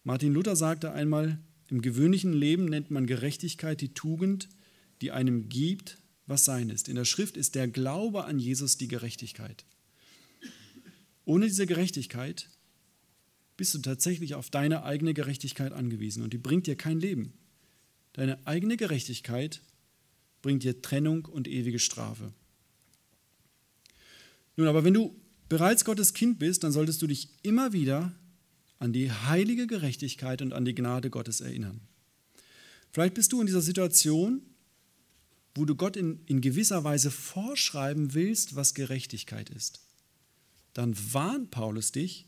Martin 0.04 0.34
Luther 0.34 0.56
sagte 0.56 0.92
einmal, 0.92 1.40
im 1.70 1.82
gewöhnlichen 1.82 2.34
Leben 2.34 2.66
nennt 2.66 2.90
man 2.90 3.06
Gerechtigkeit 3.06 3.80
die 3.82 3.94
Tugend, 3.94 4.50
die 5.02 5.12
einem 5.12 5.50
gibt, 5.50 5.98
was 6.26 6.46
sein 6.46 6.70
ist. 6.70 6.90
In 6.90 6.96
der 6.96 7.06
Schrift 7.06 7.38
ist 7.38 7.56
der 7.56 7.68
Glaube 7.68 8.26
an 8.26 8.40
Jesus 8.40 8.78
die 8.78 8.88
Gerechtigkeit. 8.88 9.66
Ohne 11.26 11.46
diese 11.46 11.68
Gerechtigkeit 11.68 12.50
bist 13.56 13.74
du 13.76 13.80
tatsächlich 13.80 14.36
auf 14.36 14.50
deine 14.50 14.84
eigene 14.84 15.14
Gerechtigkeit 15.14 15.74
angewiesen 15.74 16.24
und 16.24 16.34
die 16.34 16.38
bringt 16.38 16.66
dir 16.66 16.76
kein 16.76 17.00
Leben. 17.00 17.34
Deine 18.14 18.46
eigene 18.48 18.78
Gerechtigkeit 18.78 19.62
bringt 20.42 20.64
dir 20.64 20.82
Trennung 20.82 21.26
und 21.26 21.48
ewige 21.48 21.80
Strafe. 21.80 22.34
Nun, 24.56 24.68
aber 24.68 24.84
wenn 24.84 24.94
du 24.94 25.16
bereits 25.50 25.86
Gottes 25.86 26.14
Kind 26.14 26.40
bist, 26.40 26.64
dann 26.64 26.72
solltest 26.72 27.02
du 27.02 27.08
dich 27.08 27.30
immer 27.44 27.74
wieder 27.74 28.16
an 28.80 28.94
die 28.94 29.12
heilige 29.12 29.68
Gerechtigkeit 29.68 30.42
und 30.42 30.54
an 30.54 30.66
die 30.66 30.74
Gnade 30.74 31.10
Gottes 31.10 31.42
erinnern. 31.42 31.82
Vielleicht 32.92 33.14
bist 33.14 33.32
du 33.34 33.42
in 33.42 33.46
dieser 33.46 33.62
Situation, 33.62 34.42
wo 35.54 35.66
du 35.66 35.76
Gott 35.76 35.98
in, 35.98 36.22
in 36.26 36.42
gewisser 36.42 36.84
Weise 36.84 37.12
vorschreiben 37.12 38.14
willst, 38.14 38.56
was 38.56 38.74
Gerechtigkeit 38.74 39.50
ist. 39.50 39.82
Dann 40.74 40.96
warnt 41.14 41.52
Paulus 41.52 41.92
dich, 41.92 42.26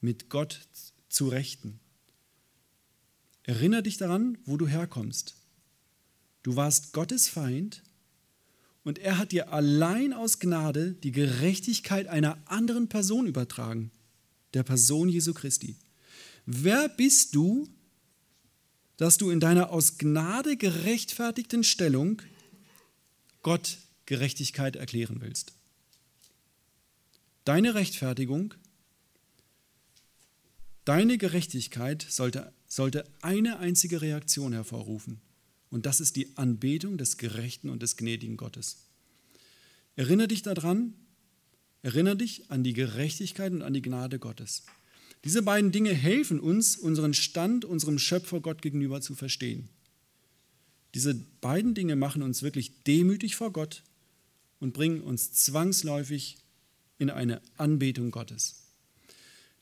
mit 0.00 0.30
Gott 0.30 0.60
zu 1.08 1.28
rechten. 1.28 1.80
Erinnere 3.42 3.82
dich 3.82 3.96
daran, 3.96 4.38
wo 4.44 4.56
du 4.56 4.68
herkommst. 4.68 5.34
Du 6.42 6.56
warst 6.56 6.92
Gottes 6.92 7.28
Feind 7.28 7.82
und 8.84 8.98
er 8.98 9.18
hat 9.18 9.32
dir 9.32 9.52
allein 9.52 10.12
aus 10.12 10.38
Gnade 10.38 10.92
die 10.92 11.12
Gerechtigkeit 11.12 12.06
einer 12.06 12.38
anderen 12.46 12.88
Person 12.88 13.26
übertragen 13.26 13.90
der 14.54 14.62
Person 14.62 15.08
Jesu 15.08 15.34
Christi. 15.34 15.76
Wer 16.46 16.88
bist 16.88 17.34
du, 17.34 17.68
dass 18.96 19.16
du 19.16 19.30
in 19.30 19.40
deiner 19.40 19.70
aus 19.70 19.96
Gnade 19.96 20.56
gerechtfertigten 20.56 21.64
Stellung 21.64 22.20
Gott 23.42 23.78
Gerechtigkeit 24.04 24.76
erklären 24.76 25.20
willst. 25.20 25.52
Deine 27.44 27.74
Rechtfertigung, 27.74 28.54
deine 30.84 31.16
Gerechtigkeit 31.16 32.04
sollte, 32.08 32.52
sollte 32.66 33.04
eine 33.22 33.58
einzige 33.58 34.02
Reaktion 34.02 34.52
hervorrufen. 34.52 35.20
Und 35.70 35.86
das 35.86 36.00
ist 36.00 36.16
die 36.16 36.36
Anbetung 36.36 36.98
des 36.98 37.16
gerechten 37.16 37.70
und 37.70 37.82
des 37.82 37.96
gnädigen 37.96 38.36
Gottes. 38.36 38.88
Erinnere 39.96 40.28
dich 40.28 40.42
daran, 40.42 40.94
erinnere 41.82 42.16
dich 42.16 42.50
an 42.50 42.64
die 42.64 42.72
Gerechtigkeit 42.72 43.52
und 43.52 43.62
an 43.62 43.74
die 43.74 43.82
Gnade 43.82 44.18
Gottes. 44.18 44.64
Diese 45.24 45.42
beiden 45.42 45.70
Dinge 45.70 45.92
helfen 45.92 46.40
uns, 46.40 46.76
unseren 46.76 47.14
Stand 47.14 47.64
unserem 47.64 47.98
Schöpfer 47.98 48.40
Gott 48.40 48.62
gegenüber 48.62 49.00
zu 49.00 49.14
verstehen. 49.14 49.68
Diese 50.94 51.14
beiden 51.40 51.74
Dinge 51.74 51.94
machen 51.94 52.22
uns 52.22 52.42
wirklich 52.42 52.82
demütig 52.84 53.36
vor 53.36 53.52
Gott 53.52 53.82
und 54.58 54.72
bringen 54.72 55.02
uns 55.02 55.32
zwangsläufig 55.32 56.38
in 56.98 57.10
eine 57.10 57.40
Anbetung 57.56 58.10
Gottes. 58.10 58.62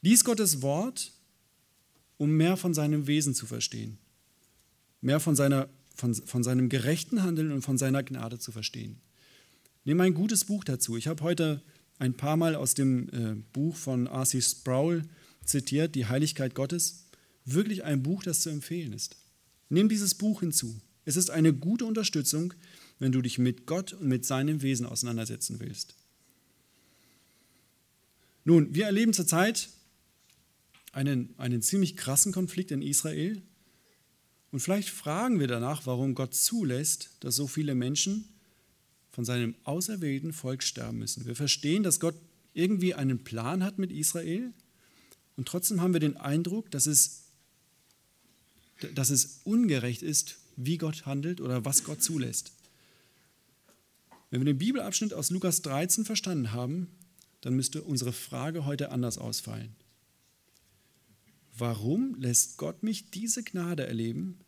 Lies 0.01 0.25
Gottes 0.25 0.63
Wort, 0.63 1.13
um 2.17 2.31
mehr 2.31 2.57
von 2.57 2.73
seinem 2.73 3.07
Wesen 3.07 3.35
zu 3.35 3.47
verstehen, 3.47 3.99
mehr 5.01 5.21
von, 5.21 5.37
seiner, 5.37 5.69
von, 5.95 6.15
von 6.15 6.43
seinem 6.43 6.69
gerechten 6.69 7.23
Handeln 7.23 7.53
und 7.53 7.63
von 7.63 7.79
seiner 7.79 8.03
Gnade 8.03 8.39
zu 8.39 8.53
verstehen. 8.53 9.01
Nimm 9.85 10.01
ein 10.01 10.15
gutes 10.15 10.45
Buch 10.45 10.65
dazu. 10.65 10.97
Ich 10.97 11.09
habe 11.09 11.23
heute 11.23 11.63
ein 11.99 12.15
paar 12.15 12.37
Mal 12.37 12.55
aus 12.55 12.75
dem 12.75 13.09
äh, 13.11 13.35
Buch 13.53 13.77
von 13.77 14.07
R.C. 14.07 14.41
Sproul 14.41 15.03
zitiert, 15.45 15.95
Die 15.95 16.07
Heiligkeit 16.07 16.55
Gottes. 16.55 17.07
Wirklich 17.45 17.85
ein 17.85 18.03
Buch, 18.03 18.23
das 18.23 18.41
zu 18.41 18.51
empfehlen 18.51 18.93
ist. 18.93 19.17
Nimm 19.69 19.89
dieses 19.89 20.15
Buch 20.15 20.41
hinzu. 20.41 20.81
Es 21.05 21.17
ist 21.17 21.31
eine 21.31 21.55
gute 21.55 21.87
Unterstützung, 21.87 22.55
wenn 22.99 23.13
du 23.13 23.23
dich 23.23 23.39
mit 23.39 23.67
Gott 23.67 23.95
und 23.95 24.09
mit 24.09 24.25
seinem 24.25 24.63
Wesen 24.63 24.87
auseinandersetzen 24.87 25.61
willst. 25.61 25.95
Nun, 28.45 28.75
wir 28.75 28.87
erleben 28.87 29.13
zurzeit 29.13 29.69
einen, 30.93 31.35
einen 31.39 31.63
ziemlich 31.63 31.97
krassen 31.97 32.33
Konflikt 32.33 32.71
in 32.71 32.83
Israel. 32.83 33.43
Und 34.51 34.61
vielleicht 34.61 34.89
fragen 34.89 35.39
wir 35.39 35.47
danach, 35.47 35.87
warum 35.87 36.15
Gott 36.15 36.35
zulässt, 36.35 37.11
dass 37.21 37.37
so 37.37 37.47
viele 37.47 37.75
Menschen 37.75 38.29
von 39.19 39.25
seinem 39.25 39.57
auserwählten 39.65 40.33
Volk 40.33 40.63
sterben 40.63 40.99
müssen. 40.99 41.27
Wir 41.27 41.35
verstehen, 41.35 41.83
dass 41.83 41.99
Gott 41.99 42.15
irgendwie 42.55 42.95
einen 42.95 43.25
Plan 43.25 43.65
hat 43.65 43.77
mit 43.77 43.91
Israel 43.91 44.53
und 45.37 45.49
trotzdem 45.49 45.81
haben 45.81 45.93
wir 45.93 45.99
den 45.99 46.17
Eindruck, 46.17 46.71
dass 46.71 46.87
es, 46.87 47.25
dass 48.95 49.11
es 49.11 49.41
ungerecht 49.43 50.03
ist, 50.03 50.39
wie 50.55 50.79
Gott 50.79 51.05
handelt 51.05 51.41
oder 51.41 51.65
was 51.65 51.83
Gott 51.83 52.01
zulässt. 52.01 52.53
Wenn 54.31 54.43
wir 54.43 54.45
den 54.45 54.59
Bibelabschnitt 54.59 55.13
aus 55.13 55.31
Lukas 55.31 55.63
13 55.63 56.05
verstanden 56.05 56.53
haben, 56.53 56.87
dann 57.41 57.57
müsste 57.57 57.83
unsere 57.83 58.13
Frage 58.13 58.67
heute 58.67 58.93
anders 58.93 59.19
ausfallen. 59.19 59.75
Warum 61.57 62.15
lässt 62.21 62.57
Gott 62.57 62.85
mich 62.85 63.11
diese 63.11 63.43
Gnade 63.43 63.85
erleben, 63.85 64.39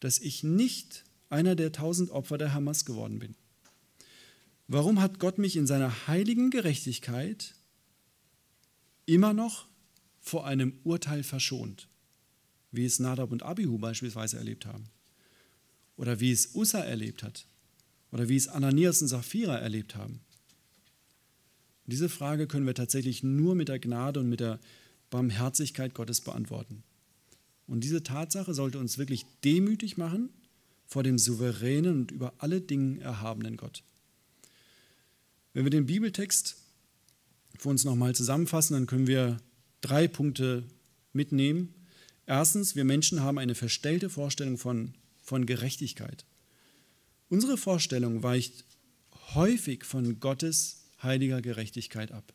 dass 0.00 0.18
ich 0.20 0.42
nicht 0.42 1.04
einer 1.28 1.54
der 1.54 1.70
tausend 1.70 2.08
Opfer 2.08 2.38
der 2.38 2.54
Hamas 2.54 2.86
geworden 2.86 3.18
bin? 3.18 3.34
Warum 4.68 5.00
hat 5.00 5.18
Gott 5.18 5.38
mich 5.38 5.56
in 5.56 5.66
seiner 5.66 6.06
heiligen 6.06 6.50
Gerechtigkeit 6.50 7.54
immer 9.06 9.32
noch 9.32 9.66
vor 10.20 10.46
einem 10.46 10.74
Urteil 10.84 11.22
verschont, 11.22 11.88
wie 12.70 12.84
es 12.84 12.98
Nadab 12.98 13.32
und 13.32 13.42
Abihu 13.42 13.78
beispielsweise 13.78 14.36
erlebt 14.36 14.66
haben? 14.66 14.84
Oder 15.96 16.20
wie 16.20 16.30
es 16.30 16.54
Ussa 16.54 16.80
erlebt 16.80 17.22
hat? 17.22 17.46
Oder 18.12 18.28
wie 18.28 18.36
es 18.36 18.46
Ananias 18.46 19.00
und 19.00 19.08
Sapphira 19.08 19.56
erlebt 19.56 19.96
haben? 19.96 20.20
Diese 21.86 22.10
Frage 22.10 22.46
können 22.46 22.66
wir 22.66 22.74
tatsächlich 22.74 23.22
nur 23.22 23.54
mit 23.54 23.68
der 23.68 23.78
Gnade 23.78 24.20
und 24.20 24.28
mit 24.28 24.40
der 24.40 24.60
Barmherzigkeit 25.08 25.94
Gottes 25.94 26.20
beantworten. 26.20 26.82
Und 27.66 27.84
diese 27.84 28.02
Tatsache 28.02 28.52
sollte 28.52 28.78
uns 28.78 28.98
wirklich 28.98 29.24
demütig 29.44 29.96
machen 29.96 30.28
vor 30.86 31.02
dem 31.02 31.18
souveränen 31.18 32.00
und 32.00 32.10
über 32.10 32.34
alle 32.36 32.60
Dinge 32.60 33.00
erhabenen 33.00 33.56
Gott. 33.56 33.82
Wenn 35.52 35.64
wir 35.64 35.70
den 35.70 35.86
Bibeltext 35.86 36.56
für 37.58 37.68
uns 37.68 37.84
nochmal 37.84 38.14
zusammenfassen, 38.14 38.74
dann 38.74 38.86
können 38.86 39.06
wir 39.06 39.38
drei 39.80 40.08
Punkte 40.08 40.64
mitnehmen. 41.12 41.74
Erstens, 42.26 42.76
wir 42.76 42.84
Menschen 42.84 43.22
haben 43.22 43.38
eine 43.38 43.54
verstellte 43.54 44.10
Vorstellung 44.10 44.58
von, 44.58 44.94
von 45.22 45.46
Gerechtigkeit. 45.46 46.24
Unsere 47.28 47.56
Vorstellung 47.56 48.22
weicht 48.22 48.64
häufig 49.34 49.84
von 49.84 50.20
Gottes 50.20 50.84
heiliger 51.02 51.42
Gerechtigkeit 51.42 52.12
ab. 52.12 52.32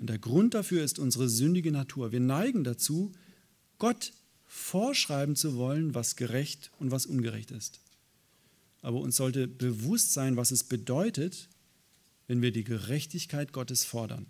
Und 0.00 0.08
der 0.08 0.18
Grund 0.18 0.54
dafür 0.54 0.82
ist 0.82 0.98
unsere 0.98 1.28
sündige 1.28 1.72
Natur. 1.72 2.12
Wir 2.12 2.20
neigen 2.20 2.64
dazu, 2.64 3.12
Gott 3.78 4.12
vorschreiben 4.46 5.36
zu 5.36 5.56
wollen, 5.56 5.94
was 5.94 6.16
gerecht 6.16 6.70
und 6.78 6.90
was 6.90 7.06
ungerecht 7.06 7.50
ist. 7.50 7.80
Aber 8.82 9.00
uns 9.00 9.16
sollte 9.16 9.46
bewusst 9.46 10.12
sein, 10.12 10.36
was 10.36 10.50
es 10.50 10.64
bedeutet, 10.64 11.48
wenn 12.30 12.42
wir 12.42 12.52
die 12.52 12.62
Gerechtigkeit 12.62 13.52
Gottes 13.52 13.82
fordern. 13.82 14.24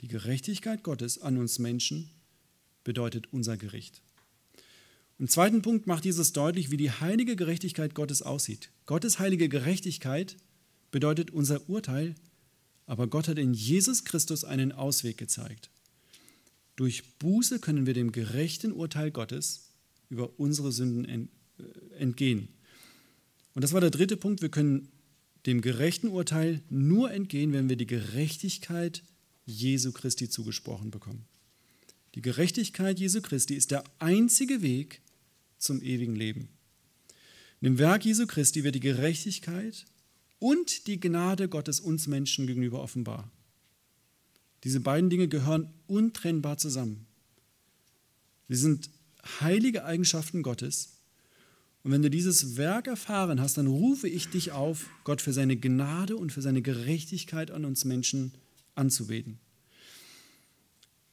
Die 0.00 0.08
Gerechtigkeit 0.08 0.82
Gottes 0.82 1.22
an 1.22 1.38
uns 1.38 1.60
Menschen 1.60 2.10
bedeutet 2.82 3.32
unser 3.32 3.56
Gericht. 3.56 4.02
Im 5.20 5.28
zweiten 5.28 5.62
Punkt 5.62 5.86
macht 5.86 6.04
Jesus 6.04 6.32
deutlich, 6.32 6.72
wie 6.72 6.76
die 6.76 6.90
heilige 6.90 7.36
Gerechtigkeit 7.36 7.94
Gottes 7.94 8.22
aussieht. 8.22 8.72
Gottes 8.86 9.20
heilige 9.20 9.48
Gerechtigkeit 9.48 10.36
bedeutet 10.90 11.30
unser 11.30 11.70
Urteil, 11.70 12.16
aber 12.84 13.06
Gott 13.06 13.28
hat 13.28 13.38
in 13.38 13.54
Jesus 13.54 14.04
Christus 14.04 14.42
einen 14.42 14.72
Ausweg 14.72 15.16
gezeigt. 15.16 15.70
Durch 16.74 17.16
Buße 17.20 17.60
können 17.60 17.86
wir 17.86 17.94
dem 17.94 18.10
gerechten 18.10 18.72
Urteil 18.72 19.12
Gottes 19.12 19.70
über 20.10 20.36
unsere 20.40 20.72
Sünden 20.72 21.28
äh, 21.58 21.96
entgehen. 21.96 22.48
Und 23.54 23.62
das 23.62 23.72
war 23.72 23.80
der 23.80 23.90
dritte 23.90 24.16
Punkt. 24.16 24.42
Wir 24.42 24.48
können 24.48 24.88
dem 25.46 25.60
gerechten 25.60 26.08
Urteil 26.08 26.62
nur 26.70 27.10
entgehen, 27.10 27.52
wenn 27.52 27.68
wir 27.68 27.76
die 27.76 27.86
Gerechtigkeit 27.86 29.02
Jesu 29.46 29.92
Christi 29.92 30.28
zugesprochen 30.28 30.90
bekommen. 30.90 31.26
Die 32.14 32.22
Gerechtigkeit 32.22 32.98
Jesu 32.98 33.20
Christi 33.20 33.54
ist 33.54 33.70
der 33.70 33.84
einzige 33.98 34.62
Weg 34.62 35.02
zum 35.58 35.82
ewigen 35.82 36.14
Leben. 36.14 36.48
In 37.60 37.72
dem 37.72 37.78
Werk 37.78 38.04
Jesu 38.04 38.26
Christi 38.26 38.64
wird 38.64 38.74
die 38.74 38.80
Gerechtigkeit 38.80 39.84
und 40.38 40.86
die 40.86 41.00
Gnade 41.00 41.48
Gottes 41.48 41.80
uns 41.80 42.06
Menschen 42.06 42.46
gegenüber 42.46 42.82
offenbar. 42.82 43.30
Diese 44.62 44.80
beiden 44.80 45.10
Dinge 45.10 45.28
gehören 45.28 45.72
untrennbar 45.86 46.56
zusammen. 46.58 47.06
Sie 48.48 48.56
sind 48.56 48.90
heilige 49.40 49.84
Eigenschaften 49.84 50.42
Gottes 50.42 50.93
und 51.84 51.92
wenn 51.92 52.00
du 52.00 52.08
dieses 52.08 52.56
Werk 52.56 52.86
erfahren 52.86 53.42
hast, 53.42 53.58
dann 53.58 53.66
rufe 53.66 54.08
ich 54.08 54.28
dich 54.28 54.52
auf, 54.52 54.86
Gott 55.04 55.20
für 55.20 55.34
seine 55.34 55.56
Gnade 55.56 56.16
und 56.16 56.32
für 56.32 56.40
seine 56.40 56.62
Gerechtigkeit 56.62 57.50
an 57.50 57.66
uns 57.66 57.84
Menschen 57.84 58.32
anzubeten. 58.74 59.38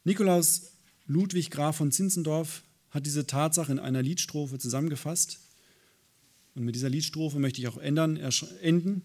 Nikolaus 0.06 0.72
Ludwig 1.08 1.52
Graf 1.52 1.76
von 1.76 1.92
Zinzendorf 1.92 2.64
hat 2.90 3.06
diese 3.06 3.28
Tatsache 3.28 3.72
in 3.72 3.80
einer 3.80 4.02
Liedstrophe 4.02 4.60
zusammengefasst. 4.60 5.42
Und 6.56 6.64
mit 6.64 6.76
dieser 6.76 6.90
Liedstrophe 6.90 7.38
möchte 7.38 7.60
ich 7.60 7.68
auch 7.68 7.78
ändern, 7.78 8.16
enden. 8.62 9.02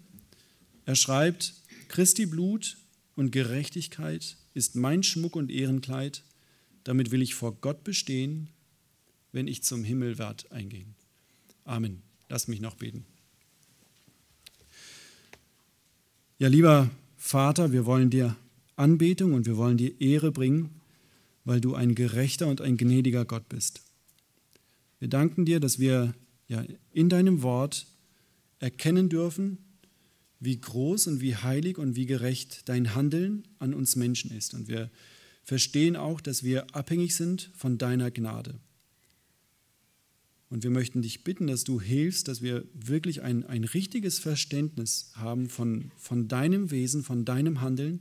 Er 0.84 0.94
schreibt, 0.94 1.52
Christi 1.88 2.26
Blut 2.26 2.76
und 3.16 3.32
Gerechtigkeit 3.32 4.36
ist 4.54 4.76
mein 4.76 5.02
Schmuck 5.02 5.34
und 5.34 5.50
Ehrenkleid, 5.50 6.22
damit 6.84 7.10
will 7.10 7.22
ich 7.22 7.34
vor 7.34 7.60
Gott 7.60 7.82
bestehen, 7.82 8.50
wenn 9.32 9.48
ich 9.48 9.64
zum 9.64 9.82
Himmel 9.82 10.18
werd 10.18 10.52
eingehen. 10.52 10.94
Amen. 11.66 12.02
Lass 12.28 12.46
mich 12.46 12.60
noch 12.60 12.76
beten. 12.76 13.04
Ja, 16.38 16.48
lieber 16.48 16.90
Vater, 17.16 17.72
wir 17.72 17.86
wollen 17.86 18.08
dir 18.08 18.36
Anbetung 18.76 19.32
und 19.32 19.46
wir 19.46 19.56
wollen 19.56 19.76
dir 19.76 20.00
Ehre 20.00 20.30
bringen, 20.30 20.80
weil 21.44 21.60
du 21.60 21.74
ein 21.74 21.94
gerechter 21.94 22.46
und 22.46 22.60
ein 22.60 22.76
gnädiger 22.76 23.24
Gott 23.24 23.48
bist. 23.48 23.80
Wir 25.00 25.08
danken 25.08 25.44
dir, 25.44 25.58
dass 25.58 25.78
wir 25.78 26.14
ja, 26.46 26.64
in 26.92 27.08
deinem 27.08 27.42
Wort 27.42 27.86
erkennen 28.60 29.08
dürfen, 29.08 29.58
wie 30.38 30.60
groß 30.60 31.08
und 31.08 31.20
wie 31.20 31.34
heilig 31.34 31.78
und 31.78 31.96
wie 31.96 32.06
gerecht 32.06 32.68
dein 32.68 32.94
Handeln 32.94 33.48
an 33.58 33.74
uns 33.74 33.96
Menschen 33.96 34.30
ist. 34.30 34.54
Und 34.54 34.68
wir 34.68 34.90
verstehen 35.42 35.96
auch, 35.96 36.20
dass 36.20 36.44
wir 36.44 36.74
abhängig 36.74 37.16
sind 37.16 37.50
von 37.56 37.76
deiner 37.78 38.10
Gnade. 38.10 38.60
Und 40.48 40.62
wir 40.62 40.70
möchten 40.70 41.02
dich 41.02 41.24
bitten, 41.24 41.48
dass 41.48 41.64
du 41.64 41.80
hilfst, 41.80 42.28
dass 42.28 42.40
wir 42.40 42.64
wirklich 42.72 43.22
ein, 43.22 43.44
ein 43.44 43.64
richtiges 43.64 44.18
Verständnis 44.18 45.10
haben 45.14 45.48
von, 45.48 45.90
von 45.96 46.28
deinem 46.28 46.70
Wesen, 46.70 47.02
von 47.02 47.24
deinem 47.24 47.60
Handeln, 47.60 48.00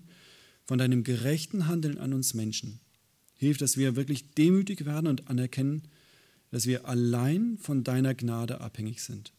von 0.66 0.78
deinem 0.78 1.04
gerechten 1.04 1.68
Handeln 1.68 1.98
an 1.98 2.14
uns 2.14 2.34
Menschen. 2.34 2.80
Hilf, 3.36 3.58
dass 3.58 3.78
wir 3.78 3.96
wirklich 3.96 4.32
demütig 4.32 4.86
werden 4.86 5.08
und 5.08 5.28
anerkennen, 5.28 5.84
dass 6.52 6.68
wir 6.68 6.86
allein 6.86 7.58
von 7.58 7.84
deiner 7.84 8.14
Gnade 8.14 8.62
abhängig 8.62 9.02
sind. 9.02 9.34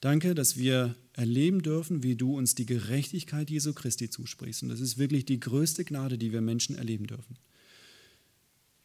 Danke, 0.00 0.34
dass 0.34 0.56
wir 0.56 0.96
erleben 1.14 1.62
dürfen, 1.62 2.02
wie 2.02 2.16
du 2.16 2.36
uns 2.36 2.54
die 2.54 2.66
Gerechtigkeit 2.66 3.50
Jesu 3.50 3.72
Christi 3.72 4.10
zusprichst. 4.10 4.62
Und 4.62 4.68
das 4.68 4.80
ist 4.80 4.98
wirklich 4.98 5.24
die 5.24 5.40
größte 5.40 5.84
Gnade, 5.84 6.18
die 6.18 6.32
wir 6.32 6.40
Menschen 6.40 6.76
erleben 6.76 7.06
dürfen. 7.06 7.38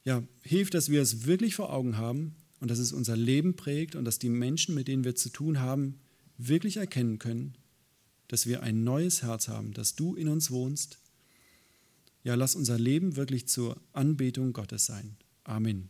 Ja, 0.05 0.23
hilf, 0.43 0.69
dass 0.69 0.89
wir 0.89 1.01
es 1.01 1.25
wirklich 1.25 1.55
vor 1.55 1.73
Augen 1.73 1.97
haben 1.97 2.35
und 2.61 2.71
dass 2.71 2.79
es 2.79 2.93
unser 2.93 3.17
Leben 3.17 3.55
prägt 3.55 3.95
und 3.95 4.05
dass 4.05 4.19
die 4.19 4.29
Menschen, 4.29 4.73
mit 4.73 4.87
denen 4.87 5.03
wir 5.03 5.15
zu 5.15 5.29
tun 5.29 5.59
haben, 5.59 5.99
wirklich 6.37 6.77
erkennen 6.77 7.19
können, 7.19 7.55
dass 8.29 8.45
wir 8.45 8.63
ein 8.63 8.85
neues 8.85 9.23
Herz 9.23 9.49
haben, 9.49 9.73
dass 9.73 9.95
du 9.95 10.15
in 10.15 10.29
uns 10.29 10.51
wohnst. 10.51 10.99
Ja, 12.23 12.35
lass 12.35 12.55
unser 12.55 12.79
Leben 12.79 13.17
wirklich 13.17 13.47
zur 13.47 13.81
Anbetung 13.91 14.53
Gottes 14.53 14.85
sein. 14.85 15.17
Amen. 15.43 15.89